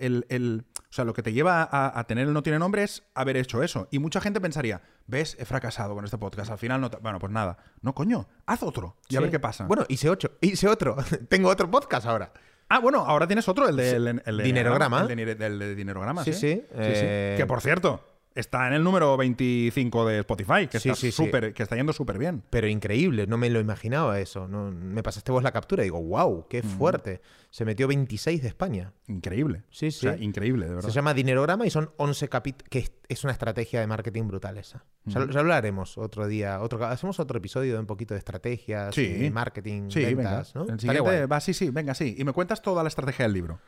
el, 0.00 0.26
el- 0.28 0.64
O 0.76 0.92
sea, 0.92 1.04
lo 1.04 1.12
que 1.14 1.22
te 1.22 1.32
lleva 1.32 1.62
a, 1.62 1.98
a 1.98 2.04
tener 2.04 2.26
el 2.26 2.32
no 2.32 2.42
tiene 2.42 2.58
nombre 2.58 2.82
es 2.82 3.04
haber 3.14 3.36
hecho 3.36 3.62
eso. 3.62 3.86
Y 3.90 3.98
mucha 4.00 4.20
gente 4.20 4.40
pensaría, 4.40 4.82
ves, 5.06 5.36
he 5.38 5.44
fracasado 5.44 5.94
con 5.94 6.04
este 6.04 6.18
podcast, 6.18 6.50
al 6.50 6.58
final 6.58 6.80
no... 6.80 6.90
te-". 6.90 6.98
Bueno, 6.98 7.18
pues 7.18 7.32
nada. 7.32 7.58
No, 7.80 7.94
coño, 7.94 8.28
haz 8.46 8.62
otro 8.62 8.96
y 9.08 9.16
a 9.16 9.20
ver 9.20 9.30
qué 9.30 9.38
pasa. 9.40 9.66
Bueno, 9.66 9.84
hice 9.88 10.10
ocho. 10.10 10.32
Hice 10.40 10.66
otro. 10.68 10.96
Tengo 11.28 11.48
otro 11.48 11.70
podcast 11.70 12.06
ahora. 12.06 12.32
Ah, 12.68 12.78
bueno, 12.78 13.00
ahora 13.06 13.26
tienes 13.26 13.48
otro, 13.48 13.68
el 13.68 13.76
de, 13.76 13.90
el, 13.96 14.22
el 14.24 14.36
de 14.36 14.42
Dinerograma. 14.44 15.00
El 15.08 15.08
de, 15.36 15.74
Dinerograma, 15.74 16.22
Sí, 16.24 16.32
sí. 16.32 16.38
sí, 16.54 16.62
eh, 16.72 17.34
Que 17.36 17.44
por 17.46 17.60
cierto, 17.60 18.04
está 18.40 18.66
en 18.66 18.72
el 18.74 18.82
número 18.82 19.16
25 19.16 20.06
de 20.06 20.18
Spotify, 20.20 20.66
que, 20.66 20.80
Sí, 20.80 20.90
está, 20.90 21.10
sí, 21.10 21.30
que 21.54 21.62
está 21.62 21.76
yendo 21.76 21.92
súper 21.92 22.18
bien. 22.18 22.42
Pero 22.50 22.66
increíble, 22.66 23.26
no 23.26 23.36
me 23.38 23.50
lo 23.50 23.60
imaginaba 23.60 24.18
eso. 24.20 24.48
No, 24.48 24.70
me 24.70 25.02
pasaste 25.02 25.30
vos 25.32 25.42
la 25.42 25.52
captura 25.52 25.82
y 25.82 25.86
digo, 25.86 26.02
wow, 26.02 26.46
qué 26.48 26.62
fuerte. 26.62 27.20
Se 27.50 27.64
metió 27.64 27.88
26 27.88 28.42
de 28.42 28.48
España. 28.48 28.92
Increíble. 29.08 29.64
Sí, 29.70 29.88
O 29.88 29.90
sea, 29.90 30.16
sí. 30.16 30.24
increíble, 30.24 30.66
de 30.66 30.74
verdad. 30.74 30.88
Se 30.88 30.94
llama 30.94 31.14
Dinerograma 31.14 31.66
y 31.66 31.70
son 31.70 31.90
11 31.96 32.28
capítulos, 32.28 32.68
que 32.68 32.88
es, 33.08 33.24
una 33.24 33.32
estrategia 33.32 33.80
de 33.80 33.86
marketing 33.86 34.28
brutal 34.28 34.56
esa. 34.58 34.84
Ya, 35.04 35.26
ya 35.28 35.40
hablaremos 35.40 35.98
otro 35.98 36.26
día, 36.26 36.60
otro, 36.60 36.84
hacemos 36.86 37.18
otro 37.20 37.38
episodio 37.38 37.74
de 37.74 37.80
un 37.80 37.86
poquito 37.86 38.14
de 38.14 38.18
estrategias, 38.18 38.96
y 38.96 39.30
marketing, 39.30 39.90
Sí, 39.90 40.04
ventas, 40.04 40.54
venga. 40.54 40.66
¿no? 40.66 40.72
El 40.72 40.78
Estaría 40.78 40.78
siguiente 40.78 41.00
guay. 41.00 41.26
va, 41.26 41.40
sí, 41.40 41.54
sí, 41.54 41.70
venga, 41.70 41.94
sí. 41.94 42.14
Y 42.18 42.24
me 42.24 42.32
cuentas 42.32 42.62
toda 42.62 42.82
la 42.82 42.88
estrategia 42.88 43.24
del 43.24 43.32
libro. 43.32 43.60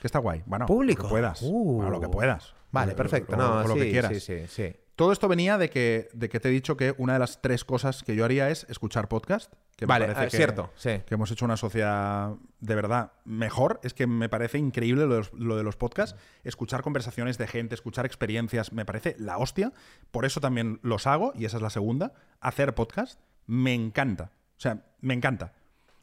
Que 0.00 0.06
está 0.06 0.18
guay. 0.18 0.42
Bueno, 0.46 0.66
Público. 0.66 1.02
Lo 1.02 1.08
que 1.08 1.12
puedas. 1.12 1.42
Uh. 1.42 1.76
Bueno, 1.76 1.90
lo 1.90 2.00
que 2.00 2.08
puedas. 2.08 2.54
Vale, 2.72 2.92
Lo- 2.92 2.96
perfecto. 2.96 3.36
lo- 3.36 3.42
no, 3.62 3.68
lo 3.68 3.74
sí, 3.74 3.80
que 3.80 3.90
quieras. 3.90 4.12
sí, 4.12 4.20
sí, 4.20 4.46
sí. 4.48 4.76
Todo 4.96 5.12
esto 5.12 5.28
venía 5.28 5.58
de 5.58 5.68
que, 5.68 6.08
de 6.14 6.30
que 6.30 6.40
te 6.40 6.48
he 6.48 6.50
dicho 6.50 6.76
que 6.78 6.94
una 6.96 7.12
de 7.12 7.18
las 7.18 7.42
tres 7.42 7.64
cosas 7.66 8.02
que 8.02 8.16
yo 8.16 8.24
haría 8.24 8.48
es 8.48 8.64
escuchar 8.70 9.08
podcast. 9.08 9.52
Que 9.76 9.84
me 9.84 9.88
Vale, 9.90 10.06
parece 10.06 10.20
ah, 10.24 10.28
que- 10.30 10.36
cierto, 10.38 10.70
sí. 10.74 11.02
que 11.06 11.14
hemos 11.14 11.30
hecho 11.30 11.44
una 11.44 11.58
sociedad 11.58 12.32
de 12.60 12.74
verdad 12.74 13.12
mejor. 13.26 13.78
Es 13.82 13.92
que 13.92 14.06
me 14.06 14.30
parece 14.30 14.56
increíble 14.56 15.04
lo 15.04 15.12
de, 15.12 15.18
los, 15.18 15.32
lo 15.34 15.56
de 15.58 15.62
los 15.64 15.76
podcasts. 15.76 16.18
Escuchar 16.44 16.80
conversaciones 16.82 17.36
de 17.36 17.46
gente, 17.46 17.74
escuchar 17.74 18.06
experiencias, 18.06 18.72
me 18.72 18.86
parece 18.86 19.16
la 19.18 19.36
hostia. 19.36 19.72
Por 20.10 20.24
eso 20.24 20.40
también 20.40 20.80
los 20.82 21.06
hago, 21.06 21.32
y 21.34 21.44
esa 21.44 21.58
es 21.58 21.62
la 21.62 21.68
segunda. 21.70 22.14
Hacer 22.40 22.74
podcast 22.74 23.20
me 23.46 23.74
encanta. 23.74 24.32
O 24.56 24.60
sea, 24.60 24.82
me 25.02 25.12
encanta. 25.12 25.52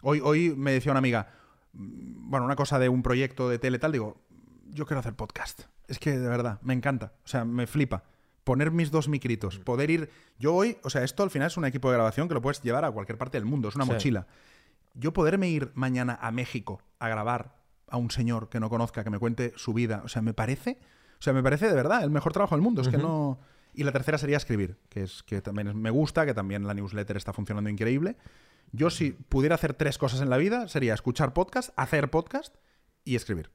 Hoy, 0.04 0.22
hoy 0.24 0.54
me 0.56 0.72
decía 0.72 0.92
una 0.92 1.00
amiga, 1.00 1.30
mm, 1.32 1.43
bueno, 1.74 2.46
una 2.46 2.56
cosa 2.56 2.80
de 2.80 2.90
un 2.90 3.04
proyecto 3.04 3.50
de 3.50 3.60
tele 3.60 3.80
tal, 3.80 3.92
digo, 3.92 4.22
yo 4.70 4.86
quiero 4.86 5.00
hacer 5.00 5.16
podcast. 5.16 5.64
Es 5.88 6.00
que 6.00 6.18
de 6.18 6.28
verdad, 6.28 6.60
me 6.62 6.74
encanta. 6.74 7.14
O 7.26 7.28
sea, 7.28 7.46
me 7.46 7.68
flipa. 7.68 8.04
Poner 8.44 8.72
mis 8.72 8.92
dos 8.92 9.08
micritos, 9.08 9.60
poder 9.60 9.90
ir. 9.90 10.10
Yo 10.38 10.54
hoy, 10.54 10.78
o 10.84 10.90
sea, 10.90 11.04
esto 11.04 11.24
al 11.24 11.30
final 11.30 11.48
es 11.48 11.58
un 11.58 11.66
equipo 11.66 11.90
de 11.90 11.96
grabación 11.98 12.28
que 12.28 12.34
lo 12.34 12.42
puedes 12.42 12.62
llevar 12.62 12.84
a 12.86 12.92
cualquier 12.92 13.18
parte 13.18 13.38
del 13.38 13.46
mundo, 13.46 13.70
es 13.70 13.76
una 13.76 13.86
Sí. 13.86 13.92
mochila. 13.92 14.28
Yo 14.96 15.14
poderme 15.14 15.50
ir 15.50 15.72
mañana 15.76 16.18
a 16.22 16.32
México 16.32 16.82
a 17.00 17.08
grabar 17.08 17.56
a 17.88 17.98
un 17.98 18.12
señor 18.12 18.50
que 18.50 18.60
no 18.60 18.70
conozca, 18.70 19.04
que 19.04 19.10
me 19.10 19.20
cuente 19.20 19.54
su 19.56 19.74
vida, 19.74 20.02
o 20.04 20.08
sea, 20.08 20.22
me 20.22 20.34
parece, 20.34 20.78
o 21.20 21.22
sea, 21.22 21.32
me 21.34 21.42
parece 21.42 21.68
de 21.68 21.74
verdad 21.74 22.04
el 22.04 22.10
mejor 22.10 22.34
trabajo 22.34 22.56
del 22.56 22.62
mundo. 22.62 22.82
Es 22.82 22.90
que 22.90 22.98
no. 22.98 23.40
Y 23.74 23.84
la 23.84 23.92
tercera 23.92 24.18
sería 24.18 24.38
escribir, 24.38 24.78
que 24.90 25.04
es 25.04 25.24
que 25.24 25.42
también 25.42 25.76
me 25.82 25.90
gusta, 25.90 26.26
que 26.26 26.34
también 26.34 26.68
la 26.68 26.74
newsletter 26.74 27.18
está 27.18 27.34
funcionando 27.34 27.70
increíble. 27.70 28.18
Yo 28.74 28.90
si 28.90 29.12
pudiera 29.12 29.56
hacer 29.56 29.74
tres 29.76 29.98
cosas 29.98 30.20
en 30.22 30.30
la 30.30 30.38
vida 30.38 30.68
sería 30.68 30.94
escuchar 30.94 31.32
podcast, 31.34 31.70
hacer 31.78 32.10
podcast 32.10 32.56
y 33.06 33.16
escribir. 33.16 33.50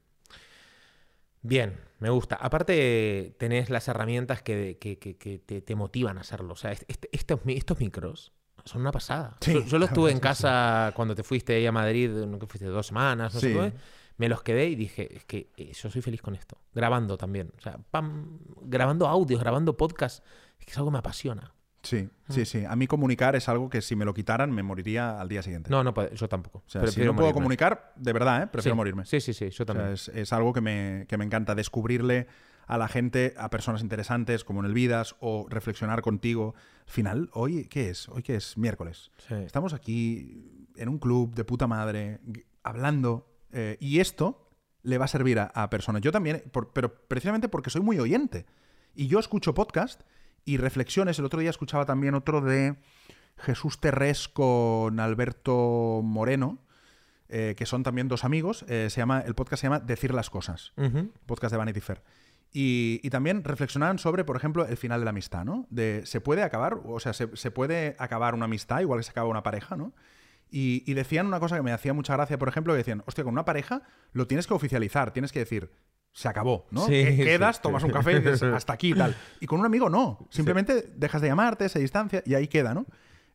Bien, 1.41 1.79
me 1.99 2.09
gusta. 2.09 2.35
Aparte, 2.35 3.35
tenés 3.37 3.69
las 3.69 3.87
herramientas 3.87 4.41
que, 4.41 4.77
que- 4.79 4.97
que- 4.97 5.17
que 5.17 5.39
te, 5.39 5.61
te 5.61 5.75
motivan 5.75 6.17
a 6.17 6.21
hacerlo. 6.21 6.53
O 6.53 6.57
sea, 6.57 6.71
este- 6.71 6.85
este- 6.89 7.09
estos, 7.11 7.45
mi- 7.45 7.55
estos 7.55 7.79
micros 7.79 8.33
son 8.65 8.81
una 8.81 8.91
pasada. 8.91 9.37
Sí, 9.41 9.53
yo, 9.53 9.65
yo 9.65 9.77
los 9.79 9.91
tuve 9.93 10.11
en 10.11 10.19
casa 10.19 10.91
cuando 10.95 11.15
te 11.15 11.23
fuiste 11.23 11.55
ahí 11.55 11.65
a 11.65 11.71
Madrid, 11.71 12.09
¿no? 12.09 12.39
que 12.39 12.47
fuiste 12.47 12.65
dos 12.67 12.87
semanas, 12.87 13.33
no 13.33 13.39
sé 13.39 13.47
Sí. 13.51 13.53
qué. 13.57 13.73
Me 14.17 14.27
los 14.27 14.43
quedé 14.43 14.65
y 14.67 14.75
dije, 14.75 15.15
es 15.15 15.23
que 15.23 15.49
eh, 15.55 15.71
yo 15.71 15.89
soy 15.89 16.01
feliz 16.01 16.21
con 16.21 16.35
esto. 16.35 16.57
Grabando 16.73 17.17
también. 17.17 17.53
O 17.57 17.61
sea, 17.61 17.77
pam, 17.89 18.39
grabando 18.63 19.07
audios, 19.07 19.39
grabando 19.39 19.77
podcast. 19.77 20.25
Es 20.59 20.65
que 20.65 20.71
es 20.73 20.77
algo 20.77 20.89
que 20.89 20.93
me 20.93 20.99
apasiona. 20.99 21.53
Sí, 21.81 22.09
Mm. 22.27 22.33
sí, 22.33 22.45
sí. 22.45 22.65
A 22.65 22.75
mí 22.75 22.87
comunicar 22.87 23.35
es 23.35 23.47
algo 23.49 23.69
que 23.69 23.81
si 23.81 23.95
me 23.95 24.03
lo 24.05 24.13
quitaran 24.13 24.51
me 24.51 24.63
moriría 24.63 25.19
al 25.19 25.29
día 25.29 25.41
siguiente. 25.41 25.69
No, 25.69 25.83
no, 25.83 25.93
yo 26.13 26.27
tampoco. 26.29 26.59
o 26.59 26.69
sea, 26.69 26.85
si 26.87 26.99
no 26.99 27.07
puedo 27.07 27.13
morirme. 27.13 27.33
comunicar, 27.33 27.93
de 27.95 28.13
verdad, 28.13 28.43
¿eh? 28.43 28.47
prefiero 28.47 28.73
Sí. 28.73 28.77
morirme. 28.77 29.05
Sí, 29.05 29.21
sí, 29.21 29.33
sí, 29.33 29.45
yo 29.45 29.49
O 29.49 29.51
sea, 29.51 29.65
también. 29.65 29.89
es, 29.93 30.09
es 30.09 30.33
algo 30.33 30.51
que 30.53 30.61
me, 30.61 31.05
que 31.07 31.17
me 31.17 31.23
encanta 31.25 31.55
descubrirle 31.55 32.27
a 32.67 32.77
la 32.77 32.87
gente, 32.87 33.33
a 33.37 33.49
personas 33.49 33.81
interesantes 33.81 34.43
como 34.43 34.59
en 34.59 34.67
el 34.67 34.73
Vidas 34.73 35.15
o 35.21 35.47
reflexionar 35.49 36.01
contigo. 36.01 36.53
Al 36.85 36.91
final, 36.91 37.29
hoy, 37.33 37.65
¿qué 37.65 37.89
es? 37.89 38.07
Hoy, 38.09 38.21
¿qué 38.23 38.35
es? 38.35 38.57
Miércoles. 38.57 39.09
Sí. 39.27 39.33
Estamos 39.35 39.73
aquí 39.73 40.67
en 40.75 40.89
un 40.89 40.99
club 40.99 41.33
de 41.33 41.45
puta 41.45 41.65
madre, 41.65 42.19
hablando, 42.63 43.27
eh, 43.51 43.77
y 43.79 43.99
esto 43.99 44.49
le 44.83 44.97
va 44.97 45.05
a 45.05 45.07
servir 45.07 45.39
a, 45.39 45.45
a 45.45 45.69
personas. 45.69 46.01
Yo 46.01 46.11
también, 46.11 46.43
por- 46.51 46.71
pero 46.73 46.93
precisamente 47.07 47.49
porque 47.49 47.69
soy 47.69 47.81
muy 47.81 47.99
oyente. 47.99 48.45
Y 48.95 49.07
yo 49.07 49.19
escucho 49.19 49.53
podcast 49.53 50.01
y 50.49 50.57
reflexiones. 50.57 51.19
El 51.19 51.25
otro 51.25 51.39
día 51.39 51.51
escuchaba 51.51 51.85
también 51.85 52.15
otro 52.15 52.41
de 52.41 52.75
Jesús 53.37 53.79
Terrés 53.79 54.27
con 54.27 54.99
Alberto 54.99 56.01
Moreno, 56.03 56.57
eh, 57.27 57.53
que 57.55 57.67
son 57.67 57.83
también 57.83 58.07
dos 58.07 58.23
amigos. 58.23 58.65
Eh, 58.67 58.87
se 58.89 58.99
llama, 58.99 59.21
el 59.21 59.35
podcast 59.35 59.61
se 59.61 59.67
llama 59.67 59.79
Decir 59.79 60.11
las 60.11 60.31
Cosas 60.31 60.73
podcast 61.27 61.51
de 61.51 61.57
Vanity 61.57 61.81
Fair. 61.81 62.01
Y, 62.51 62.99
y 63.03 63.11
también 63.11 63.43
reflexionaban 63.43 63.99
sobre, 63.99 64.23
por 64.23 64.37
ejemplo, 64.37 64.65
el 64.65 64.75
final 64.75 65.01
de 65.01 65.05
la 65.05 65.11
amistad, 65.11 65.45
¿no? 65.45 65.67
De, 65.69 66.01
¿se 66.07 66.19
puede 66.19 66.41
acabar? 66.41 66.79
O 66.83 66.99
sea, 66.99 67.13
¿se, 67.13 67.29
se 67.37 67.51
puede 67.51 67.95
acabar 67.99 68.33
una 68.33 68.45
amistad 68.45 68.79
igual 68.79 69.01
que 69.01 69.03
se 69.03 69.11
acaba 69.11 69.29
una 69.29 69.43
pareja, 69.43 69.75
¿no? 69.75 69.93
Y, 70.49 70.81
y 70.87 70.95
decían 70.95 71.27
una 71.27 71.39
cosa 71.39 71.57
que 71.57 71.61
me 71.61 71.73
hacía 71.73 71.93
mucha 71.93 72.13
gracia, 72.13 72.39
por 72.39 72.49
ejemplo, 72.49 72.73
que 72.73 72.77
decían, 72.77 73.03
hostia, 73.05 73.23
con 73.23 73.33
una 73.33 73.45
pareja 73.45 73.83
lo 74.13 74.25
tienes 74.25 74.47
que 74.47 74.55
oficializar, 74.55 75.11
tienes 75.11 75.31
que 75.31 75.37
decir, 75.37 75.69
se 76.11 76.27
acabó, 76.27 76.65
¿no? 76.71 76.85
Sí, 76.85 76.91
Que- 76.91 77.17
Quedas, 77.17 77.57
sí. 77.57 77.61
tomas 77.63 77.83
un 77.83 77.91
café 77.91 78.13
y 78.13 78.15
dices, 78.19 78.41
hasta 78.43 78.73
aquí 78.73 78.91
y 78.91 78.93
tal. 78.95 79.15
Y 79.39 79.45
con 79.45 79.59
un 79.59 79.65
amigo 79.65 79.89
no, 79.89 80.27
simplemente 80.29 80.91
dejas 80.95 81.21
de 81.21 81.27
llamarte, 81.29 81.69
se 81.69 81.79
distancia 81.79 82.23
y 82.25 82.33
ahí 82.35 82.47
queda, 82.47 82.73
¿no? 82.73 82.85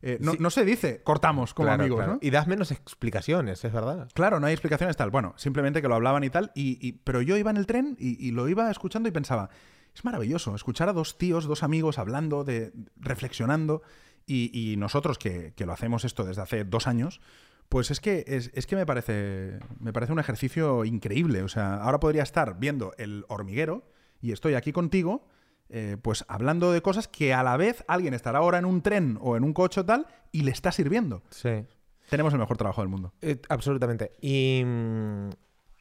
Eh, 0.01 0.19
no, 0.21 0.49
se 0.51 0.63
dice, 0.65 1.01
cortamos 1.01 1.55
como 1.55 1.67
Claro, 1.67 1.81
amigos, 1.83 1.97
claro. 1.97 2.13
¿no? 2.13 2.19
Y 2.21 2.29
das 2.29 2.45
menos 2.45 2.69
explicaciones, 2.71 3.63
es 3.65 3.73
verdad. 3.73 4.07
Claro, 4.13 4.39
no 4.39 4.45
hay 4.45 4.53
explicaciones 4.53 4.95
tal. 4.97 5.09
Bueno, 5.09 5.33
simplemente 5.37 5.81
que 5.81 5.87
lo 5.87 5.95
hablaban 5.95 6.23
y 6.23 6.29
tal. 6.29 6.51
Y, 6.53 6.77
y- 6.85 6.91
pero 7.03 7.21
yo 7.23 7.37
iba 7.37 7.49
en 7.49 7.57
el 7.57 7.65
tren 7.65 7.95
y, 7.99 8.23
y 8.23 8.31
lo 8.31 8.47
iba 8.47 8.69
escuchando 8.69 9.09
y 9.09 9.11
pensaba, 9.11 9.49
es 9.95 10.05
maravilloso 10.05 10.53
escuchar 10.53 10.89
a 10.89 10.93
dos 10.93 11.17
tíos, 11.17 11.45
dos 11.45 11.63
amigos 11.63 11.97
hablando, 11.97 12.43
de, 12.43 12.71
reflexionando. 12.97 13.81
Y, 14.27 14.51
y 14.53 14.77
nosotros 14.77 15.17
que, 15.17 15.53
que 15.55 15.65
lo 15.65 15.73
hacemos 15.73 16.03
esto 16.05 16.23
desde 16.23 16.41
hace 16.43 16.63
dos 16.65 16.85
años, 16.87 17.19
pues 17.69 17.91
es 17.91 17.99
que, 17.99 18.23
es, 18.27 18.51
es 18.53 18.67
que 18.67 18.75
me, 18.75 18.85
parece, 18.85 19.59
me 19.79 19.91
parece 19.91 20.13
un 20.13 20.19
ejercicio 20.19 20.85
increíble. 20.85 21.41
O 21.43 21.47
sea, 21.47 21.75
ahora 21.75 21.99
podría 21.99 22.23
estar 22.23 22.59
viendo 22.59 22.93
el 22.97 23.25
hormiguero 23.27 23.83
y 24.21 24.31
estoy 24.31 24.53
aquí 24.55 24.71
contigo. 24.71 25.27
eh, 25.69 25.97
pues 26.01 26.25
hablando 26.27 26.71
de 26.71 26.81
cosas 26.81 27.07
que 27.07 27.33
a 27.33 27.41
la 27.41 27.57
vez 27.57 27.83
alguien 27.87 28.13
estará 28.13 28.37
ahora 28.39 28.59
en 28.59 28.65
un 28.65 28.81
tren 28.81 29.17
o 29.19 29.35
en 29.35 29.43
un 29.43 29.53
coche 29.53 29.81
o 29.81 29.85
tal 29.85 30.05
y 30.31 30.43
le 30.43 30.51
está 30.51 30.71
sirviendo. 30.71 31.23
Sí. 31.31 31.65
Tenemos 32.09 32.33
el 32.33 32.39
mejor 32.39 32.55
trabajo 32.57 32.81
del 32.81 32.89
mundo. 32.89 33.13
Eh, 33.21 33.41
absolutamente. 33.49 34.11
Y 34.21 34.61
mm, 34.63 35.29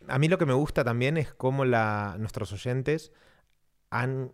a 0.09 0.19
mí 0.19 0.29
lo 0.29 0.39
que 0.39 0.47
me 0.47 0.55
gusta 0.55 0.83
también 0.85 1.19
es 1.19 1.35
cómo 1.35 1.65
la, 1.65 2.17
nuestros 2.19 2.53
oyentes 2.53 3.13
han. 3.91 4.33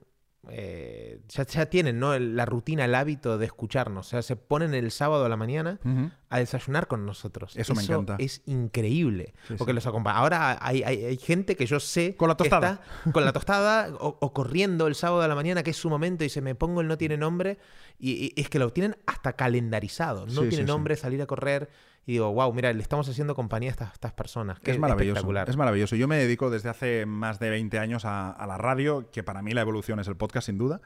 Eh, 0.48 1.20
ya, 1.28 1.44
ya 1.46 1.66
tienen 1.66 1.98
¿no? 2.00 2.14
el- 2.14 2.34
la 2.34 2.46
rutina, 2.46 2.84
el 2.86 2.94
hábito 2.94 3.36
de 3.36 3.46
escucharnos. 3.46 4.06
O 4.06 4.10
sea, 4.10 4.22
se 4.22 4.36
ponen 4.36 4.74
el 4.74 4.90
sábado 4.90 5.24
a 5.24 5.28
la 5.28 5.36
mañana 5.36 5.78
Ujú. 5.84 6.10
a 6.30 6.38
desayunar 6.38 6.86
con 6.88 7.04
nosotros. 7.04 7.54
Eso 7.56 7.74
me 7.74 7.82
encanta. 7.82 8.16
Es 8.18 8.42
increíble. 8.46 9.34
Sí, 9.48 9.54
porque 9.58 9.72
sí. 9.72 9.74
los 9.74 9.86
acompaña. 9.86 10.16
Ahora 10.16 10.58
hay, 10.60 10.82
hay- 10.82 11.04
hay 11.04 11.16
gente 11.18 11.56
que 11.56 11.66
yo 11.66 11.78
sé. 11.78 12.16
Con 12.16 12.28
la 12.28 12.36
que 12.36 12.44
tostada. 12.44 12.80
está 12.98 13.12
con 13.12 13.24
la 13.24 13.32
tostada 13.34 13.94
o, 14.00 14.16
o 14.20 14.32
corriendo 14.32 14.86
el 14.86 14.94
sábado 14.94 15.22
a 15.22 15.28
la 15.28 15.34
mañana, 15.34 15.62
que 15.62 15.70
es 15.70 15.76
su 15.76 15.90
momento, 15.90 16.24
y 16.24 16.30
se 16.30 16.40
me 16.40 16.54
pongo 16.54 16.80
el 16.80 16.88
no 16.88 16.96
tiene 16.96 17.16
nombre. 17.18 17.58
Y, 17.98 18.32
y 18.34 18.40
es 18.40 18.48
que 18.48 18.58
lo 18.58 18.72
tienen 18.72 18.96
hasta 19.06 19.34
calendarizado. 19.34 20.26
No 20.26 20.42
Sí, 20.42 20.48
tiene 20.48 20.64
nombre 20.64 20.96
salir 20.96 21.20
a 21.20 21.26
correr. 21.26 21.68
Y 22.06 22.12
digo, 22.12 22.32
wow, 22.32 22.52
mira, 22.52 22.72
le 22.72 22.82
estamos 22.82 23.08
haciendo 23.08 23.34
compañía 23.34 23.68
a 23.70 23.72
estas, 23.72 23.92
estas 23.92 24.12
personas. 24.12 24.58
Qué 24.60 24.70
es 24.72 24.78
maravilloso. 24.78 25.10
espectacular. 25.18 25.48
Es 25.48 25.56
maravilloso. 25.56 25.96
Yo 25.96 26.08
me 26.08 26.16
dedico 26.16 26.50
desde 26.50 26.68
hace 26.68 27.06
más 27.06 27.38
de 27.38 27.50
20 27.50 27.78
años 27.78 28.04
a, 28.04 28.30
a 28.30 28.46
la 28.46 28.58
radio, 28.58 29.10
que 29.10 29.22
para 29.22 29.42
mí 29.42 29.52
la 29.52 29.60
evolución 29.60 30.00
es 30.00 30.08
el 30.08 30.16
podcast, 30.16 30.46
sin 30.46 30.58
duda. 30.58 30.80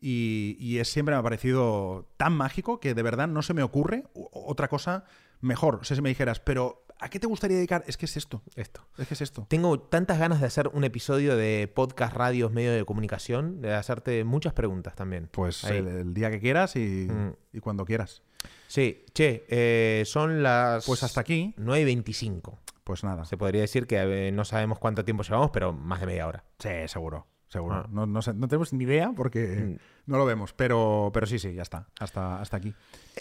Y, 0.00 0.56
y 0.58 0.78
es 0.78 0.88
siempre 0.90 1.14
me 1.14 1.18
ha 1.18 1.22
parecido 1.22 2.08
tan 2.16 2.32
mágico 2.32 2.80
que 2.80 2.94
de 2.94 3.02
verdad 3.02 3.28
no 3.28 3.42
se 3.42 3.54
me 3.54 3.62
ocurre 3.62 4.04
otra 4.14 4.68
cosa 4.68 5.04
mejor. 5.40 5.76
O 5.76 5.84
sea, 5.84 5.94
si 5.94 6.02
me 6.02 6.08
dijeras, 6.08 6.40
pero 6.40 6.84
¿a 6.98 7.08
qué 7.10 7.20
te 7.20 7.26
gustaría 7.26 7.56
dedicar? 7.58 7.84
Es 7.86 7.96
que 7.96 8.06
es 8.06 8.16
esto. 8.16 8.42
Esto. 8.56 8.86
Es 8.98 9.08
que 9.08 9.14
es 9.14 9.20
esto. 9.20 9.46
Tengo 9.48 9.78
tantas 9.78 10.18
ganas 10.18 10.40
de 10.40 10.46
hacer 10.46 10.68
un 10.68 10.84
episodio 10.84 11.36
de 11.36 11.70
podcast, 11.74 12.14
radios, 12.14 12.50
medio 12.50 12.72
de 12.72 12.84
comunicación, 12.84 13.60
de 13.60 13.74
hacerte 13.74 14.24
muchas 14.24 14.52
preguntas 14.54 14.94
también. 14.94 15.28
Pues 15.32 15.64
el 15.64 16.14
día 16.14 16.30
que 16.30 16.40
quieras 16.40 16.76
y, 16.76 17.08
Mm. 17.10 17.32
y 17.52 17.60
cuando 17.60 17.84
quieras. 17.84 18.22
Sí, 18.66 19.04
che, 19.14 19.44
eh, 19.48 20.04
son 20.06 20.42
las 20.42 20.86
Pues 20.86 21.02
hasta 21.02 21.20
aquí, 21.20 21.54
9 21.56 21.80
y 21.80 21.84
25. 21.84 22.58
pues 22.84 23.04
nada. 23.04 23.24
Se 23.24 23.36
podría 23.36 23.60
decir 23.62 23.86
que 23.86 24.28
eh, 24.28 24.32
no 24.32 24.44
sabemos 24.44 24.78
cuánto 24.78 25.04
tiempo 25.04 25.22
llevamos, 25.22 25.50
pero 25.52 25.72
más 25.72 26.00
de 26.00 26.06
media 26.06 26.26
hora. 26.26 26.44
Sí, 26.58 26.68
seguro. 26.86 27.26
Seguro. 27.48 27.74
Ah. 27.76 27.88
No, 27.90 28.06
no 28.06 28.22
sé- 28.22 28.34
no 28.34 28.46
tenemos 28.46 28.72
ni 28.72 28.84
idea 28.84 29.12
porque 29.16 29.46
Mm. 29.76 29.76
no 30.06 30.18
lo 30.18 30.24
vemos. 30.24 30.52
Pero, 30.52 31.10
pero 31.12 31.26
sí, 31.26 31.38
sí, 31.40 31.52
ya 31.52 31.62
está. 31.62 31.88
Hasta, 31.98 32.40
hasta 32.40 32.56
aquí. 32.56 32.72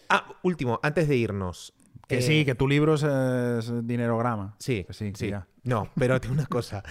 Ah, 0.08 0.34
último, 0.43 0.79
antes 0.84 1.08
de 1.08 1.15
irnos. 1.15 1.73
Que 2.08 2.19
eh, 2.19 2.21
sí, 2.21 2.45
que 2.45 2.53
tu 2.55 2.67
libro 2.67 2.93
es, 2.95 3.03
es 3.03 3.88
dinerograma. 3.88 4.55
Sí, 4.60 4.84
Que 4.86 4.93
sí, 4.93 5.12
que 5.12 5.17
sí. 5.17 5.29
ya. 5.29 5.47
No, 5.63 5.89
pero 5.95 6.19
tengo 6.21 6.34
una 6.36 6.45
cosa. 6.45 6.84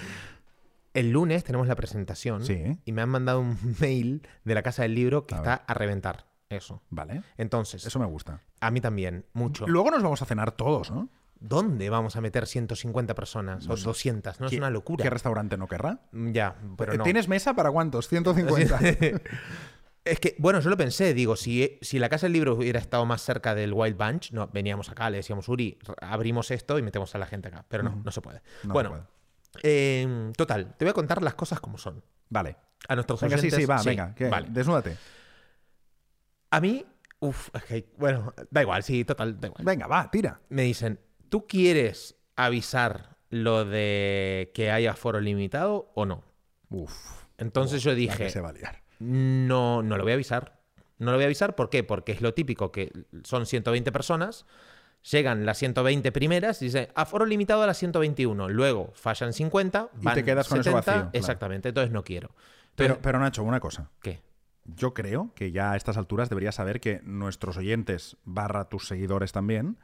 El 0.94 1.10
lunes 1.10 1.44
tenemos 1.44 1.66
la 1.68 1.76
presentación 1.76 2.44
Sí. 2.44 2.78
y 2.84 2.92
me 2.92 3.02
han 3.02 3.08
mandado 3.08 3.40
un 3.40 3.56
mail 3.80 4.22
de 4.44 4.54
la 4.54 4.62
Casa 4.62 4.82
del 4.82 4.94
Libro 4.94 5.26
que 5.26 5.34
A 5.34 5.38
está 5.38 5.54
a 5.54 5.74
reventar. 5.74 6.26
Eso. 6.50 6.82
Vale. 6.90 7.22
Entonces, 7.36 7.84
Eso 7.86 7.98
me 7.98 8.06
gusta. 8.06 8.40
a 8.60 8.70
mí 8.70 8.80
también, 8.80 9.24
mucho. 9.34 9.66
Luego 9.66 9.90
nos 9.90 10.02
vamos 10.02 10.22
a 10.22 10.24
cenar 10.26 10.52
todos, 10.52 10.90
¿no? 10.90 11.08
¿Dónde 11.40 11.88
vamos 11.90 12.16
a 12.16 12.20
meter 12.20 12.46
150 12.46 13.14
personas? 13.14 13.68
O 13.68 13.76
sé. 13.76 13.84
200, 13.84 14.40
¿no? 14.40 14.46
Es 14.46 14.50
¿Qué- 14.50 14.58
una 14.58 14.70
locura. 14.70 15.02
¿Qué 15.04 15.10
restaurante 15.10 15.56
no 15.56 15.68
querrá? 15.68 16.00
Ya, 16.12 16.56
pero 16.76 16.94
no. 16.94 17.04
¿Tienes 17.04 17.28
mesa 17.28 17.54
para 17.54 17.70
cuántos? 17.70 18.08
150. 18.08 18.78
Es 20.04 20.20
que, 20.20 20.36
bueno, 20.38 20.58
yo 20.60 20.70
lo 20.70 20.76
pensé, 20.78 21.12
digo, 21.12 21.36
si, 21.36 21.76
si 21.82 21.98
la 21.98 22.08
Casa 22.08 22.24
del 22.26 22.32
Libro 22.32 22.54
hubiera 22.54 22.80
estado 22.80 23.04
más 23.04 23.20
cerca 23.20 23.54
del 23.54 23.74
Wild 23.74 23.98
Bunch, 23.98 24.30
no, 24.32 24.46
veníamos 24.48 24.88
acá, 24.88 25.10
le 25.10 25.18
decíamos, 25.18 25.48
Uri, 25.50 25.78
abrimos 26.00 26.50
esto 26.50 26.78
y 26.78 26.82
metemos 26.82 27.14
a 27.14 27.18
la 27.18 27.26
gente 27.26 27.48
acá. 27.48 27.66
Pero 27.68 27.82
no, 27.82 28.00
no 28.02 28.10
se 28.10 28.22
puede. 28.22 28.40
No 28.62 28.72
bueno, 28.72 28.88
se 28.88 28.94
puede. 28.94 29.60
eh, 29.64 30.32
total, 30.34 30.74
te 30.78 30.86
voy 30.86 30.90
a 30.90 30.94
contar 30.94 31.22
las 31.22 31.34
cosas 31.34 31.60
como 31.60 31.76
son. 31.76 32.02
Vale. 32.30 32.56
A 32.88 32.94
nuestros 32.94 33.20
Venga, 33.20 33.36
sí, 33.36 33.48
oyentes. 33.48 33.60
sí, 33.60 33.66
va, 33.66 33.82
venga. 33.82 34.14
que- 34.14 34.30
Vale. 34.30 34.46
Desnúdate. 34.50 34.96
A 36.50 36.60
mí, 36.60 36.84
uff, 37.20 37.50
bueno, 37.96 38.32
da 38.50 38.62
igual, 38.62 38.82
sí, 38.82 39.04
total, 39.04 39.40
da 39.40 39.48
igual. 39.48 39.64
Venga, 39.64 39.86
va, 39.86 40.10
tira. 40.10 40.40
Me 40.48 40.62
dicen, 40.62 40.98
¿tú 41.28 41.46
quieres 41.46 42.16
avisar 42.36 43.16
lo 43.30 43.64
de 43.64 44.50
que 44.54 44.70
haya 44.70 44.94
foro 44.94 45.20
limitado 45.20 45.90
o 45.94 46.06
no? 46.06 46.24
Uf. 46.70 47.24
Entonces 47.36 47.82
yo 47.82 47.94
dije, 47.94 48.30
se 48.30 48.40
va 48.40 48.50
a 48.50 48.52
liar. 48.52 48.82
no, 48.98 49.82
no 49.82 49.96
lo 49.96 50.02
voy 50.02 50.12
a 50.12 50.14
avisar. 50.14 50.58
No 50.98 51.12
lo 51.12 51.16
voy 51.16 51.24
a 51.24 51.26
avisar, 51.26 51.54
¿por 51.54 51.70
qué? 51.70 51.84
Porque 51.84 52.10
es 52.12 52.20
lo 52.20 52.34
típico, 52.34 52.72
que 52.72 52.90
son 53.22 53.46
120 53.46 53.92
personas, 53.92 54.46
llegan 55.08 55.46
las 55.46 55.58
120 55.58 56.10
primeras 56.10 56.60
y 56.60 56.64
dicen, 56.66 56.88
aforo 56.96 57.24
limitado 57.24 57.62
a 57.62 57.66
las 57.68 57.78
121. 57.78 58.48
Luego 58.48 58.90
fallan 58.94 59.32
50, 59.32 59.90
Y 60.00 60.04
van 60.04 60.14
te 60.14 60.24
quedas 60.24 60.48
con 60.48 60.58
eso 60.58 60.70
70, 60.70 60.76
vacío, 60.80 60.92
claro. 61.02 61.10
Exactamente, 61.12 61.68
entonces 61.68 61.92
no 61.92 62.02
quiero. 62.02 62.30
Pero, 62.74 62.94
Entonces, 62.94 62.98
pero 63.02 63.18
Nacho, 63.20 63.44
una 63.44 63.60
cosa. 63.60 63.90
¿Qué? 64.02 64.20
Yo 64.76 64.92
creo 64.94 65.32
que 65.34 65.50
ya 65.50 65.72
a 65.72 65.76
estas 65.76 65.96
alturas 65.96 66.28
deberías 66.28 66.54
saber 66.54 66.80
que 66.80 67.00
nuestros 67.04 67.56
oyentes, 67.56 68.16
barra 68.24 68.68
tus 68.68 68.86
seguidores 68.86 69.32
también, 69.32 69.78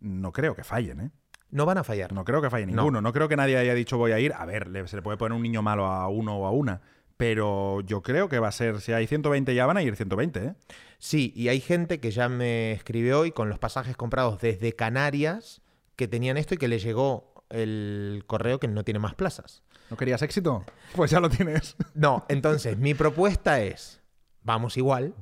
no 0.00 0.32
creo 0.32 0.54
que 0.54 0.64
fallen, 0.64 1.00
¿eh? 1.00 1.10
No 1.50 1.66
van 1.66 1.78
a 1.78 1.84
fallar. 1.84 2.12
No 2.12 2.24
creo 2.24 2.40
que 2.40 2.48
falle 2.50 2.66
No. 2.66 2.72
ninguno. 2.72 3.00
No, 3.02 3.12
creo 3.12 3.28
que 3.28 3.36
nadie 3.36 3.56
haya 3.58 3.74
dicho 3.74 3.98
voy 3.98 4.12
a 4.12 4.18
ir. 4.20 4.32
A 4.34 4.44
ver, 4.46 4.70
se 4.88 4.96
le 4.96 5.02
puede 5.02 5.18
poner 5.18 5.36
un 5.36 5.42
niño 5.42 5.60
malo 5.62 5.86
a 5.86 6.08
uno 6.08 6.36
o 6.38 6.46
a 6.46 6.50
una. 6.50 6.80
Pero 7.18 7.82
yo 7.82 8.02
creo 8.02 8.28
que 8.28 8.38
va 8.38 8.48
a 8.48 8.52
ser, 8.52 8.80
si 8.80 8.92
hay 8.92 9.06
120 9.06 9.54
ya 9.54 9.66
van 9.66 9.76
a 9.76 9.82
ir 9.82 9.94
120, 9.94 10.44
¿eh? 10.44 10.54
Sí, 10.98 11.32
y 11.36 11.48
hay 11.48 11.60
gente 11.60 12.00
que 12.00 12.10
ya 12.10 12.28
me 12.28 12.72
escribió 12.72 13.20
hoy 13.20 13.32
con 13.32 13.48
los 13.48 13.58
pasajes 13.58 13.96
comprados 13.96 14.40
desde 14.40 14.72
Canarias 14.74 15.60
que 15.96 16.08
tenían 16.08 16.36
esto 16.36 16.54
y 16.54 16.58
que 16.58 16.68
le 16.68 16.78
llegó 16.78 17.34
el 17.50 18.24
correo 18.26 18.58
que 18.58 18.66
no 18.68 18.82
tiene 18.82 18.98
más 18.98 19.14
plazas. 19.14 19.62
¿No 19.90 19.96
querías 19.96 20.22
éxito? 20.22 20.64
Pues 20.96 21.10
ya 21.10 21.20
lo 21.20 21.28
tienes. 21.30 21.76
No, 21.94 22.24
entonces 22.28 22.76
mi 22.78 22.94
propuesta 22.94 23.60
es, 23.60 24.01
vamos 24.42 24.76
igual, 24.76 25.14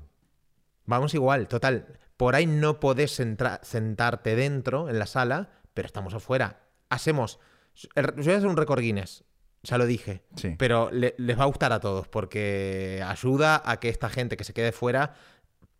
vamos 0.86 1.14
igual, 1.14 1.48
total, 1.48 1.98
por 2.16 2.34
ahí 2.34 2.46
no 2.46 2.80
podés 2.80 3.12
sentarte 3.12 4.36
dentro 4.36 4.88
en 4.88 4.98
la 4.98 5.06
sala, 5.06 5.50
pero 5.74 5.86
estamos 5.86 6.14
afuera. 6.14 6.60
Hacemos, 6.88 7.38
yo 7.74 7.88
voy 7.94 8.32
a 8.32 8.36
hacer 8.36 8.46
un 8.48 8.56
récord 8.56 8.80
Guinness, 8.80 9.24
ya 9.62 9.78
lo 9.78 9.86
dije, 9.86 10.22
Sí. 10.36 10.54
pero 10.58 10.90
le- 10.90 11.14
les 11.18 11.38
va 11.38 11.42
a 11.44 11.46
gustar 11.46 11.72
a 11.72 11.80
todos 11.80 12.08
porque 12.08 13.02
ayuda 13.06 13.62
a 13.64 13.78
que 13.78 13.88
esta 13.88 14.08
gente 14.10 14.36
que 14.36 14.44
se 14.44 14.52
quede 14.54 14.72
fuera 14.72 15.14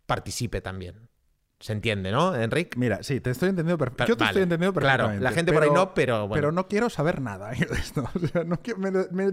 participe 0.05 0.61
también. 0.61 1.09
Se 1.61 1.73
entiende, 1.73 2.11
¿no, 2.11 2.35
Enric? 2.35 2.75
Mira, 2.75 3.03
sí, 3.03 3.21
te 3.21 3.29
estoy 3.29 3.49
entendiendo 3.49 3.77
Pero- 3.77 3.91
perfectamente. 3.95 4.09
Yo 4.11 4.17
te 4.17 4.23
vale, 4.23 4.29
estoy 4.31 4.43
entendiendo 4.43 4.73
claro, 4.79 5.03
perfectamente. 5.05 5.23
la 5.23 5.31
gente 5.31 5.53
por 5.53 5.63
ahí 5.63 5.69
no, 5.71 5.93
pero 5.93 6.27
bueno. 6.27 6.33
Pero 6.33 6.51
no 6.51 6.67
quiero 6.67 6.89
saber 6.89 7.21
nada 7.21 7.49
de 7.51 7.65
esto. 7.75 8.09
O 8.13 8.27
sea, 8.27 8.43
no 8.43 8.57
quiero- 8.57 8.79
me, 8.79 8.91
me 8.91 9.31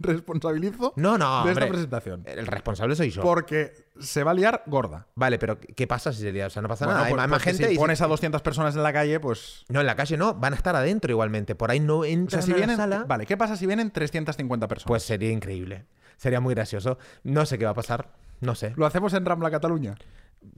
responsabilizo 0.00 0.92
No, 0.96 1.18
no, 1.18 1.26
de 1.44 1.50
hombre. 1.50 1.52
esta 1.52 1.68
presentación. 1.68 2.22
El 2.26 2.46
responsable 2.46 2.96
soy 2.96 3.10
yo. 3.10 3.22
Porque 3.22 3.74
se 4.00 4.24
va 4.24 4.30
a 4.30 4.34
liar 4.34 4.62
gorda. 4.66 5.06
Vale, 5.14 5.38
pero 5.38 5.58
¿qué 5.60 5.86
pasa 5.86 6.12
si 6.12 6.22
sería? 6.22 6.46
O 6.46 6.50
sea, 6.50 6.62
no 6.62 6.68
pasa 6.68 6.86
Bueno, 6.86 7.00
nada. 7.00 7.22
Hay 7.22 7.28
más- 7.28 7.42
gente 7.42 7.66
si 7.68 7.74
y- 7.74 7.76
pones 7.76 8.00
a 8.00 8.06
200 8.06 8.42
personas 8.42 8.74
en 8.76 8.82
la 8.82 8.92
calle, 8.92 9.20
pues... 9.20 9.64
No, 9.68 9.80
en 9.80 9.86
la 9.86 9.96
calle 9.96 10.16
no, 10.16 10.34
van 10.34 10.52
a 10.52 10.56
estar 10.56 10.74
adentro 10.76 11.10
igualmente. 11.10 11.54
Por 11.54 11.70
ahí 11.70 11.80
no 11.80 11.98
O 11.98 12.02
sea, 12.04 12.12
entran 12.12 12.42
si 12.42 12.52
a 12.52 12.56
vienen... 12.56 12.76
la 12.78 12.82
sala. 12.84 13.04
Vale, 13.06 13.26
¿qué 13.26 13.36
pasa 13.36 13.56
si 13.56 13.66
vienen 13.66 13.90
350 13.90 14.68
personas? 14.68 14.88
Pues 14.88 15.02
sería 15.02 15.30
increíble. 15.30 15.84
Sería 16.16 16.40
muy 16.40 16.54
gracioso. 16.54 16.98
No 17.24 17.46
sé 17.46 17.58
qué 17.58 17.64
va 17.64 17.72
a 17.72 17.74
pasar. 17.74 18.08
No 18.40 18.54
sé. 18.54 18.72
¿Lo 18.76 18.86
hacemos 18.86 19.12
en 19.14 19.24
Rambla 19.24 19.50
Cataluña? 19.50 19.96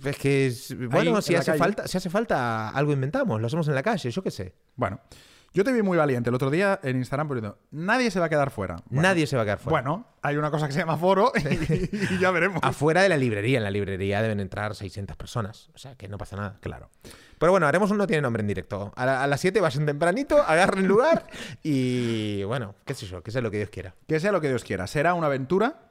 Es 0.04 0.16
que, 0.16 0.46
es- 0.46 0.74
bueno, 0.88 1.16
en 1.16 1.22
si 1.22 1.34
hace, 1.34 1.46
calle. 1.52 1.58
falta, 1.58 1.88
si 1.88 1.96
hace 1.98 2.10
falta, 2.10 2.70
algo 2.70 2.92
inventamos. 2.92 3.40
Lo 3.40 3.46
hacemos 3.46 3.68
en 3.68 3.74
la 3.74 3.82
calle, 3.82 4.10
yo 4.10 4.22
qué 4.22 4.30
sé. 4.30 4.54
Bueno, 4.76 5.00
yo 5.52 5.64
te 5.64 5.72
vi 5.72 5.82
muy 5.82 5.98
valiente 5.98 6.30
el 6.30 6.34
otro 6.36 6.48
día 6.48 6.78
en 6.82 6.98
Instagram 6.98 7.26
poniendo, 7.28 7.58
nadie 7.72 8.10
se 8.10 8.20
va 8.20 8.26
a 8.26 8.28
quedar 8.28 8.50
fuera. 8.50 8.76
Bueno, 8.86 9.02
Nadie 9.02 9.26
se 9.26 9.36
va 9.36 9.42
a 9.42 9.44
quedar 9.44 9.58
fuera. 9.58 9.82
Bueno, 9.82 10.06
hay 10.22 10.36
una 10.36 10.50
cosa 10.50 10.66
que 10.68 10.72
se 10.72 10.78
llama 10.78 10.96
foro 10.96 11.32
y, 11.34 12.14
y 12.14 12.18
ya 12.18 12.30
veremos. 12.30 12.60
Afuera 12.62 13.02
de 13.02 13.08
la 13.08 13.16
librería. 13.16 13.58
En 13.58 13.64
la 13.64 13.70
librería 13.70 14.22
deben 14.22 14.38
entrar 14.40 14.74
600 14.74 15.16
personas. 15.16 15.70
O 15.74 15.78
sea, 15.78 15.96
que 15.96 16.06
no 16.08 16.18
pasa 16.18 16.36
nada. 16.36 16.58
Claro. 16.60 16.88
Pero 17.38 17.52
bueno, 17.52 17.66
haremos 17.66 17.90
un 17.90 17.96
no 17.98 18.06
tiene 18.06 18.22
nombre 18.22 18.42
en 18.42 18.46
directo. 18.46 18.92
A, 18.94 19.06
la- 19.06 19.22
a 19.24 19.26
las 19.26 19.40
7 19.40 19.60
vayan 19.60 19.86
tempranito, 19.86 20.36
agarren 20.40 20.86
lugar 20.86 21.26
y 21.62 22.42
bueno, 22.44 22.74
qué 22.84 22.94
sé 22.94 23.06
yo, 23.06 23.22
que 23.22 23.30
sea 23.30 23.40
lo 23.42 23.50
que 23.50 23.56
Dios 23.58 23.70
quiera. 23.70 23.94
Que 24.06 24.20
sea 24.20 24.30
lo 24.32 24.40
que 24.40 24.48
Dios 24.48 24.62
quiera. 24.62 24.86
Será 24.86 25.14
una 25.14 25.26
aventura 25.26 25.89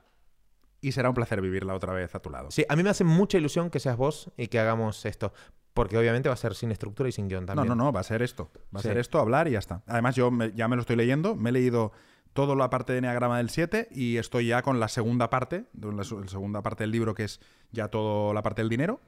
y 0.82 0.92
será 0.94 1.10
un 1.10 1.16
placer 1.16 1.42
vivirla 1.42 1.74
otra 1.76 1.94
vez 1.94 2.14
a 2.16 2.20
tu 2.22 2.30
lado. 2.30 2.52
Sí, 2.52 2.66
a 2.70 2.76
mí 2.76 2.84
me 2.84 2.90
hace 2.90 3.04
mucha 3.04 3.38
ilusión 3.38 3.70
que 3.70 3.80
seas 3.80 3.98
vos 3.98 4.32
y 4.38 4.48
que 4.48 4.60
hagamos 4.60 5.06
esto. 5.06 5.34
Porque 5.74 5.98
obviamente 5.98 6.28
va 6.30 6.34
a 6.34 6.38
ser 6.38 6.56
sin 6.56 6.72
estructura 6.72 7.08
y 7.08 7.12
sin 7.12 7.28
guion 7.30 7.46
No, 7.46 7.54
también. 7.54 7.68
no, 7.70 7.76
no, 7.86 7.92
va 7.94 8.00
a 8.00 8.04
ser 8.04 8.22
esto. 8.22 8.50
Va 8.76 8.80
a 8.80 8.82
Sí. 8.82 8.88
ser 8.90 8.98
esto, 8.98 9.20
hablar 9.20 9.48
y 9.48 9.52
ya 9.52 9.60
está. 9.60 9.84
Además, 9.88 10.16
yo 10.16 10.32
me- 10.32 10.52
ya 10.54 10.68
me 10.68 10.76
lo 10.76 10.82
estoy 10.82 10.96
leyendo, 10.96 11.36
me 11.36 11.50
he 11.52 11.54
leído 11.54 11.92
toda 12.34 12.56
la 12.56 12.70
parte 12.70 12.94
de 12.94 13.00
Enneagrama 13.00 13.38
del 13.38 13.50
7 13.50 13.88
y 13.92 14.18
estoy 14.18 14.48
ya 14.48 14.62
con 14.62 14.80
la 14.80 14.88
segunda 14.88 15.30
parte, 15.30 15.66
la, 15.80 16.04
segunda 16.04 16.62
parte 16.64 16.84
del 16.84 16.92
libro 16.92 17.14
que 17.14 17.24
es 17.26 17.40
ya 17.72 17.88
toda 17.88 18.34
la 18.34 18.42
parte 18.42 18.62
del 18.62 18.70
dinero. 18.70 19.00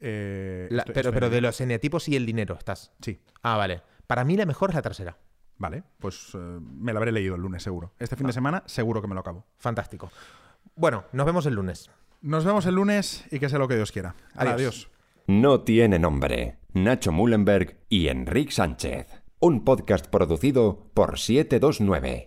Eh, 0.00 0.68
La- 0.70 0.82
estoy- 0.82 0.94
pero, 0.94 1.12
pero 1.12 1.30
de 1.30 1.40
los 1.40 1.60
eneatipos 1.60 2.08
y 2.08 2.16
el 2.16 2.24
dinero 2.26 2.54
estás. 2.56 2.92
Sí, 3.00 3.20
Ah, 3.42 3.56
vale. 3.56 3.82
Para 4.06 4.24
mí 4.24 4.36
la 4.36 4.46
mejor 4.46 4.70
es 4.70 4.76
la 4.76 4.82
tercera. 4.82 5.18
vale. 5.58 5.82
Pues 5.98 6.30
eh, 6.34 6.38
me 6.38 6.92
la 6.92 7.00
habré 7.00 7.10
leído 7.12 7.34
el 7.34 7.42
lunes 7.42 7.62
seguro. 7.64 7.92
Este 7.98 8.14
fin 8.16 8.26
de 8.28 8.32
semana 8.32 8.62
seguro 8.66 9.02
que 9.02 9.08
me 9.08 9.14
lo 9.14 9.20
acabo. 9.20 9.44
Fantástico. 9.58 10.10
Bueno, 10.78 11.06
nos 11.10 11.26
vemos 11.26 11.44
el 11.46 11.54
lunes. 11.54 11.90
Nos 12.22 12.44
vemos 12.44 12.64
el 12.66 12.76
lunes 12.76 13.24
y 13.32 13.40
que 13.40 13.48
sea 13.48 13.58
lo 13.58 13.66
que 13.66 13.74
Dios 13.74 13.90
quiera. 13.90 14.14
Adiós. 14.36 14.88
No 15.26 15.62
tiene 15.62 15.98
nombre. 15.98 16.58
Nacho 16.72 17.10
Mullenberg 17.10 17.80
y 17.88 18.06
Enrique 18.06 18.52
Sánchez. 18.52 19.08
Un 19.40 19.64
podcast 19.64 20.06
producido 20.06 20.86
por 20.94 21.18
729. 21.18 22.26